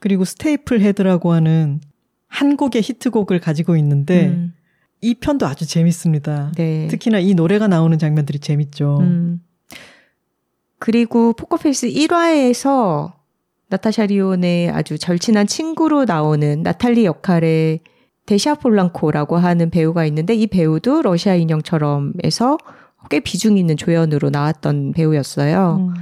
[0.00, 1.80] 그리고 스테이플 헤드라고 하는
[2.28, 4.54] 한 곡의 히트곡을 가지고 있는데 음.
[5.00, 6.52] 이 편도 아주 재밌습니다.
[6.56, 6.88] 네.
[6.88, 8.98] 특히나 이 노래가 나오는 장면들이 재밌죠.
[9.00, 9.40] 음.
[10.78, 13.12] 그리고 포커페이스 1화에서
[13.68, 17.80] 나타샤 리온의 아주 절친한 친구로 나오는 나탈리 역할의
[18.26, 22.58] 데샤 폴랑코라고 하는 배우가 있는데 이 배우도 러시아 인형처럼에서
[23.10, 25.76] 꽤 비중 있는 조연으로 나왔던 배우였어요.
[25.80, 25.94] 음.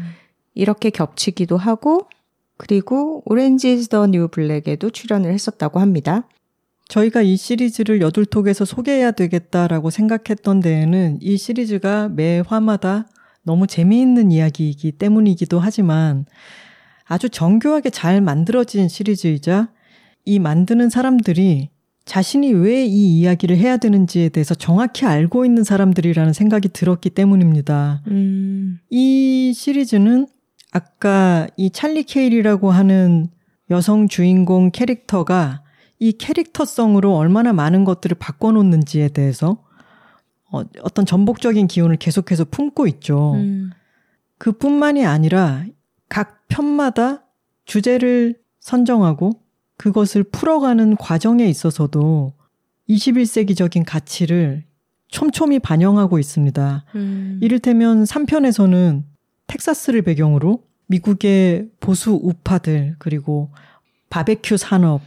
[0.55, 2.09] 이렇게 겹치기도 하고
[2.59, 6.29] 그리고 Orange is the new black에도 출연을 했었다고 합니다.
[6.89, 13.07] 저희가 이 시리즈를 여둘톡에서 소개해야 되겠다라고 생각했던 데에는 이 시리즈가 매 화마다
[13.43, 16.27] 너무 재미있는 이야기이기 때문이기도 하지만
[17.05, 19.71] 아주 정교하게 잘 만들어진 시리즈이자
[20.25, 21.71] 이 만드는 사람들이
[22.05, 28.03] 자신이 왜 이 이야기를 해야 되는지에 대해서 정확히 알고 있는 사람들이라는 생각이 들었기 때문입니다.
[28.09, 28.79] 음.
[28.91, 30.27] 이 시리즈는
[30.71, 33.31] 아까 이 찰리 케일이라고 하는
[33.71, 35.63] 여성 주인공 캐릭터가
[35.99, 39.59] 이 캐릭터성으로 얼마나 많은 것들을 바꿔놓는지에 대해서
[40.51, 43.35] 어, 어떤 전복적인 기운을 계속해서 품고 있죠.
[43.35, 43.71] 음.
[44.39, 45.65] 그 뿐만이 아니라
[46.09, 47.25] 각 편마다
[47.65, 49.43] 주제를 선정하고
[49.77, 52.33] 그것을 풀어가는 과정에 있어서도
[52.89, 54.65] 21세기적인 가치를
[55.09, 56.85] 촘촘히 반영하고 있습니다.
[56.95, 57.39] 음.
[57.43, 59.05] 이를테면 3편에서는
[59.49, 63.51] 텍사스를 배경으로 미국의 보수 우파들 그리고
[64.11, 65.01] 바베큐 산업,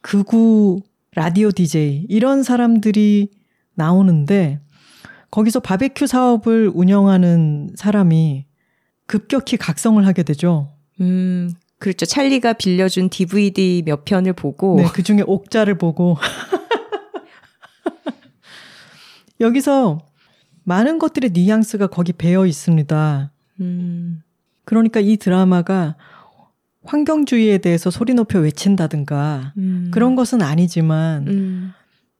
[0.00, 0.80] 극우
[1.14, 3.30] 라디오 DJ 이런 사람들이
[3.74, 4.60] 나오는데
[5.30, 8.46] 거기서 바베큐 사업을 운영하는 사람이
[9.06, 10.68] 급격히 각성을 하게 되죠.
[11.00, 12.06] 음, 그렇죠.
[12.06, 14.76] 찰리가 빌려준 DVD 몇 편을 보고.
[14.76, 16.16] 네, 그 중에 옥자를 보고.
[19.40, 19.98] 여기서
[20.64, 23.30] 많은 것들의 뉘앙스가 거기 배어 있습니다.
[23.60, 24.22] 음.
[24.64, 25.96] 그러니까 이 드라마가
[26.84, 29.90] 환경주의에 대해서 소리 높여 외친다든가 음.
[29.92, 31.72] 그런 것은 아니지만 음.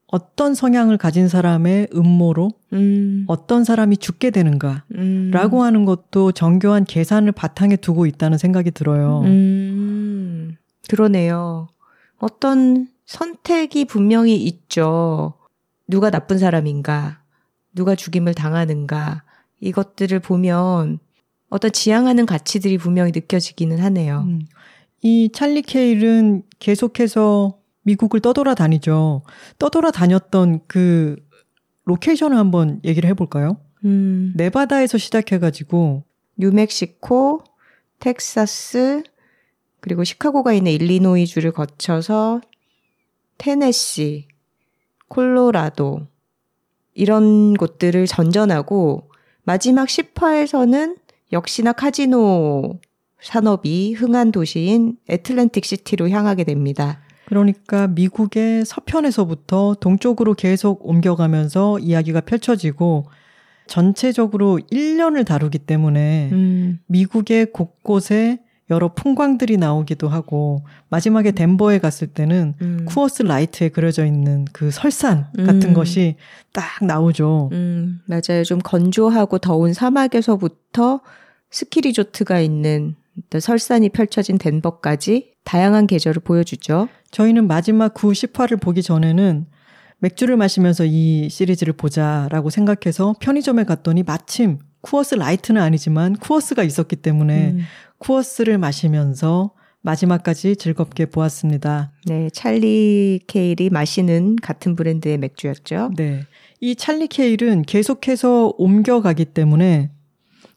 [0.07, 3.25] 어떤 성향을 가진 사람의 음모로 음.
[3.29, 5.31] 어떤 사람이 죽게 되는가 음.
[5.33, 9.23] 라고 하는 것도 정교한 계산을 바탕에 두고 있다는 생각이 들어요.
[9.25, 10.57] 음.
[10.89, 11.69] 그러네요.
[12.19, 15.35] 어떤 선택이 분명히 있죠.
[15.87, 17.21] 누가 나쁜 사람인가,
[17.75, 19.23] 누가 죽임을 당하는가,
[19.61, 20.99] 이것들을 보면
[21.49, 24.25] 어떤 지향하는 가치들이 분명히 느껴지기는 하네요.
[24.27, 24.41] 음.
[25.03, 29.23] 이 찰리 케일은 계속해서 미국을 떠돌아 다니죠.
[29.59, 31.17] 떠돌아 다녔던 그
[31.85, 33.57] 로케이션을 한번 얘기를 해볼까요?
[33.85, 34.35] 음.
[34.37, 36.05] 네바다에서 시작해가지고
[36.37, 37.45] 뉴멕시코,
[37.99, 39.03] 텍사스,
[39.81, 42.41] 그리고 시카고가 있는 일리노이주를 거쳐서
[43.39, 44.29] 테네시,
[45.09, 46.09] 콜로라도
[46.95, 49.11] 이런 곳들을 전전하고
[49.45, 50.97] 마지막 10화에서는
[51.33, 52.81] 역시나 카지노
[53.21, 57.01] 산업이 흥한 도시인 애틀랜틱 시티로 향하게 됩니다.
[57.27, 63.07] 그러니까 미국의 서편에서부터 동쪽으로 계속 옮겨가면서 이야기가 펼쳐지고
[63.67, 68.39] 전체적으로 1년을 다루기 때문에 음, 미국의 곳곳에
[68.71, 75.27] 여러 풍광들이 나오기도 하고 마지막에 덴버에 갔을 때는 음, 쿠어스 라이트에 그려져 있는 그 설산
[75.37, 75.75] 같은 음.
[75.75, 76.17] 것이
[76.53, 77.49] 딱 나오죠.
[77.53, 78.45] 음, 맞아요.
[78.45, 81.01] 좀 건조하고 더운 사막에서부터
[81.51, 82.95] 스키 리조트가 있는
[83.39, 86.89] 설산이 펼쳐진 덴버까지 다양한 계절을 보여주죠.
[87.11, 89.47] 저희는 마지막 9, 10화를 보기 전에는
[90.01, 97.51] 맥주를 마시면서 이 시리즈를 보자라고 생각해서 편의점에 갔더니 마침 쿠어스 라이트는 아니지만 쿠어스가 있었기 때문에
[97.51, 97.61] 음,
[97.99, 101.93] 쿠어스를 마시면서 마지막까지 즐겁게 보았습니다.
[102.07, 105.93] 네, 찰리 케일이 마시는 같은 브랜드의 맥주였죠.
[105.97, 106.25] 네.
[106.61, 109.91] 이 찰리 케일은 계속해서 옮겨가기 때문에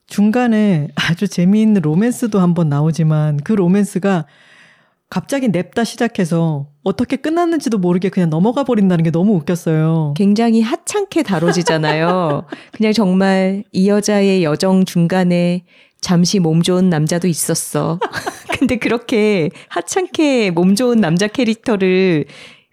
[0.07, 4.25] 중간에 아주 재미있는 로맨스도 한번 나오지만 그 로맨스가
[5.09, 10.13] 갑자기 냅다 시작해서 어떻게 끝났는지도 모르게 그냥 넘어가 버린다는 게 너무 웃겼어요.
[10.15, 12.45] 굉장히 하찮게 다뤄지잖아요.
[12.71, 15.65] 그냥 정말 이 여자의 여정 중간에
[16.01, 17.99] 잠시 몸 좋은 남자도 있었어.
[18.59, 22.25] 근데 그렇게 하찮게 몸 좋은 남자 캐릭터를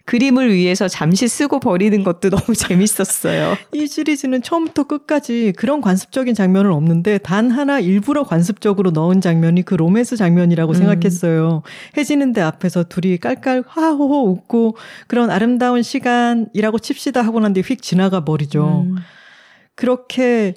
[0.05, 3.55] 그림을 위해서 잠시 쓰고 버리는 것도 너무 재밌었어요.
[3.73, 9.75] 이 시리즈는 처음부터 끝까지 그런 관습적인 장면은 없는데 단 하나 일부러 관습적으로 넣은 장면이 그
[9.75, 10.75] 로맨스 장면이라고 음.
[10.75, 11.61] 생각했어요.
[11.95, 18.25] 해지는데 앞에서 둘이 깔깔 하호호 웃고 그런 아름다운 시간이라고 칩시다 하고 난 뒤에 휙 지나가
[18.25, 18.87] 버리죠.
[18.87, 18.95] 음,
[19.75, 20.55] 그렇게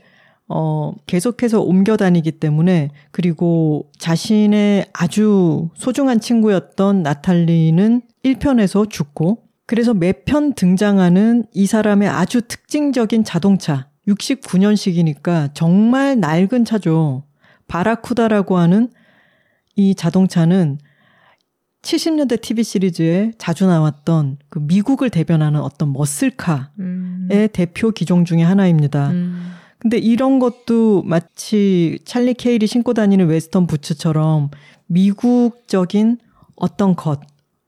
[0.55, 10.55] 어 계속해서 옮겨 다니기 때문에 그리고 자신의 아주 소중한 친구였던 나탈리는 1편에서 죽고 그래서 매편
[10.55, 17.25] 등장하는 이 사람의 아주 특징적인 자동차 69년식이니까 정말 낡은 차죠.
[17.69, 18.91] 바라쿠다라고 하는
[19.77, 20.79] 이 자동차는
[21.83, 29.11] 70년대 TV 시리즈에 자주 나왔던 그 미국을 대변하는 어떤 머슬카의 음, 대표 기종 중의 하나입니다.
[29.11, 29.53] 음,
[29.83, 34.51] 근데 이런 것도 마치 찰리 케일이 신고 다니는 웨스턴 부츠처럼
[34.87, 36.19] 미국적인
[36.55, 37.19] 어떤 것,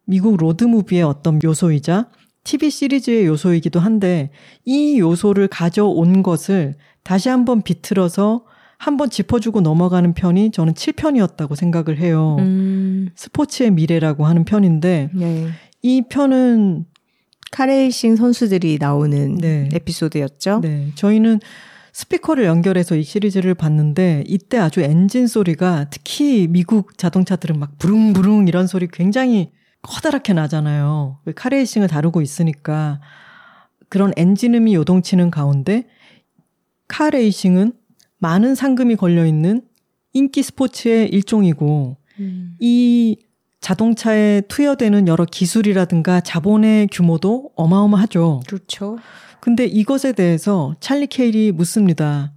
[0.06, 2.08] 미국 로드무비의 어떤 요소이자
[2.44, 4.30] TV 시리즈의 요소이기도 한데
[4.64, 8.44] 이 요소를 가져온 것을 다시 한번 비틀어서
[8.78, 12.36] 한번 짚어주고 넘어가는 편이 저는 7편이었다고 생각을 해요.
[12.38, 15.48] 음, 스포츠의 미래라고 하는 편인데 네.
[15.82, 16.84] 이 편은
[17.50, 19.68] 카레이싱 선수들이 나오는 네.
[19.72, 20.60] 에피소드였죠.
[20.60, 21.40] 네, 저희는
[21.94, 28.66] 스피커를 연결해서 이 시리즈를 봤는데 이때 아주 엔진 소리가 특히 미국 자동차들은 막 부릉부릉 이런
[28.66, 31.20] 소리 굉장히 커다랗게 나잖아요.
[31.36, 33.00] 카레이싱을 다루고 있으니까
[33.88, 35.86] 그런 엔진음이 요동치는 가운데
[36.88, 37.72] 카레이싱은
[38.18, 39.62] 많은 상금이 걸려 있는
[40.14, 43.18] 인기 스포츠의 일종이고 음, 이
[43.60, 48.40] 자동차에 투여되는 여러 기술이라든가 자본의 규모도 어마어마하죠.
[48.48, 48.98] 그렇죠.
[49.44, 52.32] 근데 이것에 대해서 찰리 케일이 묻습니다.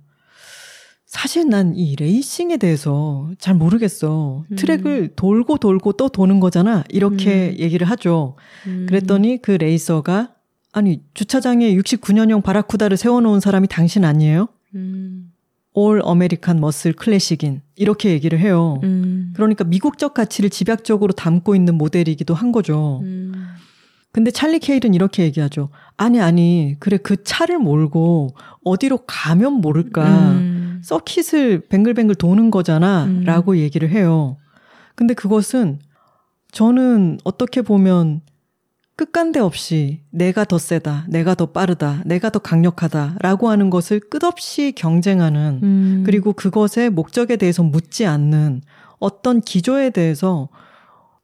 [1.05, 4.43] 사실 난 이 레이싱에 대해서 잘 모르겠어.
[4.51, 4.55] 음.
[4.57, 6.83] 트랙을 돌고 돌고 또 도는 거잖아.
[6.89, 7.59] 이렇게 음.
[7.59, 8.35] 얘기를 하죠.
[8.65, 10.33] 음, 그랬더니 그 레이서가
[10.73, 14.49] 아니 주차장에 69년형 바라쿠다를 세워놓은 사람이 당신 아니에요?
[14.75, 15.31] 음,
[15.71, 18.81] All American muscle classic인 이렇게 얘기를 해요.
[18.83, 23.01] 음, 그러니까 미국적 가치를 집약적으로 담고 있는 모델이기도 한 거죠.
[24.17, 25.69] 음, 근데 찰리 케일은 이렇게 얘기하죠.
[25.95, 30.31] 아니, 아니, 그래, 그 차를 몰고 어디로 가면 모를까.
[30.31, 33.05] 음, 서킷을 뱅글뱅글 도는 거잖아.
[33.05, 33.23] 음.
[33.23, 34.37] 라고 얘기를 해요.
[34.95, 35.79] 근데 그것은
[36.51, 38.21] 저는 어떻게 보면
[38.95, 44.73] 끝간데 없이 내가 더 세다, 내가 더 빠르다, 내가 더 강력하다 라고 하는 것을 끝없이
[44.75, 48.61] 경쟁하는 음, 그리고 그것의 목적에 대해서 묻지 않는
[48.97, 50.49] 어떤 기조에 대해서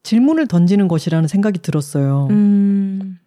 [0.03, 2.27] 질문을 던지는 것이라는 생각이 들었어요.
[2.29, 3.19] 음.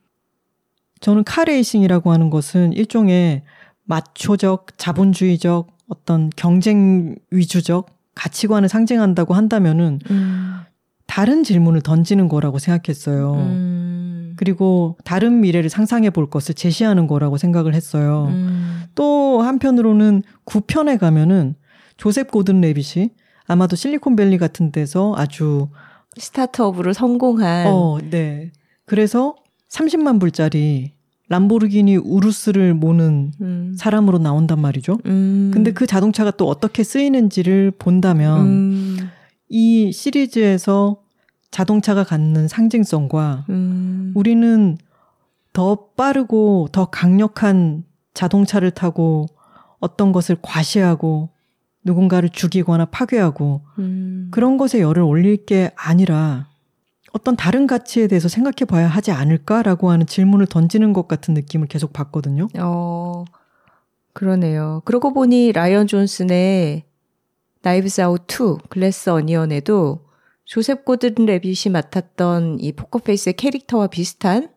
[1.01, 3.43] 저는 카레이싱이라고 하는 것은 일종의
[3.85, 10.61] 마초적, 자본주의적, 어떤 경쟁 위주적 가치관을 상징한다고 한다면은 음.
[11.07, 13.35] 다른 질문을 던지는 거라고 생각했어요.
[13.35, 14.35] 음.
[14.37, 18.27] 그리고 다른 미래를 상상해 볼 것을 제시하는 거라고 생각을 했어요.
[18.29, 18.83] 음.
[18.95, 21.55] 또 한편으로는 9편에 가면은
[21.97, 23.11] 조셉 고든 레빗이
[23.47, 25.68] 아마도 실리콘밸리 같은 데서 아주
[26.19, 28.53] 스타트업으로 성공한 어, 네.
[28.85, 29.35] 그래서
[29.71, 30.93] 30만 불짜리
[31.29, 33.75] 람보르기니 우루스를 모는 음.
[33.77, 34.99] 사람으로 나온단 말이죠.
[35.07, 35.51] 음.
[35.53, 38.97] 근데 그 자동차가 또 어떻게 쓰이는지를 본다면 음.
[39.49, 41.03] 이 시리즈에서
[41.51, 44.12] 자동차가 갖는 상징성과 음.
[44.14, 44.79] 우리는
[45.53, 49.27] 더 빠르고 더 강력한 자동차를 타고
[49.81, 51.31] 어떤 것을 과시하고
[51.87, 54.28] 누군가를 죽이거나 파괴하고 음.
[54.32, 56.49] 그런 것에 열을 올릴 게 아니라
[57.12, 61.93] 어떤 다른 가치에 대해서 생각해 봐야 하지 않을까라고 하는 질문을 던지는 것 같은 느낌을 계속
[61.93, 62.49] 받거든요.
[62.59, 63.24] 어,
[64.12, 64.82] 그러네요.
[64.84, 66.84] 그러고 보니 라이언 존슨의
[67.62, 70.07] 나이브스 아웃 2 글래스 어니언에도
[70.45, 74.51] 조셉 고든 레빗이 맡았던 이 포커페이스의 캐릭터와 비슷한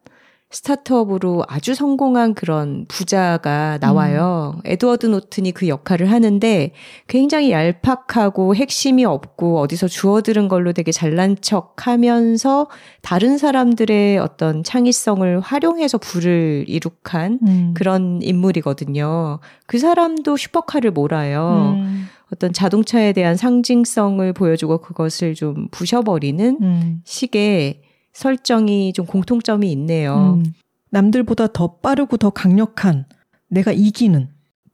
[0.52, 4.56] 스타트업으로 아주 성공한 그런 부자가 나와요.
[4.56, 4.62] 음.
[4.66, 6.72] 에드워드 노튼이 그 역할을 하는데
[7.08, 12.68] 굉장히 얄팍하고 핵심이 없고 어디서 주워들은 걸로 되게 잘난 척 하면서
[13.04, 17.74] 다른 사람들의 어떤 창의성을 활용해서 부를 이룩한 음.
[17.76, 19.40] 그런 인물이거든요.
[19.68, 21.76] 그 사람도 슈퍼카를 몰아요.
[21.76, 22.08] 음.
[22.34, 27.02] 어떤 자동차에 대한 상징성을 보여주고 그것을 좀 부셔버리는 음.
[27.04, 27.82] 식의
[28.14, 30.40] 설정이 좀 공통점이 있네요.
[30.44, 30.54] 음,
[30.92, 33.06] 남들보다 더 빠르고 더 강력한
[33.48, 34.30] 내가 이기는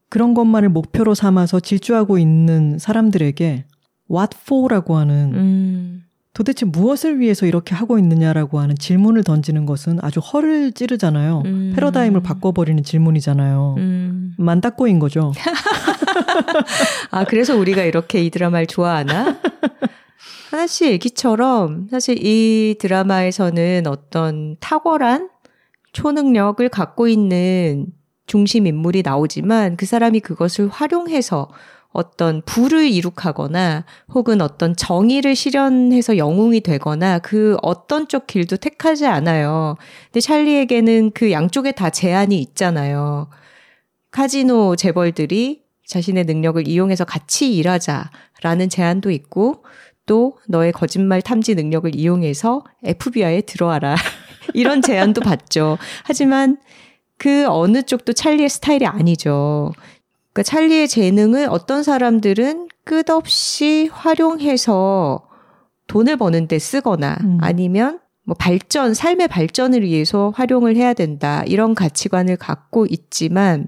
[0.10, 3.66] 그런 것만을 목표로 삼아서 질주하고 있는 사람들에게
[4.10, 6.02] what for라고 하는 음.
[6.34, 11.44] 도대체 무엇을 위해서 이렇게 하고 있느냐라고 하는 질문을 던지는 것은 아주 허를 찌르잖아요.
[11.46, 11.72] 음.
[11.76, 13.76] 패러다임을 바꿔버리는 질문이잖아요.
[13.78, 14.34] 음.
[14.38, 15.32] 만다꼬인 거죠.
[17.12, 19.38] 아, 그래서 우리가 이렇게 이 드라마를 좋아하나?
[20.56, 25.30] 하나 씨 얘기처럼 사실 이 드라마에서는 어떤 탁월한
[25.91, 27.88] 초능력을 갖고 있는
[28.26, 31.49] 중심 인물이 나오지만 그 사람이 그것을 활용해서
[31.91, 33.84] 어떤 부를 이룩하거나
[34.14, 39.76] 혹은 어떤 정의를 실현해서 영웅이 되거나 그 어떤 쪽 길도 택하지 않아요.
[40.06, 43.28] 근데 찰리에게는 그 양쪽에 다 제한이 있잖아요.
[44.12, 49.66] 카지노 재벌들이 자신의 능력을 이용해서 같이 일하자라는 제한도 있고
[50.06, 53.95] 또 너의 거짓말 탐지 능력을 이용해서 FBI에 들어와라.
[54.53, 55.78] 이런 제안도 받죠.
[56.03, 56.58] 하지만
[57.18, 59.72] 그 어느 쪽도 찰리의 스타일이 아니죠.
[60.34, 65.28] 그러니까 찰리의 재능을 어떤 사람들은 끝없이 활용해서
[65.88, 67.38] 돈을 버는 데 쓰거나 음.
[67.41, 71.43] 아니면 뭐 발전, 삶의 발전을 위해서 활용을 해야 된다.
[71.45, 73.68] 이런 가치관을 갖고 있지만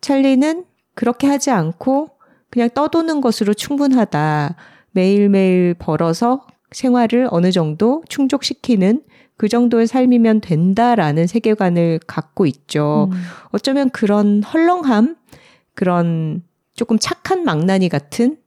[0.00, 2.10] 찰리는 그렇게 하지 않고
[2.50, 4.56] 그냥 떠도는 것으로 충분하다.
[4.94, 9.02] 매일매일 벌어서 생활을 어느 정도 충족시키는
[9.36, 13.08] 그 정도의 삶이면 된다라는 세계관을 갖고 있죠.
[13.12, 13.22] 음.
[13.50, 15.16] 어쩌면 그런 헐렁함,
[15.74, 16.42] 그런
[16.74, 18.38] 조금 착한 망나니 같은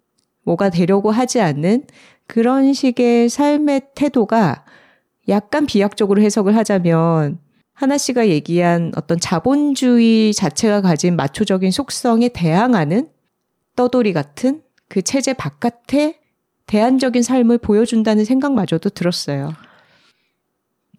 [0.43, 1.84] 뭐가 되려고 하지 않는
[2.26, 4.66] 그런 식의 삶의 태도가
[5.30, 7.39] 약간 비약적으로 해석을 하자면
[7.74, 13.10] 하나 씨가 얘기한 어떤 자본주의 자체가 가진 마초적인 속성에 대항하는
[13.76, 16.20] 떠돌이 같은 그 체제 바깥에
[16.68, 19.53] 대안적인 삶을 보여준다는 생각마저도 들었어요.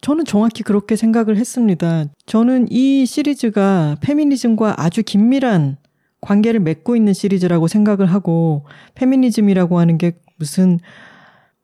[0.01, 2.05] 저는 정확히 그렇게 생각을 했습니다.
[2.25, 5.77] 저는 이 시리즈가 페미니즘과 아주 긴밀한
[6.21, 8.65] 관계를 맺고 있는 시리즈라고 생각을 하고,
[8.95, 10.79] 페미니즘이라고 하는 게 무슨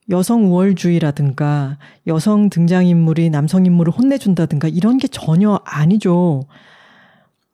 [0.10, 1.78] 여성 우월주의라든가
[2.08, 6.44] 여성 등장인물이 남성 인물을 혼내준다든가 이런 게 전혀 아니죠.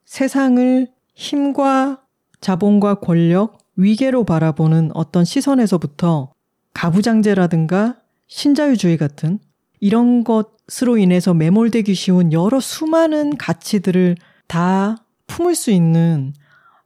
[0.05, 2.01] 세상을 힘과
[2.41, 6.33] 자본과 권력, 위계로 바라보는 어떤 시선에서부터
[6.73, 7.97] 가부장제라든가
[8.27, 9.39] 신자유주의 같은
[9.79, 14.15] 이런 것으로 인해서 매몰되기 쉬운 여러 수많은 가치들을
[14.47, 16.33] 다 품을 수 있는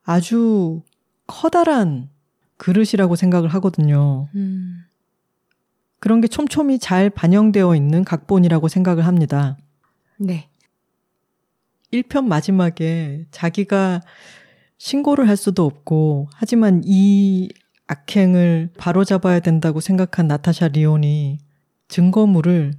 [0.03, 0.81] 아주
[1.27, 2.09] 커다란
[2.57, 4.29] 그릇이라고 생각을 하거든요.
[4.35, 4.85] 음.
[5.99, 9.57] 그런 게 촘촘히 잘 반영되어 있는 각본이라고 생각을 합니다.
[10.17, 10.49] 네.
[11.91, 14.01] 1편 마지막에 자기가
[14.77, 17.49] 신고를 할 수도 없고, 하지만 이
[17.87, 21.39] 악행을 바로잡아야 된다고 생각한 나타샤 리온이
[21.87, 22.73] 증거물을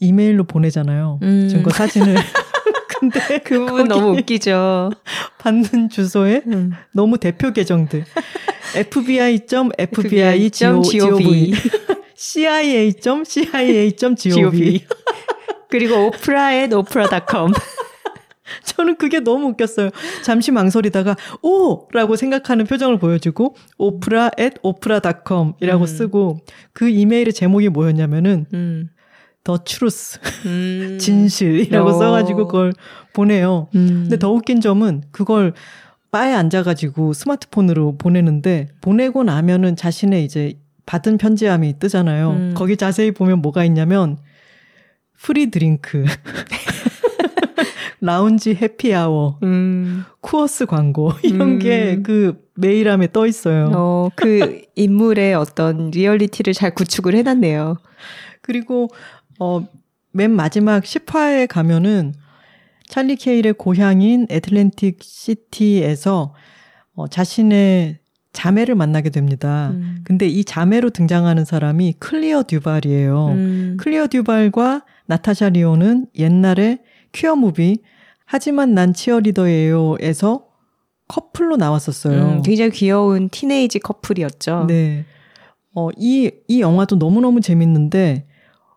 [0.00, 1.18] 이메일로 보내잖아요.
[1.22, 1.48] 음.
[1.48, 2.14] 증거 사진을.
[3.00, 4.90] 근데 그 부분 너무 웃기죠.
[5.38, 6.72] 받는 주소에 음.
[6.92, 8.04] 너무 대표 계정들.
[8.74, 9.58] fbi.fbi.gov
[12.16, 12.94] cia.cia.gov.
[15.68, 17.52] 그리고 오프라의 오프라닷컴.
[18.64, 19.90] 저는 그게 너무 웃겼어요.
[20.22, 25.86] 잠시 망설이다가 오라고 생각하는 표정을 보여주고 오프라 at 오프라닷컴이라고 음.
[25.86, 26.38] 쓰고
[26.72, 28.90] 그 이메일의 제목이 뭐였냐면은 음.
[29.44, 30.98] 더 추루스 음.
[31.00, 31.92] 진실이라고 어.
[31.92, 32.72] 써가지고 그걸
[33.14, 33.68] 보내요.
[33.74, 33.86] 음.
[34.02, 35.54] 근데 더 웃긴 점은 그걸
[36.10, 40.54] 바에 앉아가지고 스마트폰으로 보내는데 보내고 나면은 자신의 이제
[40.86, 42.30] 받은 편지함이 뜨잖아요.
[42.30, 42.54] 음.
[42.54, 44.18] 거기 자세히 보면 뭐가 있냐면
[45.20, 46.04] free drink,
[48.00, 50.04] 라운지 happy hour, 음.
[50.20, 51.58] 쿠어스 광고 이런 음.
[51.58, 53.70] 게 그 메일함에 떠 있어요.
[53.74, 57.76] 어, 그 인물의 어떤 리얼리티를 잘 구축을 해놨네요.
[58.42, 58.88] 그리고
[59.38, 59.66] 어,
[60.12, 62.14] 맨 마지막 10화에 가면은
[62.86, 66.34] 찰리 케일의 고향인 애틀랜틱 시티에서
[66.94, 67.98] 어, 자신의
[68.32, 69.70] 자매를 만나게 됩니다.
[69.72, 69.98] 음.
[70.04, 73.26] 근데 이 자매로 등장하는 사람이 클리어 듀발이에요.
[73.28, 73.76] 음.
[73.78, 76.78] 클리어 듀발과 나타샤 리오는 옛날에
[77.12, 77.82] 퀴어 movie
[78.24, 80.46] 하지만 난 치어리더예요에서
[81.08, 82.22] 커플로 나왔었어요.
[82.22, 84.66] 음, 굉장히 귀여운 teenage 커플이었죠.
[84.68, 85.06] 네.
[85.74, 88.26] 어, 이, 이 영화도 너무너무 재밌는데,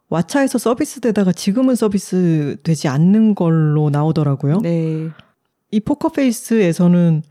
[0.09, 4.59] 왓챠에서 서비스 되다가 지금은 서비스 되지 않는 걸로 나오더라고요.
[4.61, 5.09] 네.
[5.71, 7.23] 이 포커페이스에서는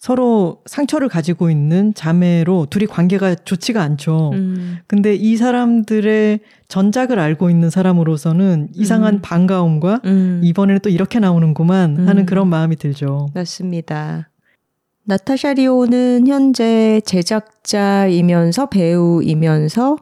[0.00, 4.30] 서로 상처를 가지고 있는 자매로 둘이 관계가 좋지가 않죠.
[4.32, 4.78] 음.
[4.86, 9.20] 근데 이 사람들의 전작을 알고 있는 사람으로서는 이상한 음.
[9.20, 10.40] 반가움과 음.
[10.42, 12.26] 이번에는 또 이렇게 나오는구만 하는 음.
[12.26, 13.28] 그런 마음이 들죠.
[13.34, 14.30] 맞습니다.
[15.04, 19.98] 나타샤 리오는 현재 제작자이면서 배우이면서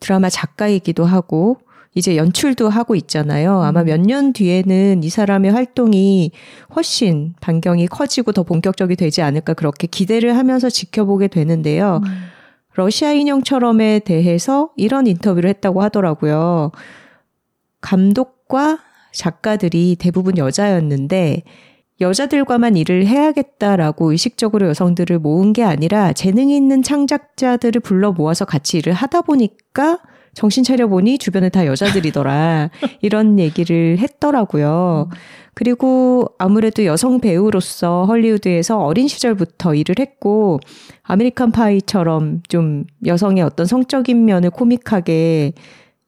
[0.00, 1.58] 드라마 작가이기도 하고
[1.94, 3.62] 이제 연출도 하고 있잖아요.
[3.62, 3.86] 아마 음.
[3.86, 6.30] 몇년 뒤에는 이 사람의 활동이
[6.74, 12.00] 훨씬 반경이 커지고 더 본격적이 되지 않을까 그렇게 기대를 하면서 지켜보게 되는데요.
[12.04, 12.30] 음.
[12.74, 16.70] 러시아 인형처럼에 대해서 이런 인터뷰를 했다고 하더라고요.
[17.80, 18.78] 감독과
[19.12, 21.42] 작가들이 대부분 여자였는데
[22.00, 28.92] 여자들과만 일을 해야겠다라고 의식적으로 여성들을 모은 게 아니라 재능 있는 창작자들을 불러 모아서 같이 일을
[28.92, 29.98] 하다 보니까
[30.34, 32.70] 정신 차려보니 주변에 다 여자들이더라.
[33.02, 35.08] 이런 얘기를 했더라고요.
[35.54, 40.60] 그리고 아무래도 여성 배우로서 헐리우드에서 어린 시절부터 일을 했고,
[41.02, 45.52] 아메리칸 파이처럼 좀 여성의 어떤 성적인 면을 코믹하게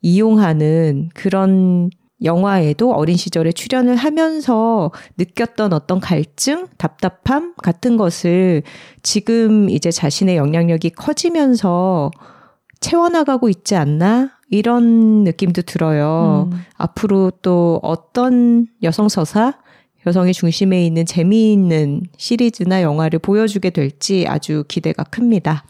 [0.00, 1.90] 이용하는 그런
[2.24, 8.62] 영화에도 어린 시절에 출연을 하면서 느꼈던 어떤 갈증, 답답함 같은 것을
[9.02, 12.10] 지금 이제 자신의 영향력이 커지면서
[12.82, 14.32] 채워나가고 있지 않나?
[14.50, 16.50] 이런 느낌도 들어요.
[16.52, 16.58] 음.
[16.76, 19.54] 앞으로 또 어떤 여성 서사,
[20.06, 25.64] 여성의 중심에 있는 재미있는 시리즈나 영화를 보여주게 될지 아주 기대가 큽니다.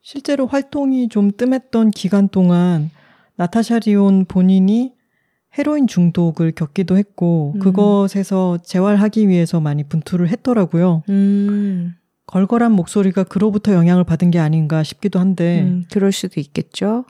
[0.00, 2.90] 실제로 활동이 좀 뜸했던 기간 동안
[3.36, 4.94] 나타샤 리온 본인이
[5.58, 7.60] 헤로인 중독을 겪기도 했고 음.
[7.60, 11.02] 그것에서 재활하기 위해서 많이 분투를 했더라고요.
[11.10, 11.94] 음.
[12.26, 17.04] 걸걸한 목소리가 그로부터 영향을 받은 게 아닌가 싶기도 한데 음, 그럴 수도 있겠죠.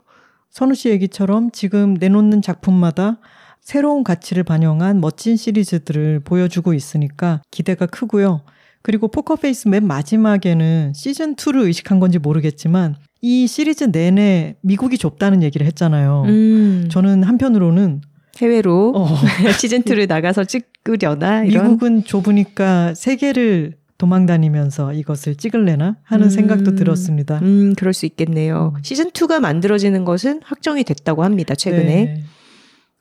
[0.49, 3.19] 선우 씨 얘기처럼 지금 내놓는 작품마다
[3.61, 8.41] 새로운 가치를 반영한 멋진 시리즈들을 보여주고 있으니까 기대가 크고요.
[8.81, 16.23] 그리고 포커페이스 맨 마지막에는 시즌2를 의식한 건지 모르겠지만 이 시리즈 내내 미국이 좁다는 얘기를 했잖아요.
[16.27, 16.87] 음.
[16.91, 18.01] 저는 한편으로는
[18.41, 19.07] 해외로 어.
[19.57, 21.45] 시즌2를 나가서 찍으려나?
[21.45, 21.63] 이런?
[21.63, 27.39] 미국은 좁으니까 세계를 도망 다니면서 이것을 찍을래나 하는 음, 생각도 들었습니다.
[27.39, 28.73] 음, 그럴 수 있겠네요.
[28.75, 28.83] 음.
[28.83, 32.05] 시즌 2가 만들어지는 것은 확정이 됐다고 합니다, 최근에.
[32.05, 32.23] 네.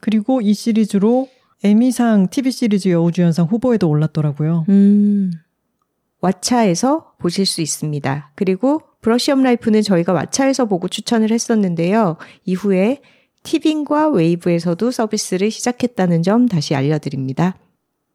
[0.00, 1.28] 그리고 이 시리즈로
[1.64, 4.66] 에미상 TV 시리즈 여우주연상 후보에도 올랐더라고요.
[4.68, 5.30] 음.
[6.20, 8.32] 왓챠에서 보실 수 있습니다.
[8.34, 12.16] 그리고 브러쉬업 라이프는 저희가 왓챠에서 보고 추천을 했었는데요.
[12.44, 13.00] 이후에
[13.42, 17.56] 티빙과 웨이브에서도 서비스를 시작했다는 점 다시 알려드립니다.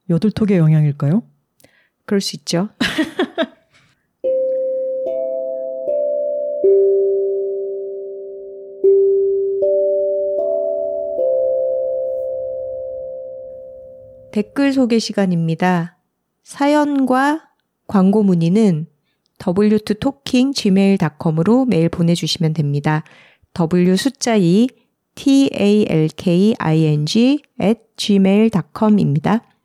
[0.10, 1.24] 여둘톡의 영향일까요?
[2.08, 2.70] 그럴 수 있죠.
[14.32, 15.98] 댓글 소개 시간입니다.
[16.44, 17.50] 사연과
[17.88, 18.88] 광고 문의는
[19.40, 23.04] w2talking.gmail.com으로 메일 보내주시면 됩니다.
[23.54, 24.70] w 숫자 2
[25.16, 29.57] talking at gmail.com입니다.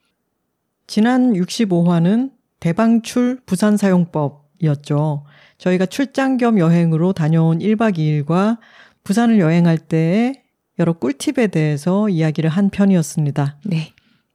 [0.92, 5.24] 지난 65화는 대방출 부산 사용법이었죠.
[5.56, 8.58] 저희가 출장 겸 여행으로 다녀온 1박 2일과
[9.02, 10.42] 부산을 여행할 때의
[10.78, 13.56] 여러 꿀팁에 대해서 이야기를 한 편이었습니다.
[13.64, 13.94] 네.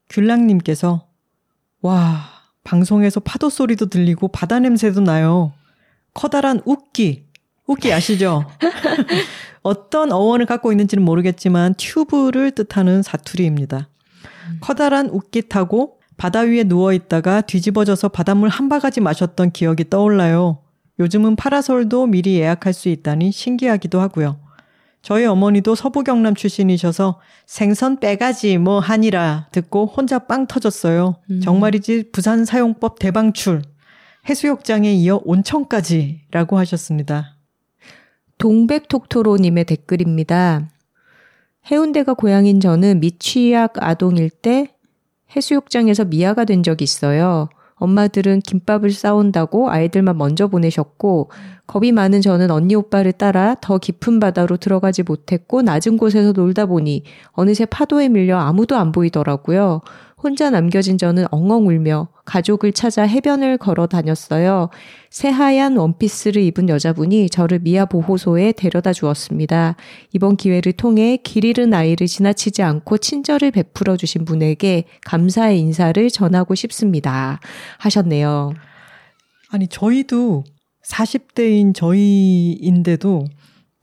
[0.10, 1.08] 귤랑님께서
[1.84, 2.26] 와
[2.64, 5.54] 방송에서 파도 소리도 들리고 바다 냄새도 나요.
[6.16, 7.28] 커다란 웃기
[7.68, 8.50] 웃기 아시죠?
[9.62, 13.90] 어떤 어원을 갖고 있는지는 모르겠지만 튜브를 뜻하는 사투리입니다.
[14.50, 14.58] 음.
[14.60, 20.60] 커다란 웃기 타고 바다 위에 누워 있다가 뒤집어져서 바닷물 한 바가지 마셨던 기억이 떠올라요.
[21.00, 24.40] 요즘은 파라솔도 미리 예약할 수 있다니 신기하기도 하고요.
[25.04, 31.18] 저희 어머니도 서부 경남 출신이셔서 생선 빼가지 뭐 하니라 듣고 혼자 빵 터졌어요.
[31.30, 31.40] 음.
[31.40, 33.62] 정말이지 부산 사용법 대방출.
[34.28, 37.38] 해수욕장에 이어 온천까지라고 하셨습니다.
[38.40, 40.70] 동백톡토로님의 댓글입니다.
[41.72, 44.74] 해운대가 고향인 저는 미취학 아동일 때
[45.36, 47.50] 해수욕장에서 미아가 된 적이 있어요.
[47.80, 51.30] 엄마들은 김밥을 싸온다고 아이들만 먼저 보내셨고
[51.68, 57.04] 겁이 많은 저는 언니 오빠를 따라 더 깊은 바다로 들어가지 못했고 낮은 곳에서 놀다 보니
[57.34, 59.82] 어느새 파도에 밀려 아무도 안 보이더라고요.
[60.22, 64.70] 혼자 남겨진 저는 엉엉 울며 가족을 찾아 해변을 걸어 다녔어요.
[65.12, 69.76] 새하얀 원피스를 입은 여자분이 저를 미아 보호소에 데려다 주었습니다.
[70.14, 76.56] 이번 기회를 통해 길 잃은 아이를 지나치지 않고 친절을 베풀어 주신 분에게 감사의 인사를 전하고
[76.56, 77.40] 싶습니다.
[77.78, 78.54] 하셨네요.
[79.52, 80.44] 아니, 저희도
[80.84, 83.26] 40대인 저희인데도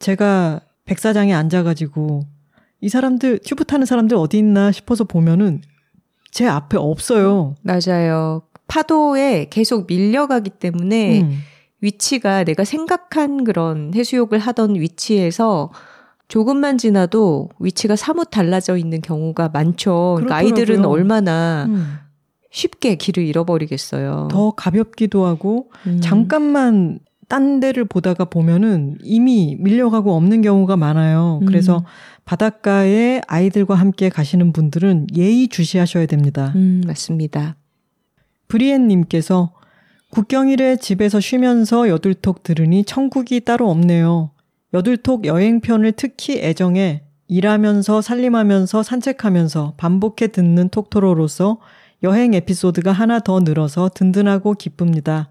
[0.00, 2.22] 제가 백사장에 앉아가지고
[2.80, 5.62] 이 사람들, 튜브 타는 사람들 어디 있나 싶어서 보면은
[6.34, 7.54] 제 앞에 없어요.
[7.62, 8.42] 맞아요.
[8.66, 11.38] 파도에 계속 밀려가기 때문에 음.
[11.80, 15.70] 위치가 내가 생각한 그런 해수욕을 하던 위치에서
[16.26, 20.14] 조금만 지나도 위치가 사뭇 달라져 있는 경우가 많죠.
[20.16, 21.98] 그러니까 아이들은 얼마나 음.
[22.50, 24.26] 쉽게 길을 잃어버리겠어요.
[24.28, 26.00] 더 가볍기도 하고 음.
[26.00, 31.40] 잠깐만 딴 데를 보다가 보면은 이미 밀려가고 없는 경우가 많아요.
[31.46, 31.84] 그래서 음.
[32.24, 36.52] 바닷가에 아이들과 함께 가시는 분들은 예의 주시하셔야 됩니다.
[36.54, 37.56] 음, 맞습니다.
[38.48, 39.52] 브리엔님께서
[40.10, 44.30] 국경일에 집에서 쉬면서 여둘톡 들으니 천국이 따로 없네요.
[44.72, 51.58] 여둘톡 여행편을 특히 애정해 일하면서 살림하면서 산책하면서 반복해 듣는 톡토로로서
[52.02, 55.30] 여행 에피소드가 하나 더 늘어서 든든하고 기쁩니다.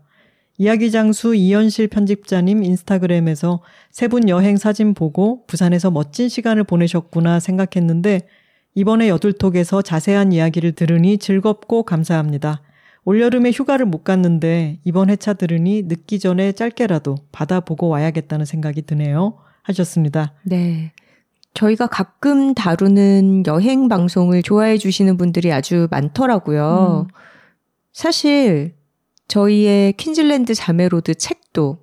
[0.64, 3.60] 이야기 장수 이현실 편집자님 인스타그램에서
[3.92, 8.22] 세 분 여행 사진 보고 부산에서 멋진 시간을 보내셨구나 생각했는데
[8.74, 12.62] 이번에 여둘톡에서 자세한 이야기를 들으니 즐겁고 감사합니다.
[13.04, 19.34] 올여름에 휴가를 못 갔는데 이번 회차 들으니 늦기 전에 짧게라도 받아보고 와야겠다는 생각이 드네요.
[19.64, 20.32] 하셨습니다.
[20.44, 20.94] 네.
[21.56, 27.08] 저희가 가끔 다루는 여행 방송을 좋아해 주시는 분들이 아주 많더라고요.
[27.10, 27.14] 음.
[27.92, 28.76] 사실
[29.34, 31.80] 저희의 퀸즐랜드 자매로드 책도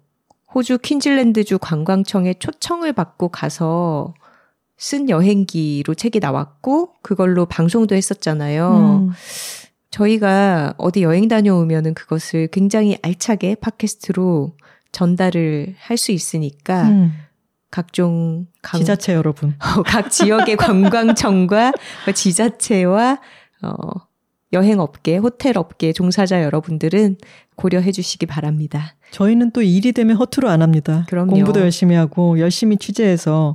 [0.55, 4.15] 호주 퀸즐랜드주 관광청에 초청을 받고 가서
[4.79, 9.09] 쓴 여행기로 책이 나왔고 그걸로 방송도 했었잖아요.
[9.09, 9.11] 음.
[9.91, 14.53] 저희가 어디 여행 다녀오면은 그것을 굉장히 알차게 팟캐스트로
[14.93, 17.15] 전달을 할 수 있으니까 음.
[17.73, 21.73] 각종 강, 지자체 여러분, 어, 각 지역의 관광청과
[22.15, 23.19] 지자체와
[23.63, 24.10] 어,
[24.53, 27.17] 여행업계, 호텔업계 종사자 여러분들은
[27.57, 28.95] 고려해 주시기 바랍니다.
[29.11, 31.07] 저희는 또 일이 되면 허투루 안 합니다.
[31.09, 31.33] 그럼요.
[31.33, 33.55] 공부도 열심히 하고 열심히 취재해서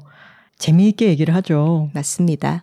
[0.58, 1.90] 재미있게 얘기를 하죠.
[1.94, 2.62] 맞습니다.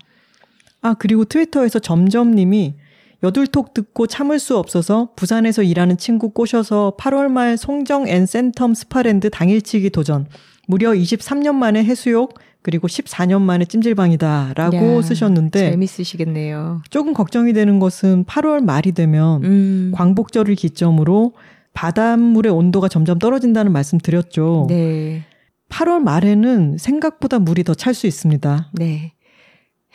[0.80, 2.74] 아, 그리고 트위터에서 점점님이
[3.22, 9.30] 여둘톡 듣고 참을 수 없어서 부산에서 일하는 친구 꼬셔서 8월 말 송정 and 센텀 스파랜드
[9.30, 10.26] 당일치기 도전.
[10.68, 16.82] 무려 23년 만에 해수욕, 그리고 14년 만에 찜질방이다라고 야, 쓰셨는데 재밌으시겠네요.
[16.90, 19.92] 조금 걱정이 되는 것은 8월 말이 되면 음.
[19.94, 21.32] 광복절을 기점으로
[21.74, 24.66] 바닷물의 온도가 점점 떨어진다는 말씀 드렸죠.
[24.68, 25.24] 네.
[25.70, 28.70] 8월 말에는 생각보다 물이 더 찰 수 있습니다.
[28.74, 29.14] 네.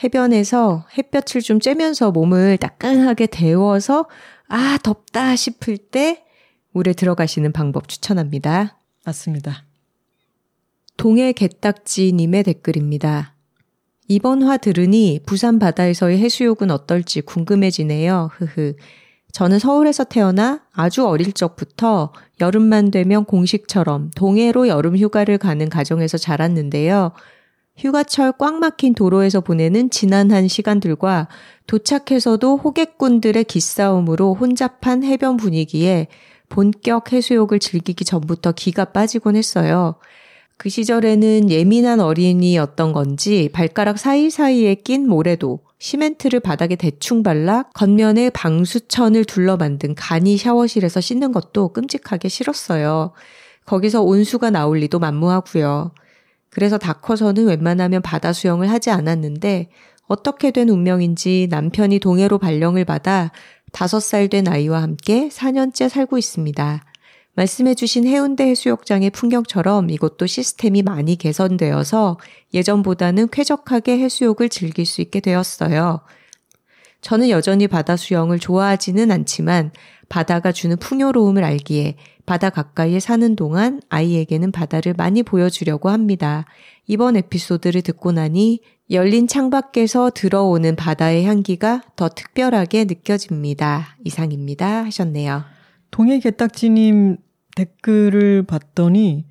[0.03, 4.07] 해변에서 햇볕을 좀 쬐면서 몸을 따끈하게 데워서
[4.49, 6.23] 아, 덥다 싶을 때
[6.71, 8.77] 물에 들어가시는 방법 추천합니다.
[9.05, 9.63] 맞습니다.
[10.97, 13.35] 동해 개딱지님의 댓글입니다.
[14.07, 18.31] 이번 화 들으니 부산 바다에서의 해수욕은 어떨지 궁금해지네요.
[18.33, 18.73] 흐흐.
[19.31, 27.11] 저는 서울에서 태어나 아주 어릴 적부터 여름만 되면 공식처럼 동해로 여름 휴가를 가는 가정에서 자랐는데요.
[27.77, 31.27] 휴가철 꽉 막힌 도로에서 보내는 지난한 시간들과
[31.67, 36.07] 도착해서도 호객꾼들의 기싸움으로 혼잡한 해변 분위기에
[36.49, 39.95] 본격 해수욕을 즐기기 전부터 기가 빠지곤 했어요.
[40.57, 49.25] 그 시절에는 예민한 어린이였던 건지 발가락 사이사이에 낀 모래도 시멘트를 바닥에 대충 발라 겉면에 방수천을
[49.25, 53.13] 둘러 만든 간이 샤워실에서 씻는 것도 끔찍하게 싫었어요.
[53.65, 55.91] 거기서 온수가 나올 리도 만무하고요.
[56.49, 59.69] 그래서 다 커서는 웬만하면 바다 수영을 하지 않았는데
[60.07, 63.31] 어떻게 된 운명인지 남편이 동해로 발령을 받아
[63.71, 66.83] 다섯 살 된 아이와 함께 4년째 살고 있습니다.
[67.37, 72.17] 말씀해주신 해운대 해수욕장의 풍경처럼 이곳도 시스템이 많이 개선되어서
[72.53, 76.01] 예전보다는 쾌적하게 해수욕을 즐길 수 있게 되었어요.
[77.01, 79.71] 저는 여전히 바다 수영을 좋아하지는 않지만
[80.09, 86.45] 바다가 주는 풍요로움을 알기에 바다 가까이에 사는 동안 아이에게는 바다를 많이 보여주려고 합니다.
[86.87, 93.95] 이번 에피소드를 듣고 나니 열린 창밖에서 들어오는 바다의 향기가 더 특별하게 느껴집니다.
[94.03, 94.85] 이상입니다.
[94.85, 95.43] 하셨네요.
[95.91, 97.17] 동해 개딱지님
[97.57, 99.25] 댓글을 봤더니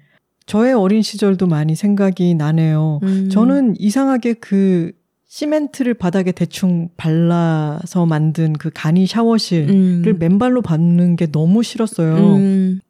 [0.46, 3.00] 저의 어린 시절도 많이 생각이 나네요.
[3.02, 3.28] 음.
[3.30, 4.92] 저는 이상하게 그
[5.26, 10.16] 시멘트를 바닥에 대충 발라서 만든 그 간이 샤워실을 음.
[10.18, 12.16] 맨발로 받는 게 너무 싫었어요.
[12.36, 12.80] 음.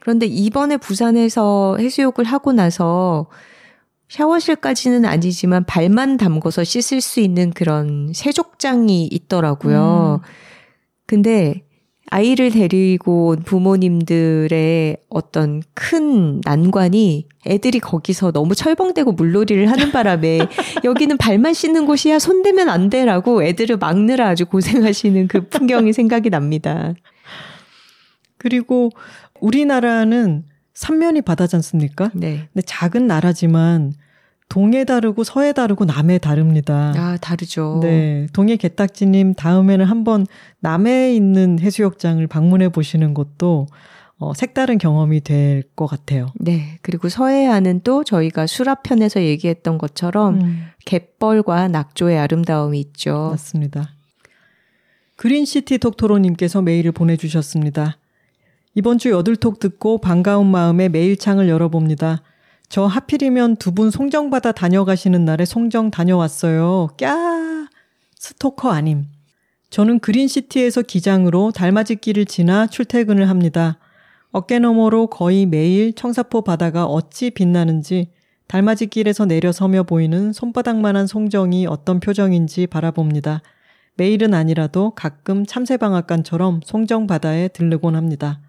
[0.00, 3.28] 그런데 이번에 부산에서 해수욕을 하고 나서
[4.08, 10.20] 샤워실까지는 아니지만 발만 담궈서 씻을 수 있는 그런 세족장이 있더라고요.
[10.22, 10.28] 음.
[11.06, 11.64] 근데
[12.14, 20.38] 아이를 데리고 온 부모님들의 어떤 큰 난관이 애들이 거기서 너무 철벙대고 물놀이를 하는 바람에
[20.84, 26.94] 여기는 발만 씻는 곳이야 손대면 안 돼라고 애들을 막느라 아주 고생하시는 그 풍경이 생각이 납니다.
[28.38, 28.90] 그리고
[29.40, 32.12] 우리나라는 삼면이 바다지 않습니까?
[32.14, 32.48] 네.
[32.52, 33.92] 근데 작은 나라지만
[34.48, 36.92] 동해 다르고 서해 다르고 남해 다릅니다.
[36.96, 37.80] 아, 다르죠.
[37.82, 38.26] 네.
[38.32, 40.26] 동해 개딱지님 다음에는 한번
[40.60, 43.66] 남해에 있는 해수욕장을 방문해 보시는 것도
[44.18, 46.28] 어, 색다른 경험이 될 것 같아요.
[46.38, 46.78] 네.
[46.82, 50.66] 그리고 서해안은 또 저희가 수라편에서 얘기했던 것처럼 음.
[50.84, 53.28] 갯벌과 낙조의 아름다움이 있죠.
[53.32, 53.90] 맞습니다.
[55.16, 57.98] 그린시티 톡토로님께서 메일을 보내주셨습니다.
[58.76, 62.22] 이번 주 여들톡 듣고 반가운 마음에 메일창을 열어봅니다.
[62.74, 66.88] 저 하필이면 두 분 송정바다 다녀가시는 날에 송정 다녀왔어요.
[66.96, 67.68] 꺄!
[68.16, 69.04] 스토커 아님.
[69.70, 73.78] 저는 그린시티에서 기장으로 달맞이길을 지나 출퇴근을 합니다.
[74.32, 78.10] 어깨너머로 거의 매일 청사포 바다가 어찌 빛나는지
[78.48, 83.42] 달맞이길에서 내려서며 보이는 손바닥만한 송정이 어떤 표정인지 바라봅니다.
[83.94, 88.40] 매일은 아니라도 가끔 참새방앗간처럼 송정 바다에 들르곤 합니다.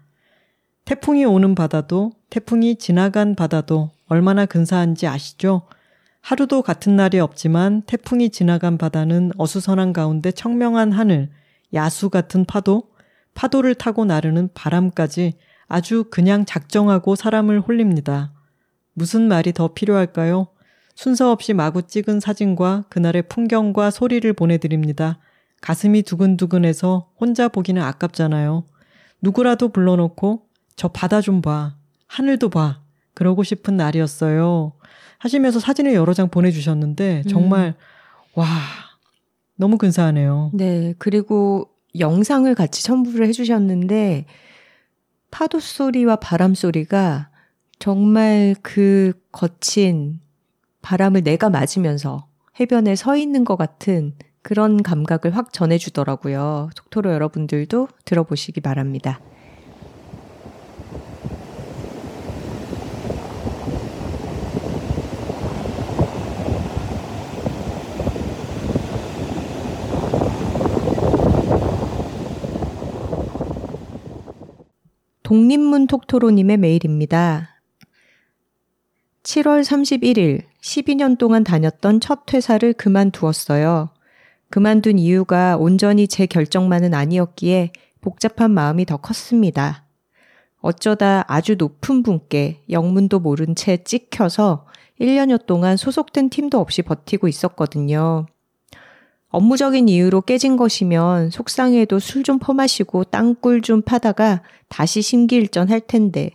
[0.86, 5.62] 태풍이 오는 바다도 태풍이 지나간 바다도 얼마나 근사한지 아시죠?
[6.20, 11.30] 하루도 같은 날이 없지만 태풍이 지나간 바다는 어수선한 가운데 청명한 하늘,
[11.74, 12.84] 야수 같은 파도,
[13.34, 15.34] 파도를 타고 나르는 바람까지
[15.66, 18.32] 아주 그냥 작정하고 사람을 홀립니다.
[18.92, 20.46] 무슨 말이 더 필요할까요?
[20.94, 25.18] 순서 없이 마구 찍은 사진과 그날의 풍경과 소리를 보내드립니다.
[25.62, 28.68] 가슴이 두근두근해서 혼자 보기는 아깝잖아요.
[29.20, 30.45] 누구라도 불러놓고
[30.76, 31.76] 저 바다 좀 봐.
[32.06, 32.80] 하늘도 봐.
[33.14, 34.72] 그러고 싶은 날이었어요.
[35.18, 37.74] 하시면서 사진을 여러 장 보내주셨는데 정말 음.
[38.34, 38.46] 와
[39.56, 40.50] 너무 근사하네요.
[40.52, 44.26] 네 그리고 영상을 같이 첨부를 해주셨는데
[45.30, 47.30] 파도 소리와 바람 소리가
[47.78, 50.20] 정말 그 거친
[50.82, 52.28] 바람을 내가 맞으면서
[52.60, 56.70] 해변에 서 있는 것 같은 그런 감각을 확 전해주더라고요.
[56.76, 59.20] 속토로 여러분들도 들어보시기 바랍니다.
[75.26, 77.56] 독립문 톡토로님의 메일입니다.
[79.24, 83.90] 7월 31일, 12년 동안 다녔던 첫 회사를 그만두었어요.
[84.50, 87.72] 그만둔 이유가 온전히 제 결정만은 아니었기에
[88.02, 89.84] 복잡한 마음이 더 컸습니다.
[90.60, 94.68] 어쩌다 아주 높은 분께 영문도 모른 채 찍혀서
[95.00, 98.26] 1년여 동안 소속된 팀도 없이 버티고 있었거든요.
[99.28, 106.30] 업무적인 이유로 깨진 것이면 속상해도 술 좀 퍼마시고 땅굴 좀 파다가 다시 심기일전 할 텐데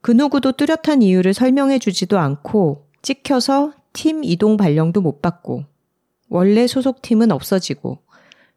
[0.00, 5.64] 그 누구도 뚜렷한 이유를 설명해 주지도 않고 찍혀서 팀 이동 발령도 못 받고
[6.28, 7.98] 원래 소속팀은 없어지고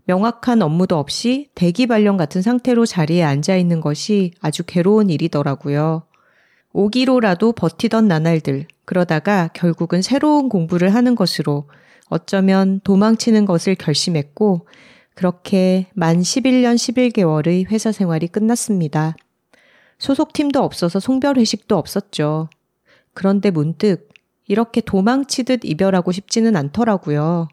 [0.06, 6.04] 명확한 업무도 없이 대기 발령 같은 상태로 자리에 앉아 있는 것이 아주 괴로운 일이더라고요.
[6.74, 11.70] 오기로라도 버티던 나날들, 그러다가 결국은 새로운 공부를 하는 것으로
[12.14, 14.68] 어쩌면 도망치는 것을 결심했고
[15.16, 19.16] 그렇게 만 11년 11개월의 회사 생활이 끝났습니다.
[19.98, 22.50] 소속팀도 없어서 송별 회식도 없었죠.
[23.14, 24.10] 그런데 문득
[24.48, 27.48] 이렇게 도망치듯 이별하고 싶지는 않더라고요.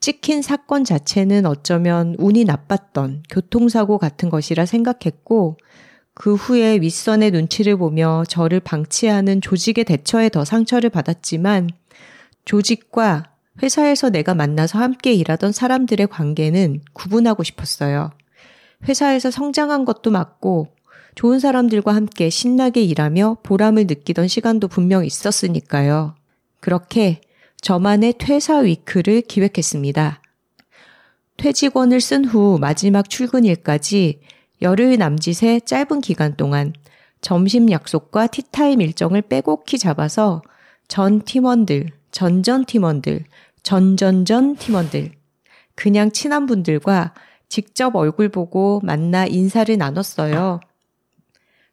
[0.00, 5.58] 찍힌 사건 자체는 어쩌면 운이 나빴던 교통사고 같은 것이라 생각했고,
[6.14, 11.68] 그 후에 윗선의 눈치를 보며 저를 방치하는 조직의 대처에 더 상처를 받았지만,
[12.48, 13.24] 조직과
[13.62, 18.10] 회사에서 내가 만나서 함께 일하던 사람들의 관계는 구분하고 싶었어요.
[18.88, 20.68] 회사에서 성장한 것도 맞고
[21.14, 26.14] 좋은 사람들과 함께 신나게 일하며 보람을 느끼던 시간도 분명 있었으니까요.
[26.60, 27.20] 그렇게
[27.60, 30.22] 저만의 퇴사 위크를 기획했습니다.
[31.36, 34.20] 퇴직원을 쓴 후 마지막 출근일까지
[34.62, 36.72] 열흘 남짓의 짧은 기간 동안
[37.20, 40.40] 점심 약속과 티타임 일정을 빼곡히 잡아서
[40.86, 43.24] 전 팀원들, 전전 팀원들,
[43.62, 45.12] 전전전 팀원들,
[45.74, 47.14] 그냥 친한 분들과
[47.48, 50.60] 직접 얼굴 보고 만나 인사를 나눴어요.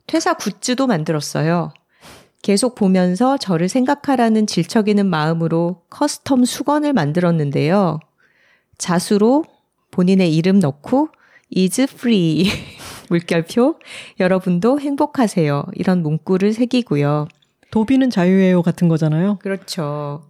[0.07, 1.73] 퇴사 굿즈도 만들었어요.
[2.41, 7.99] 계속 보면서 저를 생각하라는 질척이는 마음으로 custom 수건을 만들었는데요.
[8.77, 9.45] 자수로
[9.89, 11.09] 본인의 이름 넣고
[11.55, 12.47] is free
[13.09, 13.79] 물결표
[14.19, 17.27] 여러분도 행복하세요 이런 문구를 새기고요.
[17.75, 19.37] 도비는 자유예요 같은 거잖아요.
[19.41, 20.23] 그렇죠.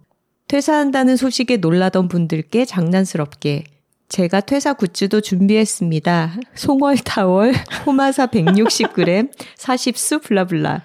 [0.48, 3.62] 퇴사한다는 소식에 놀라던 분들께 장난스럽게
[4.08, 6.38] 제가 퇴사 굿즈도 준비했습니다.
[6.56, 7.52] 송월 타월,
[7.86, 10.82] 호마사 160g, 40수 블라블라.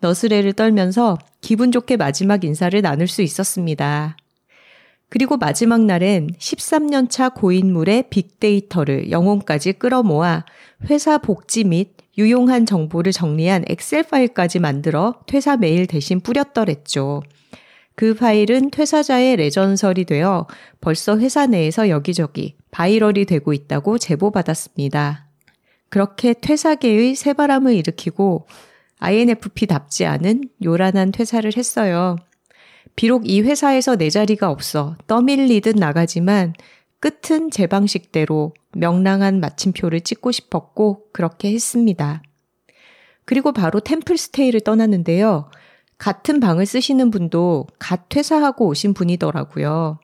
[0.00, 4.16] 너스레를 떨면서 기분 좋게 마지막 인사를 나눌 수 있었습니다.
[5.10, 10.44] 그리고 마지막 날엔 13년차 고인물의 빅데이터를 영혼까지 끌어모아
[10.90, 17.22] 회사 복지 및 유용한 정보를 정리한 엑셀 파일까지 만들어 퇴사 메일 대신 뿌렸더랬죠.
[17.94, 20.46] 그 파일은 퇴사자의 레전설이 되어
[20.80, 25.26] 벌써 회사 내에서 여기저기 viral이 되고 있다고 제보받았습니다.
[25.88, 28.46] 그렇게 퇴사계의 새바람을 일으키고
[29.00, 32.16] INFP답지 않은 요란한 퇴사를 했어요.
[32.96, 36.54] 비록 이 회사에서 내 자리가 없어 떠밀리듯 나가지만
[37.00, 42.22] 끝은 제 방식대로 명랑한 마침표를 찍고 싶었고 그렇게 했습니다.
[43.24, 45.50] 그리고 바로 템플스테이를 떠났는데요.
[45.96, 49.98] 같은 방을 쓰시는 분도 갓 퇴사하고 오신 분이더라고요.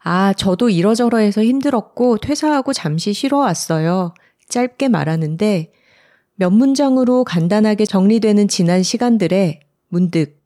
[0.00, 4.14] 아, 저도 이러저러해서 힘들었고 퇴사하고 잠시 쉬러 왔어요.
[4.48, 5.72] 짧게 말하는데
[6.36, 10.38] 몇 문장으로 간단하게 정리되는 지난 시간들에 문득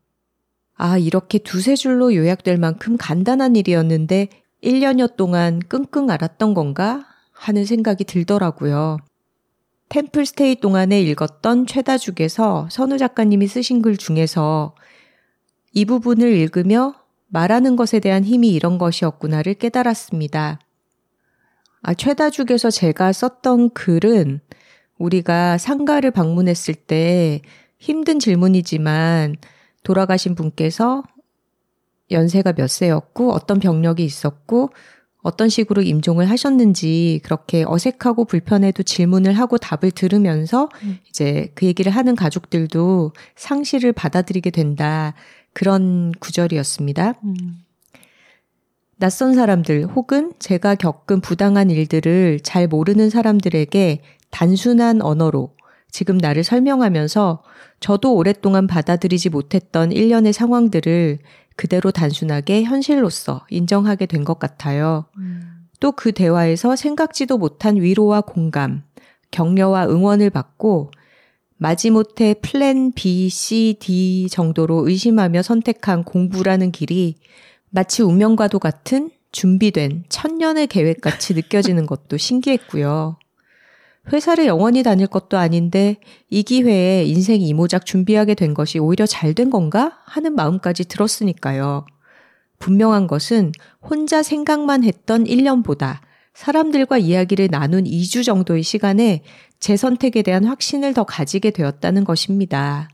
[0.74, 4.28] 아, 이렇게 두세 줄로 요약될 만큼 간단한 일이었는데
[4.62, 8.98] 1년여 동안 끙끙 앓았던 건가 하는 생각이 들더라고요.
[9.88, 14.74] 템플스테이 동안에 읽었던 최다죽에서 선우 작가님이 쓰신 글 중에서
[15.72, 16.94] 이 부분을 읽으며
[17.28, 20.60] 말하는 것에 대한 힘이 이런 것이었구나를 깨달았습니다.
[21.82, 24.40] 아, 최다죽에서 제가 썼던 글은
[24.98, 27.42] 우리가 상가를 방문했을 때
[27.78, 29.36] 힘든 질문이지만
[29.82, 31.02] 돌아가신 분께서
[32.10, 34.70] 연세가 몇 세였고 어떤 병력이 있었고
[35.22, 40.98] 어떤 식으로 임종을 하셨는지 그렇게 어색하고 불편해도 질문을 하고 답을 들으면서 음.
[41.08, 45.14] 이제 그 얘기를 하는 가족들도 상실을 받아들이게 된다.
[45.52, 47.14] 그런 구절이었습니다.
[47.24, 47.36] 음.
[48.96, 54.00] 낯선 사람들 혹은 제가 겪은 부당한 일들을 잘 모르는 사람들에게
[54.30, 55.54] 단순한 언어로
[55.92, 57.42] 지금 나를 설명하면서
[57.80, 61.18] 저도 오랫동안 받아들이지 못했던 일련의 상황들을
[61.54, 65.04] 그대로 단순하게 현실로서 인정하게 된 것 같아요.
[65.18, 65.68] 음.
[65.80, 68.84] 또그 대화에서 생각지도 못한 위로와 공감,
[69.32, 70.92] 격려와 응원을 받고
[71.56, 77.16] 마지못해 플랜 B, C, D 정도로 의심하며 선택한 공부라는 길이
[77.70, 83.16] 마치 운명과도 같은 준비된 천년의 계획 같이 느껴지는 것도 신기했고요.
[84.10, 85.96] 회사를 영원히 다닐 것도 아닌데
[86.28, 91.86] 이 기회에 인생 이모작 준비하게 된 것이 오히려 잘 된 건가 하는 마음까지 들었으니까요.
[92.58, 96.00] 분명한 것은 혼자 생각만 했던 1년보다
[96.34, 99.22] 사람들과 이야기를 나눈 2주 정도의 시간에
[99.60, 102.88] 제 선택에 대한 확신을 더 가지게 되었다는 것입니다.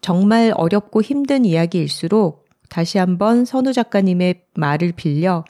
[0.00, 5.44] 정말 어렵고 힘든 이야기일수록 다시 한번 선우 작가님의 말을 빌려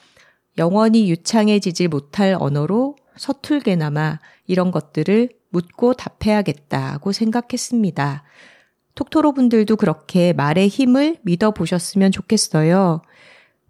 [0.58, 8.24] 영원히 유창해지지 못할 언어로 서툴게나마 이런 것들을 묻고 답해야겠다고 생각했습니다.
[8.94, 13.02] 톡토로 분들도 그렇게 말의 힘을 믿어보셨으면 좋겠어요.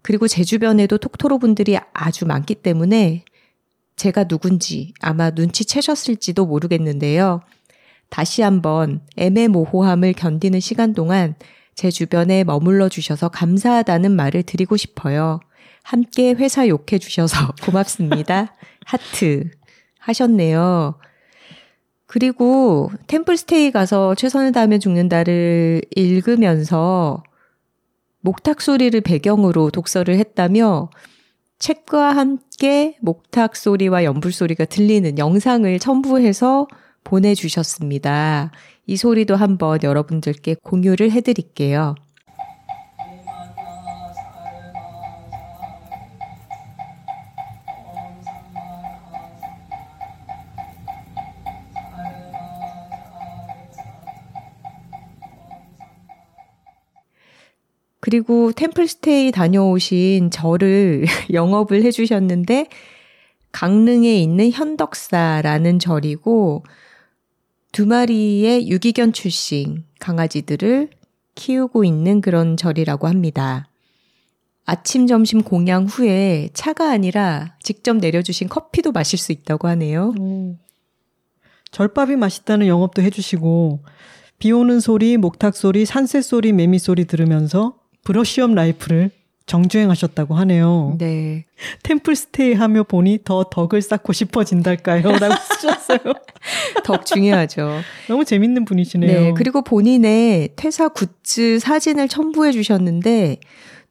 [0.01, 3.25] 그리고 제 주변에도 톡토로 분들이 아주 많기 때문에
[3.97, 7.41] 제가 누군지 아마 눈치채셨을지도 모르겠는데요.
[8.09, 11.35] 다시 한번 애매모호함을 견디는 시간 동안
[11.75, 15.39] 제 주변에 머물러 주셔서 감사하다는 말을 드리고 싶어요.
[15.87, 18.53] 함께 회사 욕해 주셔서 고맙습니다.
[18.85, 19.49] 하트.
[19.99, 20.99] 하셨네요.
[22.05, 27.23] 그리고 템플스테이 가서 최선을 다하며 죽는다를 읽으면서
[28.19, 30.89] 목탁 소리를 배경으로 독서를 했다며
[31.59, 36.67] 책과 함께 목탁 소리와 연불 소리가 들리는 영상을 첨부해서
[37.05, 38.51] 보내주셨습니다.
[38.87, 41.95] 이 소리도 한번 여러분들께 공유를 해드릴게요.
[58.07, 61.03] 그리고 템플스테이 다녀오신 절을
[61.33, 62.67] 영업을 해주셨는데
[63.51, 66.63] 강릉에 있는 현덕사라는 절이고
[67.73, 70.91] 두 마리의 유기견 출신 강아지들을
[71.35, 73.67] 키우고 있는 그런 절이라고 합니다.
[74.63, 80.13] 아침, 점심 공양 후에 차가 아니라 직접 내려주신 커피도 마실 수 있다고 하네요.
[80.17, 80.55] 오.
[81.71, 83.83] 절밥이 맛있다는 영업도 해주시고,
[84.39, 87.75] 비 오는 소리, 목탁 소리, 산새 소리, 매미 소리 들으면서
[88.07, 89.11] 브러쉬업 라이프를
[89.47, 90.95] 정주행하셨다고 하네요.
[90.97, 91.43] 네.
[91.83, 95.03] 템플 스테이 하며 보니 더 덕을 쌓고 싶어진달까요?
[95.03, 95.99] 라고 쓰셨어요.
[96.85, 97.81] 덕 중요하죠.
[98.07, 99.21] 너무 재밌는 분이시네요.
[99.21, 99.33] 네.
[99.35, 103.41] 그리고 본인의 퇴사 굿즈 사진을 첨부해 주셨는데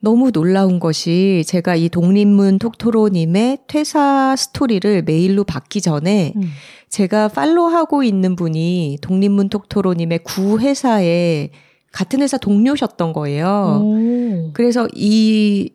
[0.00, 6.50] 너무 놀라운 것이 제가 이 독립문 톡토로님의 퇴사 스토리를 메일로 받기 전에 음.
[6.88, 11.50] 제가 팔로우하고 있는 분이 독립문 톡토로님의 구 회사에
[11.96, 13.80] 같은 회사 동료셨던 거예요.
[13.82, 14.50] 오.
[14.52, 15.70] 그래서 이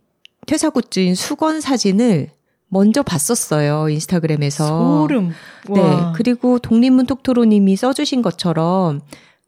[0.46, 2.30] 퇴사 굿즈인 수건 사진을
[2.68, 3.90] 먼저 봤었어요.
[3.90, 4.68] 인스타그램에서.
[4.68, 5.32] 소름.
[5.74, 5.82] 네.
[6.14, 9.02] 그리고 독립문 톡토로님이 써주신 것처럼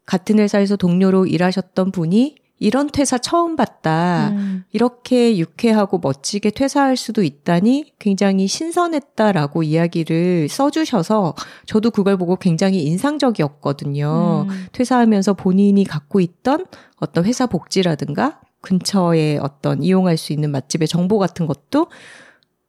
[0.04, 4.30] 같은 회사에서 동료로 일하셨던 분이 이런 퇴사 처음 봤다.
[4.32, 4.64] 음.
[4.72, 11.34] 이렇게 유쾌하고 멋지게 퇴사할 수도 있다니 굉장히 신선했다라고 이야기를 써주셔서
[11.66, 14.46] 저도 그걸 보고 굉장히 인상적이었거든요.
[14.48, 14.66] 음.
[14.72, 16.66] 퇴사하면서 본인이 갖고 있던
[17.00, 21.88] 어떤 회사 복지라든가 근처에 어떤 이용할 수 있는 맛집의 정보 같은 것도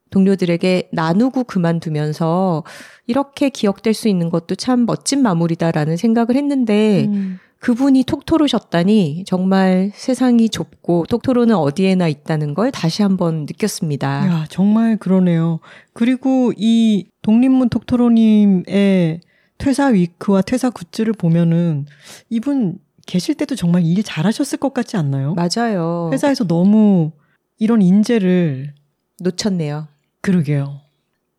[0.10, 2.64] 동료들에게 나누고 그만두면서
[3.08, 7.40] 이렇게 기억될 수 있는 것도 참 멋진 마무리다라는 생각을 했는데 음.
[7.66, 14.08] 그분이 톡토로셨다니 정말 세상이 좁고 톡토로는 어디에나 있다는 걸 다시 한번 느꼈습니다.
[14.08, 15.60] 야, 정말 그러네요.
[15.92, 19.20] 그리고 이 독립문 톡토로님의
[19.58, 21.88] 퇴사 위크와 퇴사 굿즈를 보면은
[22.30, 22.78] 이분
[23.08, 25.34] 계실 때도 정말 일 잘하셨을 것 같지 않나요?
[25.34, 26.12] 맞아요.
[26.14, 27.14] 회사에서 너무
[27.58, 28.76] 이런 인재를
[29.22, 29.88] 놓쳤네요.
[30.22, 30.82] 그러게요.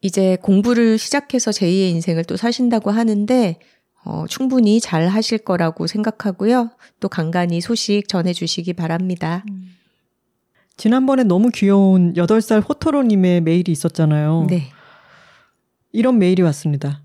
[0.03, 3.61] 이제 공부를 시작해서 제2의 인생을 또 사신다고 하는데
[4.07, 6.71] 어, 충분히 잘 하실 거라고 생각하고요.
[7.01, 9.45] 또 간간히 소식 전해주시기 바랍니다.
[9.51, 9.75] 음.
[10.77, 14.47] 지난번에 너무 귀여운 8살 호토로님의 메일이 있었잖아요.
[14.49, 14.71] 네.
[15.91, 17.03] 이런 메일이 왔습니다.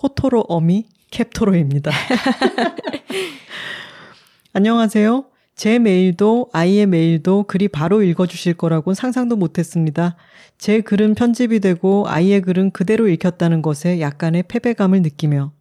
[0.00, 1.90] 호토로 어미 캡토로입니다.
[4.52, 5.24] 안녕하세요.
[5.56, 10.16] 제 메일도 아이의 메일도 글이 바로 읽어주실 거라고는 상상도 못했습니다.
[10.58, 15.52] 제 글은 편집이 되고 아이의 글은 그대로 읽혔다는 것에 약간의 패배감을 느끼며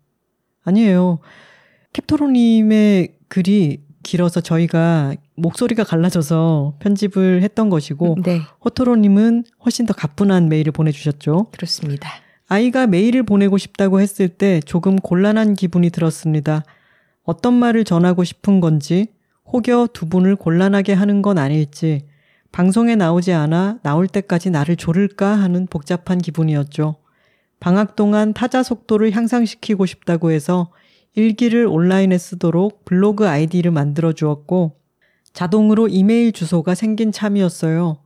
[0.64, 1.20] 아니에요.
[1.94, 8.42] 캡토로님의 글이 길어서 저희가 목소리가 갈라져서 편집을 했던 것이고 네.
[8.64, 11.48] 호토로님은 훨씬 더 가뿐한 메일을 보내주셨죠.
[11.52, 12.10] 그렇습니다.
[12.48, 16.64] 아이가 메일을 보내고 싶다고 했을 때 조금 곤란한 기분이 들었습니다.
[17.24, 19.08] 어떤 말을 전하고 싶은 건지
[19.52, 22.06] 혹여 두 분을 곤란하게 하는 건 아닐지
[22.52, 26.96] 방송에 나오지 않아 나올 때까지 나를 조를까 하는 복잡한 기분이었죠.
[27.64, 30.70] 방학 동안 타자 속도를 향상시키고 싶다고 해서
[31.16, 34.74] 일기를 온라인에 쓰도록 블로그 아이디를 만들어 주었고
[35.32, 38.00] 자동으로 이메일 주소가 생긴 참이었어요.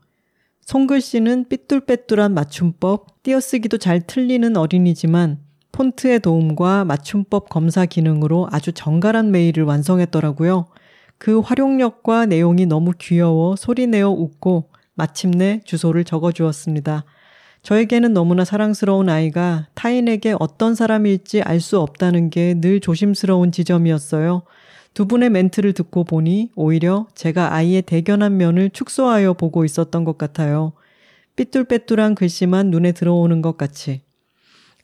[0.61, 5.39] 손글씨는 삐뚤빼뚤한 맞춤법, 띄어쓰기도 잘 틀리는 어린이지만
[5.71, 10.67] 폰트의 도움과 맞춤법 검사 기능으로 아주 정갈한 메일을 완성했더라고요.
[11.17, 17.05] 그 활용력과 내용이 너무 귀여워 소리내어 웃고 마침내 주소를 적어 주었습니다.
[17.63, 24.43] 저에게는 너무나 사랑스러운 아이가 타인에게 어떤 사람일지 알 수 없다는 게 늘 조심스러운 지점이었어요.
[24.93, 30.73] 두 분의 멘트를 듣고 보니 오히려 제가 아이의 대견한 면을 축소하여 보고 있었던 것 같아요.
[31.35, 34.01] 삐뚤빼뚤한 글씨만 눈에 들어오는 것 같이.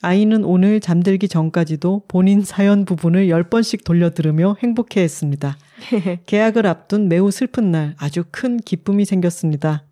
[0.01, 5.57] 아이는 오늘 잠들기 전까지도 본인 사연 부분을 10번씩 돌려 들으며 행복해 했습니다.
[6.25, 9.85] 계약을 앞둔 매우 슬픈 날 아주 큰 기쁨이 생겼습니다.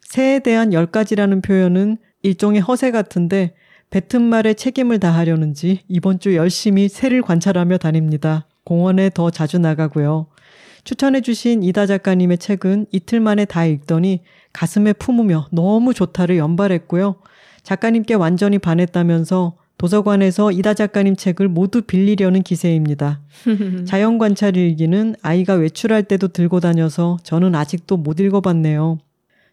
[0.00, 3.54] 새에 대한 10가지라는 표현은 일종의 허세 같은데
[3.90, 8.46] 뱉은 말에 책임을 다하려는지 이번 주 열심히 새를 관찰하며 다닙니다.
[8.64, 10.26] 공원에 더 자주 나가고요.
[10.84, 14.22] 추천해주신 이다 작가님의 책은 이틀 만에 다 읽더니
[14.52, 17.16] 가슴에 품으며 너무 좋다를 연발했고요.
[17.62, 23.20] 작가님께 완전히 반했다면서 도서관에서 이다 작가님 책을 모두 빌리려는 기세입니다.
[23.86, 28.98] 자연 관찰 일기는 아이가 외출할 때도 들고 다녀서 저는 아직도 못 읽어봤네요.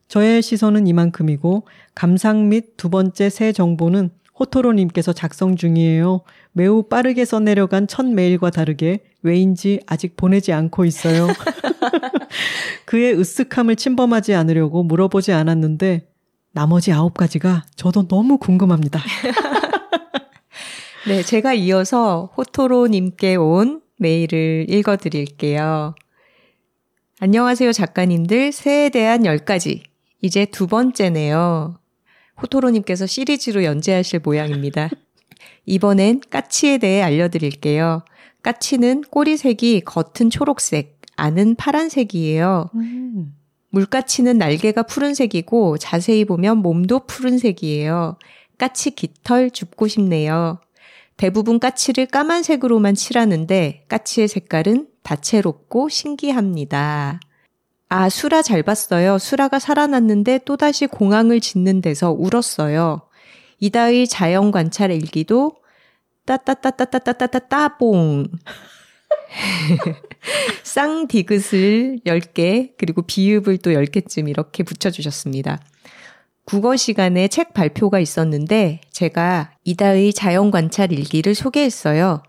[0.10, 1.65] 저의 시선은 이만큼이고
[1.95, 4.10] 감상 및 두 번째 새 정보는
[4.40, 6.22] 호토로님께서 작성 중이에요.
[6.52, 11.27] 매우 빠르게 써내려간 첫 메일과 다르게 왜인지 아직 보내지 않고 있어요.
[12.86, 16.07] 그의 으쓱함을 침범하지 않으려고 물어보지 않았는데
[16.53, 18.99] 나머지 아홉 가지가 저도 너무 궁금합니다.
[21.07, 25.94] 네, 제가 이어서 호토로님께 온 메일을 읽어드릴게요.
[27.19, 28.53] 안녕하세요, 작가님들.
[28.53, 29.89] 새에 대한 10가지.
[30.22, 31.80] 이제 두 번째네요.
[32.41, 34.90] 호토로님께서 시리즈로 연재하실 모양입니다.
[35.66, 38.04] 이번엔 까치에 대해 알려드릴게요.
[38.41, 42.70] 까치는 꼬리색이 겉은 초록색, 안은 파란색이에요.
[42.76, 43.36] 음.
[43.72, 48.18] 물까치는 날개가 푸른색이고 자세히 보면 몸도 푸른색이에요.
[48.58, 50.60] 까치 깃털 줍고 싶네요.
[51.18, 57.20] 대부분 까치를 까만색으로만 칠하는데 까치의 색깔은 다채롭고 신기합니다.
[57.90, 59.18] 아, 수라 잘 봤어요.
[59.18, 63.02] 수라가 살아났는데 또다시 공항을 짓는 데서 울었어요.
[63.60, 65.56] 이다의 자연 관찰 일기도
[66.26, 68.28] 따따따따따따따따 따봉.
[70.64, 75.60] 쌍디귿을 10개, 그리고 비읍을 또 10개쯤 이렇게 붙여주셨습니다.
[76.45, 82.22] 국어 시간에 책 발표가 있었는데 제가 이다의 자연 관찰 일기를 소개했어요.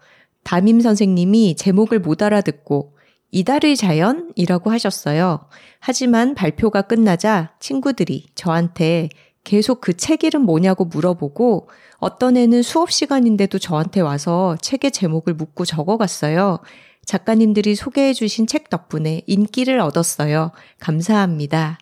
[0.43, 2.97] 담임 선생님이 제목을 못 알아듣고
[3.31, 5.47] 이달의 자연이라고 하셨어요.
[5.79, 9.09] 하지만 발표가 끝나자 친구들이 저한테
[9.45, 15.65] 계속 그 책 이름 뭐냐고 물어보고 어떤 애는 수업 시간인데도 저한테 와서 책의 제목을 묻고
[15.65, 16.59] 적어갔어요.
[17.05, 20.53] 작가님들이 소개해 주신 책 덕분에 인기를 얻었어요.
[20.79, 21.79] 감사합니다.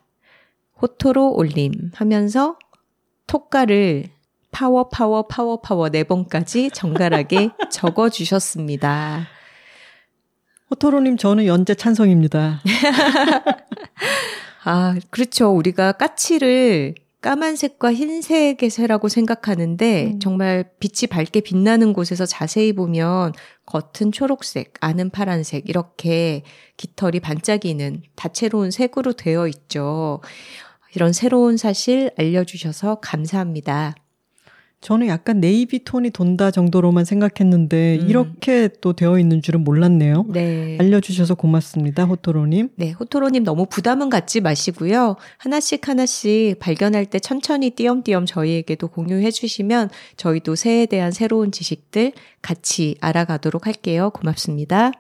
[0.81, 2.57] 호토로 올림 하면서
[3.27, 4.07] 토가를
[4.51, 9.38] 파워 파워 파워 파워 네 번까지 정갈하게 적어 주셨습니다.
[10.71, 12.63] 호토로님 저는 연재 찬성입니다.
[14.65, 15.51] 아, 그렇죠.
[15.51, 20.21] 우리가 까치를 까만색과 흰색의 새라고 생각하는데 음.
[20.21, 23.33] 정말 빛이 밝게 빛나는 곳에서 자세히 보면
[23.67, 26.43] 겉은 초록색, 안은 파란색 이렇게
[26.77, 30.21] 깃털이 반짝이는 다채로운 색으로 되어 있죠.
[30.95, 33.95] 이런 새로운 사실 알려주셔서 감사합니다.
[34.81, 38.09] 저는 약간 네이비 톤이 돈다 정도로만 생각했는데 음.
[38.09, 40.27] 이렇게 또 되어 있는 줄은 몰랐네요.
[40.29, 40.79] 네.
[40.79, 42.71] 알려주셔서 고맙습니다, 호토로님.
[42.77, 45.17] 네, 호토로님 너무 부담은 갖지 마시고요.
[45.39, 52.97] 하나씩 하나씩 발견할 때 천천히 띄엄띄엄 저희에게도 공유해 주시면 저희도 새에 대한 새로운 지식들 같이
[53.01, 54.11] 알아가도록 할게요.
[54.11, 54.93] 고맙습니다.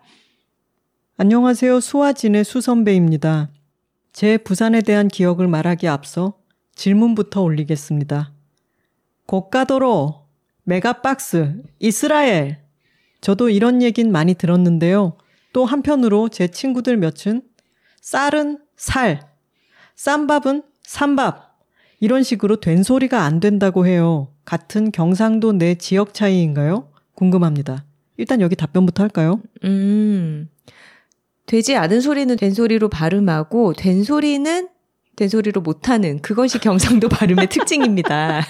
[1.19, 1.81] 안녕하세요.
[1.81, 3.51] 수아진의 수선배입니다.
[4.13, 6.35] 제 부산에 대한 기억을 말하기 앞서
[6.75, 8.33] 질문부터 올리겠습니다.
[9.29, 10.27] 고가도로,
[10.65, 12.63] 메가박스, 이스라엘.
[13.21, 15.19] 저도 이런 얘긴 많이 들었는데요.
[15.53, 17.43] 또 한편으로 제 친구들 몇은
[18.01, 19.21] 쌀은 살,
[19.97, 21.59] 쌈밥은 삼밥.
[22.01, 24.33] 이런 식으로 된 소리가 안 된다고 해요.
[24.47, 26.91] 같은 경상도 내 지역 차이인가요?
[27.15, 27.85] 궁금합니다.
[28.17, 29.43] 일단 여기 답변부터 할까요?
[29.65, 30.49] 음.
[31.45, 34.69] 되지 않은 소리는 된 소리로 발음하고 된 소리는
[35.17, 38.43] 된 소리로 못하는 그것이 경상도 발음의 특징입니다.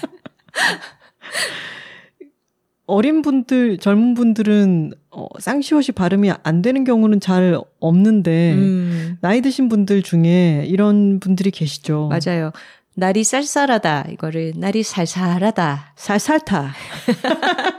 [2.85, 9.17] 어린 분들, 젊은 분들은 어, 쌍시옷이 발음이 안 되는 경우는 잘 없는데 음.
[9.21, 12.09] 나이 드신 분들 중에 이런 분들이 계시죠.
[12.09, 12.51] 맞아요.
[12.95, 16.73] 날이 쌀쌀하다 이거를 날이 살살하다 살살타.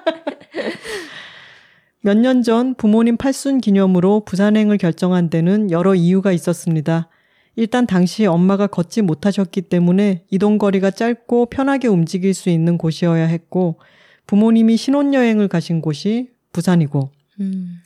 [2.03, 7.09] 몇 년 전 부모님 팔순 기념으로 부산행을 결정한 데는 여러 이유가 있었습니다.
[7.57, 13.79] 일단 당시 엄마가 걷지 못하셨기 때문에 이동거리가 짧고 편하게 움직일 수 있는 곳이어야 했고
[14.27, 17.11] 부모님이 신혼여행을 가신 곳이 부산이고
[17.41, 17.81] 음.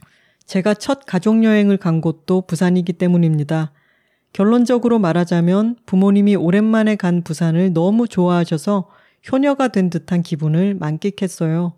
[0.46, 3.72] 제가 첫 가족여행을 간 곳도 부산이기 때문입니다.
[4.32, 8.90] 결론적으로 말하자면 부모님이 오랜만에 간 부산을 너무 좋아하셔서
[9.30, 11.74] 효녀가 된 듯한 기분을 만끽했어요.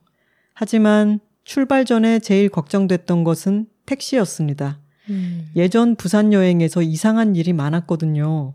[0.55, 4.81] 하지만 출발 전에 제일 걱정됐던 것은 택시였습니다.
[5.11, 5.51] 음.
[5.57, 8.55] 예전 부산 여행에서 이상한 일이 많았거든요.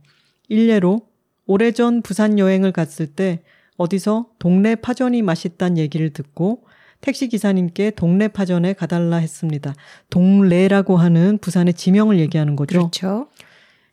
[0.50, 1.02] 일례로
[1.46, 3.42] 오래전 부산 여행을 갔을 때
[3.78, 6.64] 어디서 동네 파전이 맛있단 얘기를 듣고
[7.02, 9.74] 택시 기사님께 동네 파전에 가달라 했습니다.
[10.10, 12.78] 동래라고 하는 부산의 지명을 얘기하는 거죠.
[12.78, 13.28] 그렇죠.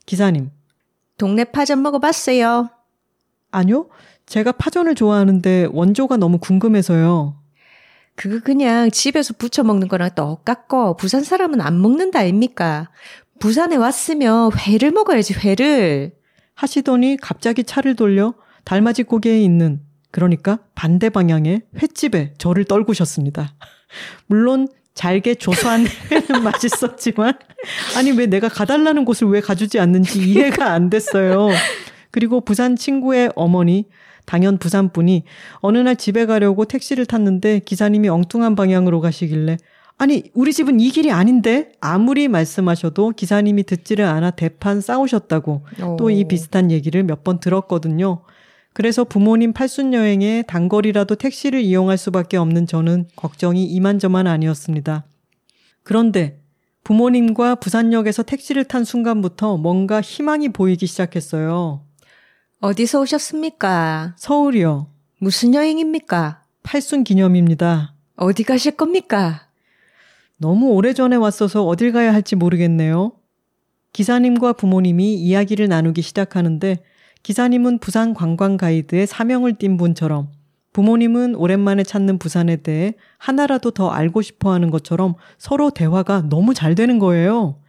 [0.05, 0.51] 기사님.
[1.17, 2.69] 동네 파전 먹어봤어요.
[3.51, 3.89] 아니요.
[4.27, 7.38] 제가 파전을 좋아하는데 원조가 너무 궁금해서요.
[8.19, 12.91] 그거 그냥 집에서 부쳐 먹는 거랑 똑같고 부산 사람은 안 먹는다 아닙니까?
[13.39, 16.11] 부산에 왔으면 회를 먹어야지 회를
[16.55, 18.35] 하시더니 갑자기 차를 돌려
[18.65, 19.81] 달맞이 고개에 있는
[20.11, 23.55] 그러니까 반대 방향의 횟집에 저를 떨구셨습니다.
[24.27, 27.39] 물론 잘게 조소한 회는 맛있었지만
[27.97, 31.51] 아니 왜 내가 가달라는 곳을 왜 가주지 않는지 이해가 안 됐어요.
[32.11, 33.87] 그리고 부산 친구의 어머니
[34.29, 35.25] 당연 부산분이
[35.61, 39.57] 어느 날 집에 가려고 택시를 탔는데 기사님이 엉뚱한 방향으로 가시길래
[39.97, 45.65] 아니 우리 집은 이 길이 아닌데 아무리 말씀하셔도 기사님이 듣지를 않아 대판 싸우셨다고
[45.97, 48.21] 또 이 비슷한 얘기를 몇 번 들었거든요.
[48.75, 55.05] 그래서 부모님 팔순 여행에 단거리라도 택시를 이용할 수밖에 없는 저는 걱정이 이만저만 아니었습니다.
[55.83, 56.39] 그런데
[56.85, 61.83] 부모님과 부산역에서 택시를 탄 순간부터 뭔가 희망이 보이기 시작했어요.
[62.61, 64.15] 어디서 오셨습니까?
[64.17, 64.89] 서울이요.
[65.21, 66.43] 무슨 여행입니까?
[66.65, 67.95] 팔순 기념입니다.
[68.17, 69.47] 어디 가실 겁니까?
[70.39, 73.13] 너무 오래전에 왔어서 어딜 가야 할지 모르겠네요.
[73.93, 76.83] 기사님과 부모님이 이야기를 나누기 시작하는데
[77.23, 80.33] 기사님은 부산 관광 가이드의 사명을 띤 분처럼
[80.73, 86.75] 부모님은 오랜만에 찾는 부산에 대해 하나라도 더 알고 싶어 하는 것처럼 서로 대화가 너무 잘
[86.75, 87.61] 되는 거예요.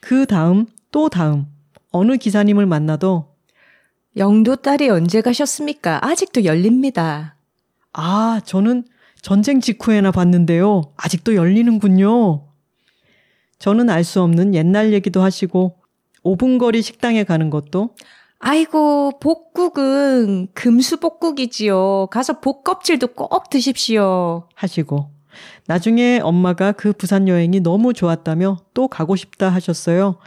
[0.00, 1.46] 그 다음, 또 다음,
[1.92, 3.27] 어느 기사님을 만나도
[4.16, 6.04] 영도 딸이 언제 가셨습니까?
[6.04, 7.36] 아직도 열립니다.
[7.92, 8.84] 아, 저는
[9.20, 10.82] 전쟁 직후에나 봤는데요.
[10.96, 12.44] 아직도 열리는군요.
[13.58, 15.76] 저는 알 수 없는 옛날 얘기도 하시고
[16.24, 17.94] 5분 거리 식당에 가는 것도
[18.40, 22.06] 아이고, 복국은 금수복국이지요.
[22.12, 24.48] 가서 복 껍질도 꼭 드십시오.
[24.54, 25.10] 하시고
[25.66, 30.18] 나중에 엄마가 그 부산 여행이 너무 좋았다며 또 가고 싶다 하셨어요.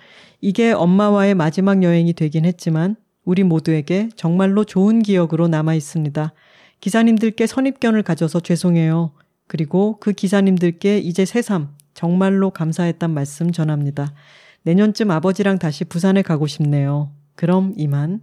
[0.41, 2.97] 이게 엄마와의 마지막 여행이 되긴 했지만
[3.31, 6.33] 우리 모두에게 정말로 좋은 기억으로 남아 있습니다.
[6.81, 9.13] 기사님들께 선입견을 가져서 죄송해요.
[9.47, 14.13] 그리고 그 기사님들께 이제 새삼 정말로 감사했단 말씀 전합니다.
[14.63, 17.13] 내년쯤 아버지랑 다시 부산에 가고 싶네요.
[17.35, 18.19] 그럼 이만.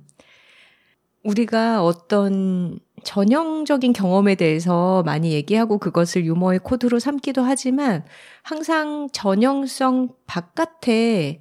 [1.25, 8.05] 우리가 어떤 전형적인 경험에 대해서 많이 얘기하고 그것을 유머의 코드로 삼기도 하지만
[8.43, 11.41] 항상 전형성 바깥에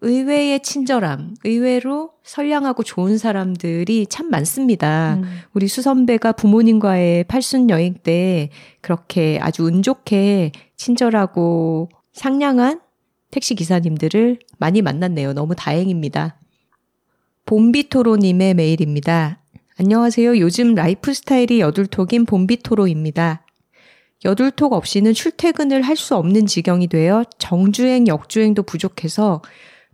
[0.00, 5.14] 의외의 친절함, 의외로 선량하고 좋은 사람들이 참 많습니다.
[5.14, 5.24] 음.
[5.54, 8.50] 우리 수선배가 부모님과의 팔순 여행 때
[8.80, 12.80] 그렇게 아주 운 좋게 친절하고 상냥한
[13.30, 15.32] 택시 기사님들을 많이 만났네요.
[15.32, 16.38] 너무 다행입니다.
[17.46, 19.40] 봄비토로님의 메일입니다.
[19.78, 20.38] 안녕하세요.
[20.38, 23.44] 요즘 라이프 스타일이 여둘톡인 봄비토로입니다.
[24.24, 29.42] 여둘톡 없이는 출퇴근을 할 수 없는 지경이 되어 정주행, 역주행도 부족해서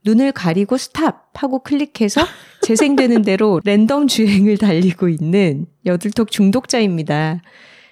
[0.04, 2.22] 눈을 가리고 스탑 하고 클릭해서
[2.62, 7.40] 재생되는 대로 랜덤 주행을 달리고 있는 여둘톡 중독자입니다.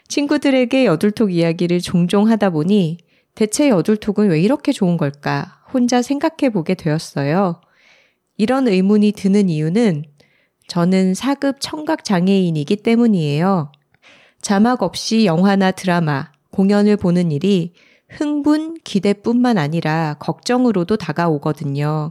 [0.09, 2.99] 친구들에게 여둘톡 이야기를 종종 하다 보니
[3.35, 7.61] 대체 여둘톡은 왜 이렇게 좋은 걸까 혼자 생각해 보게 되었어요.
[8.37, 10.05] 이런 의문이 드는 이유는
[10.69, 13.73] 저는 사급 청각 장애인이기 때문이에요.
[14.43, 17.73] 자막 없이 영화나 드라마, 공연을 보는 일이
[18.13, 22.11] 흥분, 기대뿐만 아니라 걱정으로도 다가오거든요.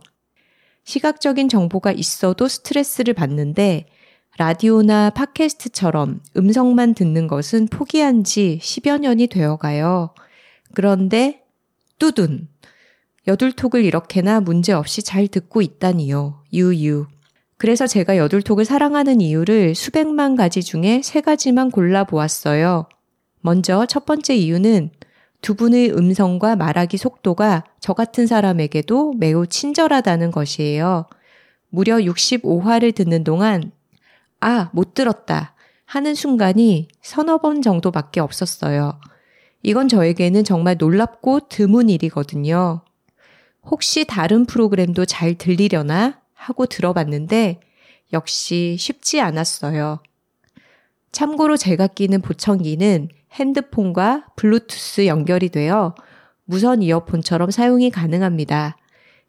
[0.84, 3.86] 시각적인 정보가 있어도 스트레스를 받는데
[4.38, 10.14] 라디오나 팟캐스트처럼 음성만 듣는 것은 포기한 지 10여 년이 되어 가요.
[10.74, 11.44] 그런데
[12.00, 12.48] 뚜둔.
[13.28, 16.44] 여둘톡을 이렇게나 문제없이 잘 듣고 있다니요.
[16.52, 17.06] 유유.
[17.58, 22.90] 그래서 제가 여둘톡을 사랑하는 이유를 수백만 가지 중에 세 가지만 골라보았어요.
[23.42, 24.90] 먼저 첫 번째 이유는
[25.42, 31.08] 두 분의 음성과 말하기 속도가 저 같은 사람에게도 매우 친절하다는 것이에요.
[31.70, 33.72] 무려 65화를 듣는 동안
[34.40, 35.56] 아, 못 들었다
[35.86, 39.00] 하는 순간이 서너 번 정도밖에 없었어요.
[39.64, 42.82] 이건 저에게는 정말 놀랍고 드문 일이거든요.
[43.64, 47.60] 혹시 다른 프로그램도 잘 들리려나 하고 들어봤는데
[48.14, 50.02] 역시 쉽지 않았어요.
[51.12, 55.96] 참고로 제가 끼는 보청기는 핸드폰과 블루투스 연결이 되어
[56.46, 58.78] 무선 이어폰처럼 사용이 가능합니다.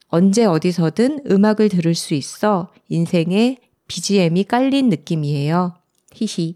[0.09, 3.59] 언제 어디서든 음악을 들을 수 있어 인생에
[3.89, 5.75] BGM이 깔린 느낌이에요.
[6.13, 6.55] 히히.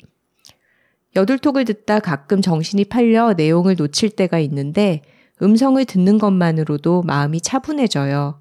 [1.14, 5.02] 여둘톡을 듣다 가끔 정신이 팔려 내용을 놓칠 때가 있는데
[5.40, 8.40] 음성을 듣는 것만으로도 마음이 차분해져요.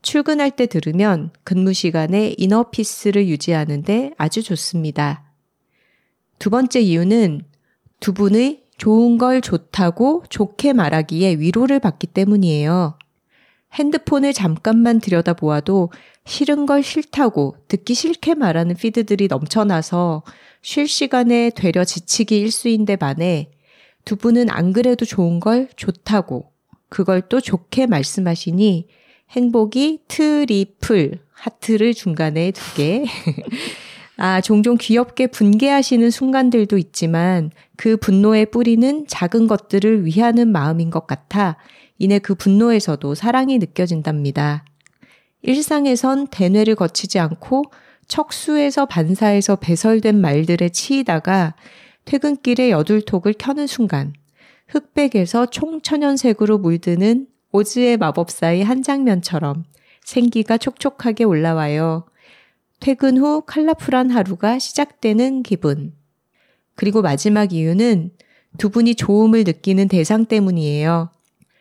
[0.00, 5.24] 출근할 때 들으면 근무 시간에 이너피스를 유지하는데 아주 좋습니다.
[6.38, 7.42] 두 번째 이유는
[8.00, 12.96] 두 분의 좋은 걸 좋다고 좋게 말하기에 위로를 받기 때문이에요.
[13.74, 15.90] 핸드폰을 잠깐만 들여다보아도
[16.24, 20.22] 싫은 걸 싫다고 듣기 싫게 말하는 피드들이 넘쳐나서
[20.62, 23.50] 쉴 시간에 되려 지치기 일수인데 반해
[24.04, 26.52] 두 분은 안 그래도 좋은 걸 좋다고
[26.88, 28.86] 그걸 또 좋게 말씀하시니
[29.30, 33.04] 행복이 트리플 하트를 중간에 두 개.
[34.16, 41.56] 아, 종종 귀엽게 분개하시는 순간들도 있지만 그 분노의 뿌리는 작은 것들을 위하는 마음인 것 같아
[41.96, 44.64] 이내 그 분노에서도 사랑이 느껴진답니다.
[45.42, 47.62] 일상에선 대뇌를 거치지 않고
[48.08, 51.54] 척수에서 반사해서 배설된 말들에 치이다가
[52.04, 54.12] 퇴근길에 여둘톡을 켜는 순간
[54.66, 59.62] 흑백에서 총천연색으로 물드는 오즈의 마법사의 한 장면처럼
[60.04, 62.06] 생기가 촉촉하게 올라와요.
[62.80, 65.97] 퇴근 후 칼라풀한 하루가 시작되는 기분.
[66.78, 68.12] 그리고 마지막 이유는
[68.56, 71.10] 두 분이 좋음을 느끼는 대상 때문이에요.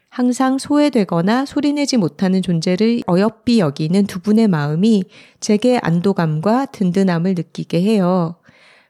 [0.09, 5.05] 항상 소외되거나 소리내지 못하는 존재를 어여삐 여기는 두 분의 마음이
[5.39, 8.35] 제게 안도감과 든든함을 느끼게 해요.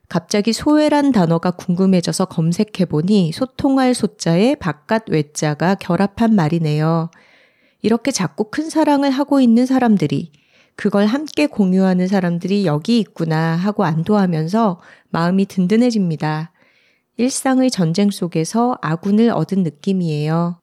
[0.10, 7.10] 갑자기 소외란 단어가 궁금해져서 검색해보니 소통할 소자에 바깥 외자가 결합한 말이네요.
[7.82, 10.34] 이렇게 자꾸 큰 사랑을 하고 있는 사람들이
[10.78, 14.80] 그걸 함께 공유하는 사람들이 여기 있구나 하고 안도하면서
[15.10, 16.52] 마음이 든든해집니다.
[17.18, 20.62] 일상의 전쟁 속에서 아군을 얻은 느낌이에요.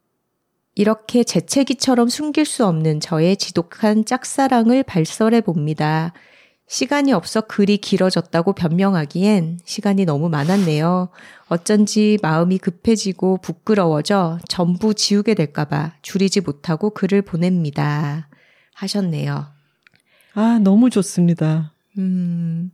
[0.77, 6.13] 이렇게 재채기처럼 숨길 수 없는 저의 지독한 짝사랑을 발설해 봅니다.
[6.67, 11.09] 시간이 없어 글이 길어졌다고 변명하기엔 시간이 너무 많았네요.
[11.49, 18.29] 어쩐지 마음이 급해지고 부끄러워져 전부 지우게 될까봐 줄이지 못하고 글을 보냅니다.
[18.75, 19.54] 하셨네요.
[20.35, 21.73] 아, 너무 좋습니다.
[21.97, 22.73] 음,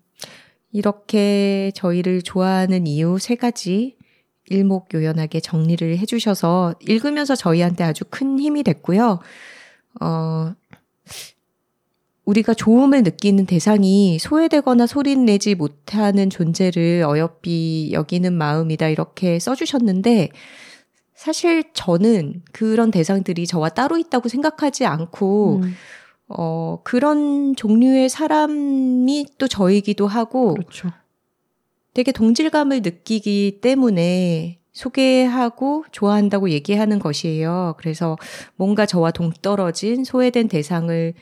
[0.73, 3.97] 이렇게 저희를 좋아하는 이유 세 가지
[4.49, 9.21] 일목요연하게 정리를 해주셔서 읽으면서 저희한테 아주 큰 힘이 됐고요.
[10.01, 10.55] 어,
[12.25, 20.31] 우리가 좋음을 느끼는 대상이 소외되거나 소린 내지 못하는 존재를 어여삐 여기는 마음이다 이렇게 써주셨는데
[21.15, 25.75] 사실 저는 그런 대상들이 저와 따로 있다고 생각하지 않고 음.
[26.31, 30.91] 어, 그런 종류의 사람이 또 저이기도 하고 그렇죠.
[31.93, 37.75] 되게 동질감을 느끼기 때문에 소개하고 좋아한다고 얘기하는 것이에요.
[37.79, 38.17] 그래서
[38.55, 41.15] 뭔가 저와 동떨어진 소외된 대상을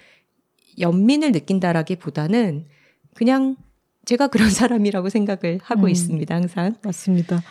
[0.79, 2.67] 연민을 느낀다라기 보다는
[3.15, 3.57] 그냥
[4.05, 6.35] 제가 그런 사람이라고 생각을 하고 음, 있습니다.
[6.35, 6.75] 항상.
[6.83, 7.43] 맞습니다.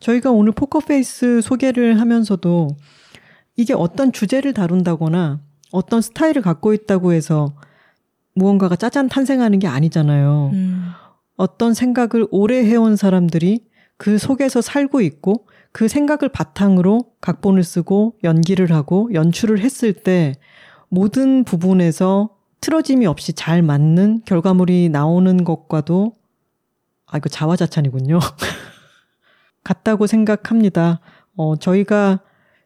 [0.00, 2.68] 저희가 오늘 포커페이스 소개를 하면서도
[3.56, 5.40] 이게 어떤 주제를 다룬다거나
[5.72, 7.54] 어떤 스타일을 갖고 있다고 해서
[8.34, 10.50] 무언가가 짜잔 탄생하는 게 아니잖아요.
[10.52, 10.90] 음.
[11.36, 13.66] 어떤 생각을 오래 해온 사람들이
[13.96, 20.34] 그 속에서 살고 있고 그 생각을 바탕으로 각본을 쓰고 연기를 하고 연출을 했을 때
[20.88, 22.30] 모든 부분에서
[22.60, 26.12] 틀어짐이 없이 잘 맞는 결과물이 나오는 것과도
[27.06, 28.18] 아 이거 자화자찬이군요.
[29.64, 31.00] 같다고 생각합니다.
[31.36, 32.20] 어 저희가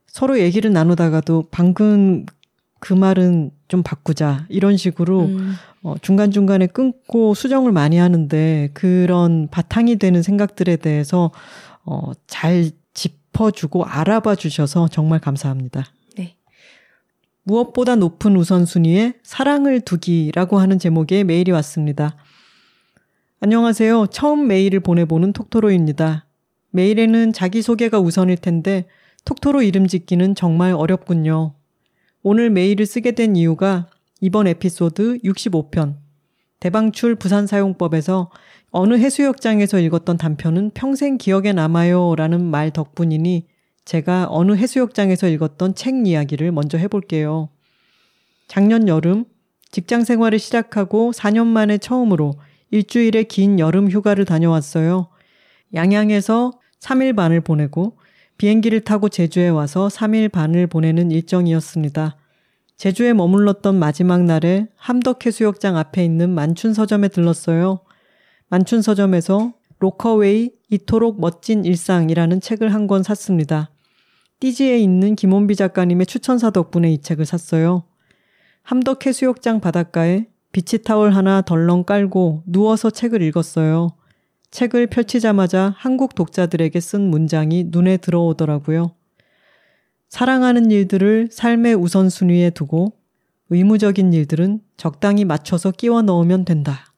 [0.07, 2.27] 서로 얘기를 나누다가도 방금
[2.81, 5.53] 그 말은 좀 바꾸자 이런 식으로 음.
[5.83, 11.31] 어, 중간 중간에 끊고 수정을 많이 하는데 그런 바탕이 되는 생각들에 대해서
[11.85, 15.85] 어, 잘 짚어주고 알아봐 주셔서 정말 감사합니다.
[16.17, 16.37] 네.
[17.45, 22.17] 무엇보다 높은 우선순위에 사랑을 두기라고 하는 제목의 메일이 왔습니다.
[23.41, 24.09] 안녕하세요.
[24.09, 26.27] 처음 메일을 보내보는 톡토로입니다.
[26.71, 28.87] 메일에는 자기소개가 우선일 텐데
[29.25, 31.55] 톡토로 이름 짓기는 정말 어렵군요.
[32.23, 33.89] 오늘 메일을 쓰게 된 이유가
[34.21, 35.97] 이번 에피소드 65편
[36.61, 38.31] 대방출 부산 사용법에서
[38.71, 43.47] 어느 해수욕장에서 읽었던 단편은 평생 기억에 남아요 라는 말 덕분이니
[43.87, 47.49] 제가 어느 해수욕장에서 읽었던 책 이야기를 먼저 해볼게요.
[48.49, 49.25] 작년 여름
[49.73, 52.35] 직장 생활을 시작하고 4년 만에 처음으로
[52.71, 55.09] 일주일의 긴 여름 휴가를 다녀왔어요.
[55.73, 57.97] 양양에서 3일 반을 보내고
[58.41, 62.17] 비행기를 타고 제주에 와서 3일 반을 보내는 일정이었습니다.
[62.79, 67.81] 제주에 머물렀던 마지막 날에 함덕해수욕장 앞에 있는 만춘서점에 들렀어요.
[68.49, 73.69] 만춘서점에서 로커웨이 이토록 멋진 일상이라는 책을 한 권 샀습니다.
[74.41, 77.83] 띠지에 있는 김원비 작가님의 추천사 덕분에 이 책을 샀어요.
[78.63, 83.91] 함덕해수욕장 바닷가에 비치타월 하나 덜렁 깔고 누워서 책을 읽었어요.
[84.51, 88.93] 책을 펼치자마자 한국 독자들에게 쓴 문장이 눈에 들어오더라고요.
[90.09, 92.93] 사랑하는 일들을 삶의 우선순위에 두고
[93.51, 96.93] 의무적인 일들은 적당히 맞춰서 끼워 넣으면 된다.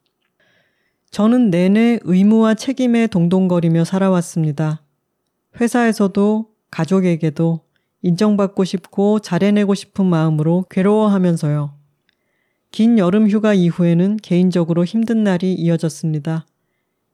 [1.10, 4.82] 저는 내내 의무와 책임에 동동거리며 살아왔습니다.
[5.60, 7.60] 회사에서도 가족에게도
[8.00, 11.74] 인정받고 싶고 잘해내고 싶은 마음으로 괴로워하면서요.
[12.70, 16.46] 긴 여름 휴가 이후에는 개인적으로 힘든 날이 이어졌습니다.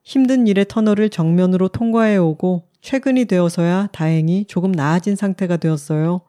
[0.08, 6.22] 힘든 일의 터널을 정면으로 통과해 오고 최근이 되어서야 다행히 조금 나아진 상태가 되었어요.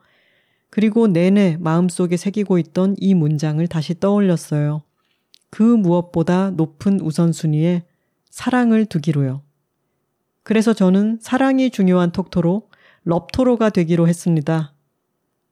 [0.70, 4.84] 그리고 내내 마음속에 새기고 있던 이 문장을 다시 떠올렸어요.
[5.50, 7.84] 그 무엇보다 높은 우선순위에
[8.30, 9.44] 사랑을 두기로요.
[10.44, 12.68] 그래서 저는 사랑이 중요한 톡토로
[13.06, 14.74] 럽토로가 되기로 했습니다.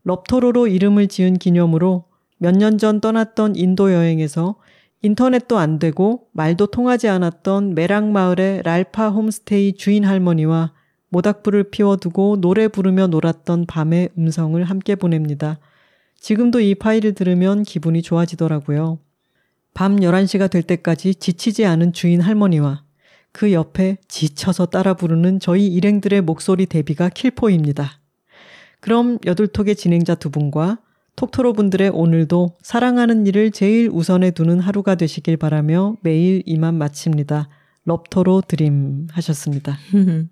[0.04, 2.04] 럽토로로 이름을 지은 기념으로
[2.40, 4.58] 몇 년 전 떠났던 인도 여행에서
[5.02, 10.74] 인터넷도 안 되고 말도 통하지 않았던 메랑 마을의 랄파 홈스테이 주인 할머니와
[11.10, 15.60] 모닥불을 피워두고 노래 부르며 놀았던 밤의 음성을 함께 보냅니다.
[16.20, 19.00] 지금도 이 파일을 들으면 기분이 좋아지더라고요.
[19.74, 22.84] 밤 11시가 될 때까지 지치지 않은 주인 할머니와
[23.32, 28.02] 그 옆에 지쳐서 따라 부르는 저희 일행들의 목소리 대비가 킬포입니다.
[28.80, 30.80] 그럼 여둘톡의 진행자 두 분과
[31.18, 37.50] 톡토로 분들의 오늘도 사랑하는 일을 제일 우선에 두는 하루가 되시길 바라며 매일 이만 마칩니다.
[37.86, 39.78] 럽토로 드림 하셨습니다.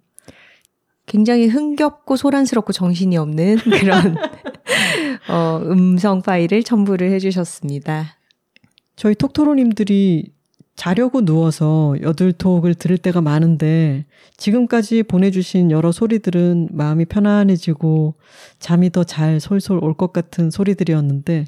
[1.07, 4.15] 굉장히 흥겹고 소란스럽고 정신이 없는 그런
[5.27, 8.17] 어, 음성 파일을 첨부를 해주셨습니다.
[8.95, 10.33] 저희 톡토로님들이
[10.75, 14.05] 자려고 누워서 여들톡을 들을 때가 많은데
[14.37, 18.15] 지금까지 보내주신 여러 소리들은 마음이 편안해지고
[18.59, 21.45] 잠이 더 잘 솔솔 올 것 같은 소리들이었는데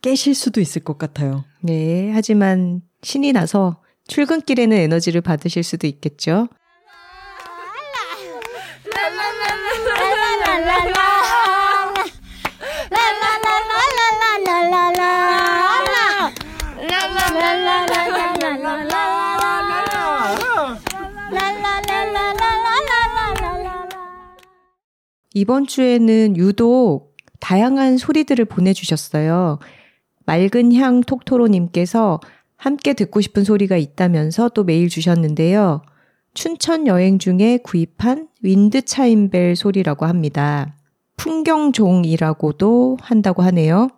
[0.00, 1.44] 깨실 수도 있을 것 같아요.
[1.60, 6.48] 네, 하지만 신이 나서 출근길에는 에너지를 받으실 수도 있겠죠.
[25.34, 29.58] 이번 주에는 유독 다양한 소리들을 보내주셨어요.
[30.26, 32.20] 맑은 향 톡토로님께서
[32.56, 35.82] 함께 듣고 싶은 소리가 있다면서 또 메일 주셨는데요.
[36.34, 40.74] 춘천 여행 중에 구입한 윈드 차임벨 소리라고 합니다.
[41.16, 43.88] 풍경종이라고도 한다고 하네요.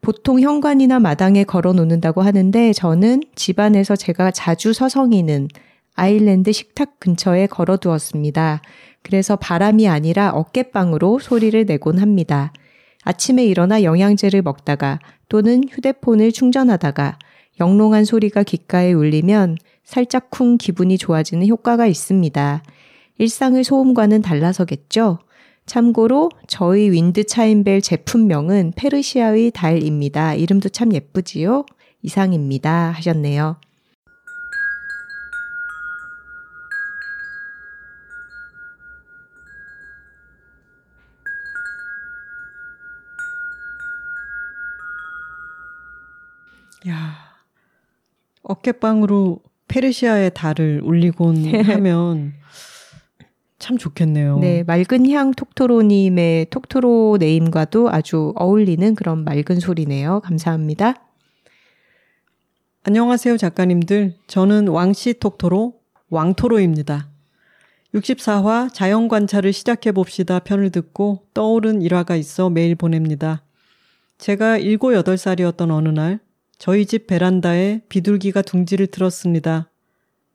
[0.00, 5.48] 보통 현관이나 마당에 걸어 놓는다고 하는데 저는 집안에서 제가 자주 서성이는
[5.94, 8.62] 아일랜드 식탁 근처에 걸어 두었습니다.
[9.02, 12.52] 그래서 바람이 아니라 어깨빵으로 소리를 내곤 합니다.
[13.02, 14.98] 아침에 일어나 영양제를 먹다가
[15.28, 17.18] 또는 휴대폰을 충전하다가
[17.60, 22.62] 영롱한 소리가 귓가에 울리면 살짝 쿵 기분이 좋아지는 효과가 있습니다.
[23.18, 25.18] 일상의 소음과는 달라서겠죠?
[25.66, 30.34] 참고로 저희 윈드 차인벨 제품명은 페르시아의 달입니다.
[30.34, 31.64] 이름도 참 예쁘지요?
[32.02, 32.92] 이상입니다.
[32.96, 33.56] 하셨네요.
[48.42, 52.32] 어깨빵으로 페르시아의 달을 울리곤 하면
[53.58, 54.38] 참 좋겠네요.
[54.38, 60.20] 네, 맑은 향 톡토로님의 톡토로 네임과도 아주 어울리는 그런 맑은 소리네요.
[60.20, 60.94] 감사합니다.
[62.82, 64.16] 안녕하세요, 작가님들.
[64.26, 65.74] 저는 왕씨 톡토로
[66.08, 67.08] 왕토로입니다.
[67.94, 73.42] 64화 자연 관찰을 시작해 봅시다 편을 듣고 떠오른 일화가 있어 메일 보냅니다.
[74.18, 76.20] 제가 7, 8살이었던 어느 날
[76.60, 79.70] 저희 집 베란다에 비둘기가 둥지를 틀었습니다.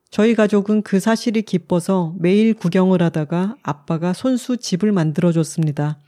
[0.10, 6.00] 저희 가족은 그 사실이 기뻐서 매일 구경을 하다가 아빠가 손수 집을 만들어줬습니다.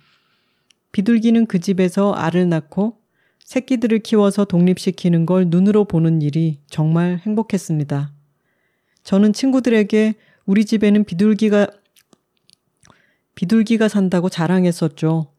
[0.91, 2.97] 비둘기는 그 집에서 알을 낳고
[3.43, 8.11] 새끼들을 키워서 독립시키는 걸 눈으로 보는 일이 정말 행복했습니다.
[9.03, 10.15] 저는 친구들에게
[10.47, 11.67] 우리 집에는 비둘기가
[13.35, 15.31] 비둘기가 산다고 자랑했었죠.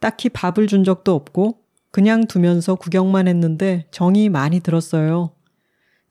[0.00, 5.32] 딱히 밥을 준 적도 없고 그냥 두면서 구경만 했는데 정이 많이 들었어요.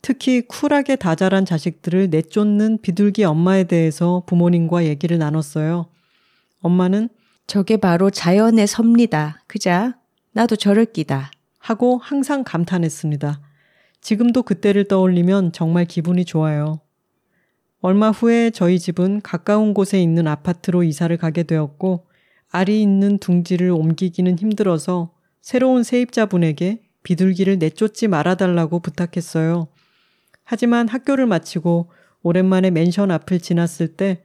[0.01, 5.87] 특히 쿨하게 다자란 자식들을 내쫓는 비둘기 엄마에 대해서 부모님과 얘기를 나눴어요.
[6.61, 7.09] 엄마는
[7.45, 9.43] 저게 바로 자연의 섭니다.
[9.47, 9.97] 그자?
[10.33, 11.31] 나도 저럴 끼다.
[11.59, 13.41] 하고 항상 감탄했습니다.
[14.01, 16.79] 지금도 그때를 떠올리면 정말 기분이 좋아요.
[17.81, 22.07] 얼마 후에 저희 집은 가까운 곳에 있는 아파트로 이사를 가게 되었고
[22.49, 25.11] 알이 있는 둥지를 옮기기는 힘들어서
[25.41, 29.67] 새로운 세입자분에게 비둘기를 내쫓지 말아달라고 부탁했어요.
[30.43, 31.89] 하지만 학교를 마치고
[32.21, 34.23] 오랜만에 맨션 앞을 지났을 때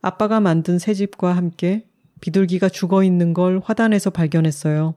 [0.00, 1.86] 아빠가 만든 새 집과 함께
[2.20, 4.94] 비둘기가 죽어 있는 걸 화단에서 발견했어요.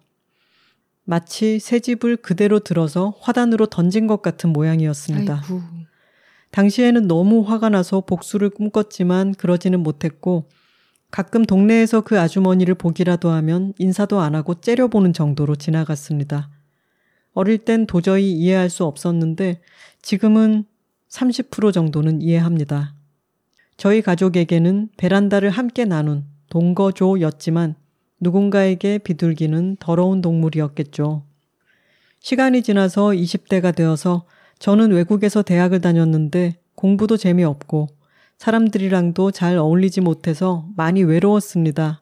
[1.05, 5.41] 마치 새 집을 그대로 들어서 화단으로 던진 것 같은 모양이었습니다.
[5.43, 5.61] 아이고.
[6.51, 10.47] 당시에는 너무 화가 나서 복수를 꿈꿨지만 그러지는 못했고
[11.13, 16.49] 가끔 동네에서 그 아주머니를 보기라도 하면 인사도 안 하고 째려보는 정도로 지나갔습니다.
[17.33, 19.61] 어릴 땐 도저히 이해할 수 없었는데
[20.01, 20.65] 지금은
[21.09, 22.95] 30% 정도는 이해합니다.
[23.77, 27.75] 저희 가족에게는 베란다를 함께 나눈 동거조였지만
[28.19, 31.25] 누군가에게 비둘기는 더러운 동물이었겠죠.
[32.21, 34.25] 시간이 지나서 20대가 되어서
[34.57, 38.02] 저는 외국에서 대학을 다녔는데 공부도 재미없고
[38.37, 42.01] 사람들이랑도 잘 어울리지 못해서 많이 외로웠습니다.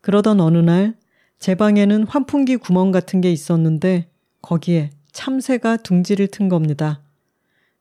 [0.00, 1.02] 그러던 어느 날
[1.42, 4.08] 제 방에는 환풍기 구멍 같은 게 있었는데
[4.42, 7.02] 거기에 참새가 둥지를 튼 겁니다.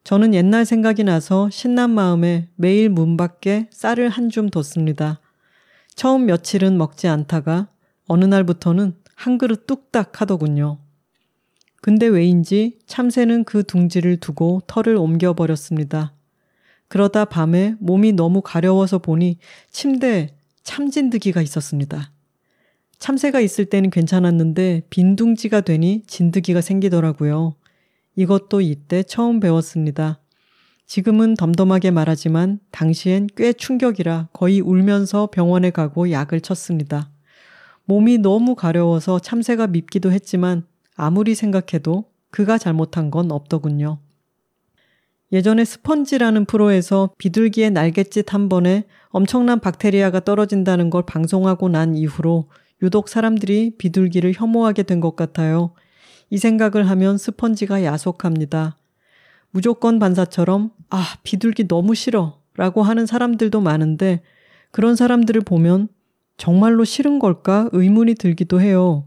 [0.03, 5.19] 저는 옛날 생각이 나서 신난 마음에 매일 문 밖에 쌀을 한 줌 뒀습니다.
[5.93, 7.67] 처음 며칠은 먹지 않다가
[8.07, 10.79] 어느 날부터는 한 그릇 뚝딱 하더군요.
[11.83, 16.13] 근데 왜인지 참새는 그 둥지를 두고 털을 옮겨버렸습니다.
[16.91, 19.38] 그러다 밤에 몸이 너무 가려워서 보니
[19.69, 20.27] 침대에
[20.63, 22.11] 참진드기가 있었습니다.
[22.99, 27.55] 참새가 있을 때는 괜찮았는데 빈둥지가 되니 진드기가 생기더라고요.
[28.18, 30.19] 이것도 이때 처음 배웠습니다.
[30.85, 37.09] 지금은 덤덤하게 말하지만 당시엔 꽤 충격이라 거의 울면서 병원에 가고 약을 쳤습니다.
[37.85, 40.65] 몸이 너무 가려워서 참새가 밉기도 했지만
[40.97, 43.99] 아무리 생각해도 그가 잘못한 건 없더군요.
[45.31, 52.49] 예전에 스펀지라는 프로에서 비둘기의 날갯짓 한 번에 엄청난 박테리아가 떨어진다는 걸 방송하고 난 이후로
[52.81, 55.73] 유독 사람들이 비둘기를 혐오하게 된 것 같아요.
[56.29, 58.77] 이 생각을 하면 스펀지가 야속합니다.
[59.51, 62.39] 무조건 반사처럼, 아, 비둘기 너무 싫어.
[62.55, 64.21] 라고 하는 사람들도 많은데,
[64.71, 65.89] 그런 사람들을 보면
[66.37, 69.05] 정말로 싫은 걸까 의문이 들기도 해요.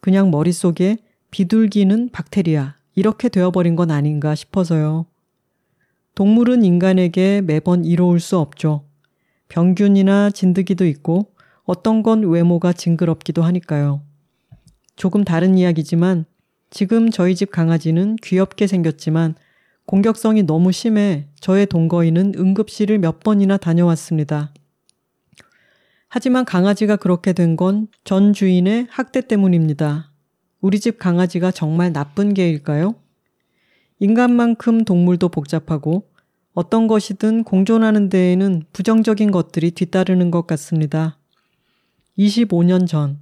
[0.00, 0.98] 그냥 머릿속에
[1.30, 2.76] 비둘기는 박테리아.
[2.94, 5.06] 이렇게 되어버린 건 아닌가 싶어서요.
[6.14, 8.84] 동물은 인간에게 매번 이로울 수 없죠.
[9.48, 11.32] 병균이나 진드기도 있고,
[11.64, 14.02] 어떤 건 외모가 징그럽기도 하니까요.
[14.96, 16.24] 조금 다른 이야기지만
[16.70, 19.34] 지금 저희 집 강아지는 귀엽게 생겼지만
[19.86, 24.52] 공격성이 너무 심해 저의 동거인은 응급실을 몇 번이나 다녀왔습니다.
[26.08, 30.12] 하지만 강아지가 그렇게 된 건 전 주인의 학대 때문입니다.
[30.60, 32.94] 우리 집 강아지가 정말 나쁜 개일까요?
[34.00, 36.08] 인간만큼 동물도 복잡하고
[36.54, 41.18] 어떤 것이든 공존하는 데에는 부정적인 것들이 뒤따르는 것 같습니다.
[42.18, 43.18] 25년 전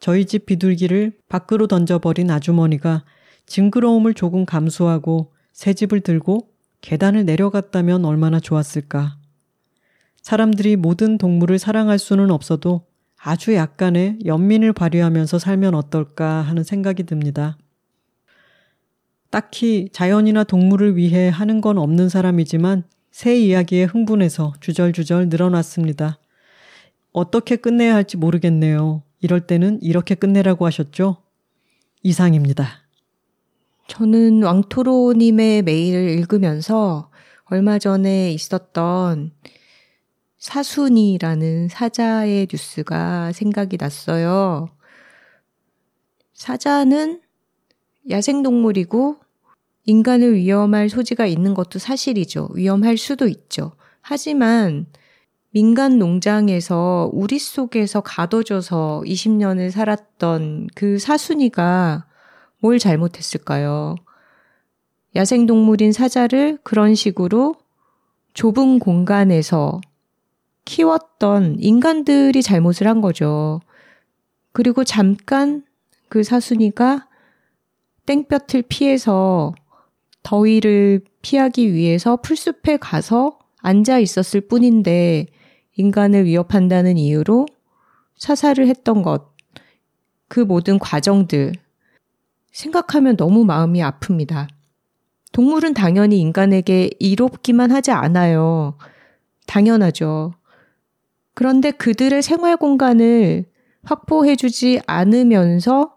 [0.00, 3.04] 저희 집 비둘기를 밖으로 던져버린 아주머니가
[3.44, 6.48] 징그러움을 조금 감수하고 새 집을 들고
[6.80, 9.18] 계단을 내려갔다면 얼마나 좋았을까.
[10.22, 12.86] 사람들이 모든 동물을 사랑할 수는 없어도
[13.18, 17.58] 아주 약간의 연민을 발휘하면서 살면 어떨까 하는 생각이 듭니다.
[19.30, 26.18] 딱히 자연이나 동물을 위해 하는 건 없는 사람이지만 새 이야기에 흥분해서 주절주절 늘어났습니다.
[27.12, 29.02] 어떻게 끝내야 할지 모르겠네요.
[29.20, 31.16] 이럴 때는 이렇게 끝내라고 하셨죠?
[32.02, 32.68] 이상입니다.
[33.88, 37.10] 저는 왕토로님의 메일을 읽으면서
[37.44, 39.32] 얼마 전에 있었던
[40.38, 44.68] 사순이라는 사자의 뉴스가 생각이 났어요.
[46.34, 47.22] 사자는
[48.08, 49.16] 야생동물이고
[49.84, 52.50] 인간을 위험할 소지가 있는 것도 사실이죠.
[52.54, 53.72] 위험할 수도 있죠.
[54.00, 54.86] 하지만
[55.50, 62.06] 민간 농장에서 우리 속에서 가둬져서 20년을 살았던 그 사순이가
[62.60, 63.96] 뭘 잘못했을까요?
[65.14, 67.54] 야생동물인 사자를 그런 식으로
[68.34, 69.80] 좁은 공간에서
[70.66, 73.60] 키웠던 인간들이 잘못을 한 거죠.
[74.52, 75.64] 그리고 잠깐
[76.08, 77.06] 그 사순이가
[78.06, 79.54] 땡볕을 피해서
[80.22, 85.26] 더위를 피하기 위해서 풀숲에 가서 앉아 있었을 뿐인데
[85.76, 87.46] 인간을 위협한다는 이유로
[88.16, 89.34] 사살을 했던 것,
[90.28, 91.52] 그 모든 과정들,
[92.50, 94.48] 생각하면 너무 마음이 아픕니다.
[95.32, 98.78] 동물은 당연히 인간에게 이롭기만 하지 않아요.
[99.46, 100.32] 당연하죠.
[101.34, 103.44] 그런데 그들의 생활 공간을
[103.84, 105.95] 확보해주지 않으면서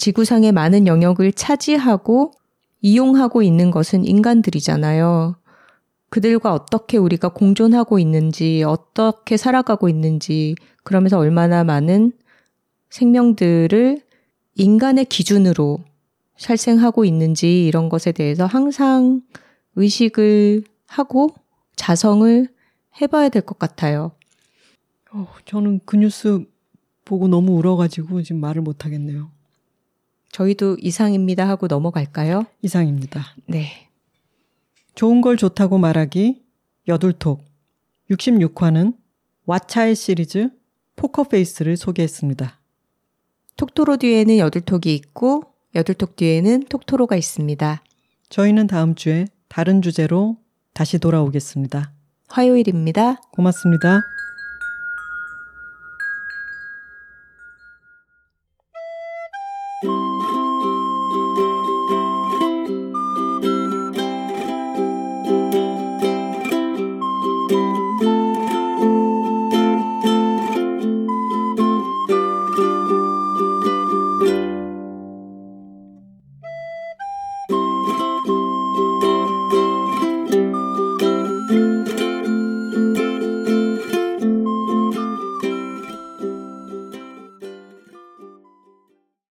[0.00, 2.32] 지구상의 많은 영역을 차지하고
[2.80, 5.36] 이용하고 있는 것은 인간들이잖아요.
[6.08, 10.54] 그들과 어떻게 우리가 공존하고 있는지, 어떻게 살아가고 있는지,
[10.84, 12.12] 그러면서 얼마나 많은
[12.88, 14.00] 생명들을
[14.54, 15.80] 인간의 기준으로
[16.38, 19.20] 살생하고 있는지 이런 것에 대해서 항상
[19.76, 21.28] 의식을 하고
[21.76, 22.48] 자성을
[23.02, 24.12] 해봐야 될 것 같아요.
[25.12, 26.42] 어, 저는 그 뉴스
[27.04, 29.30] 보고 너무 울어가지고 지금 말을 못하겠네요.
[30.32, 32.44] 저희도 이상입니다 하고 넘어갈까요?
[32.62, 33.34] 이상입니다.
[33.46, 33.88] 네.
[34.94, 36.42] 좋은 걸 좋다고 말하기
[36.88, 37.44] 여둘톡
[38.10, 38.94] 66화는
[39.46, 40.50] 왓차의 시리즈
[40.96, 42.58] 포커페이스를 소개했습니다.
[43.56, 45.44] 톡토로 뒤에는 여둘톡이 있고
[45.74, 47.82] 여둘톡 뒤에는 톡토로가 있습니다.
[48.28, 50.36] 저희는 다음 주에 다른 주제로
[50.72, 51.92] 다시 돌아오겠습니다.
[52.28, 53.16] 화요일입니다.
[53.32, 54.00] 고맙습니다.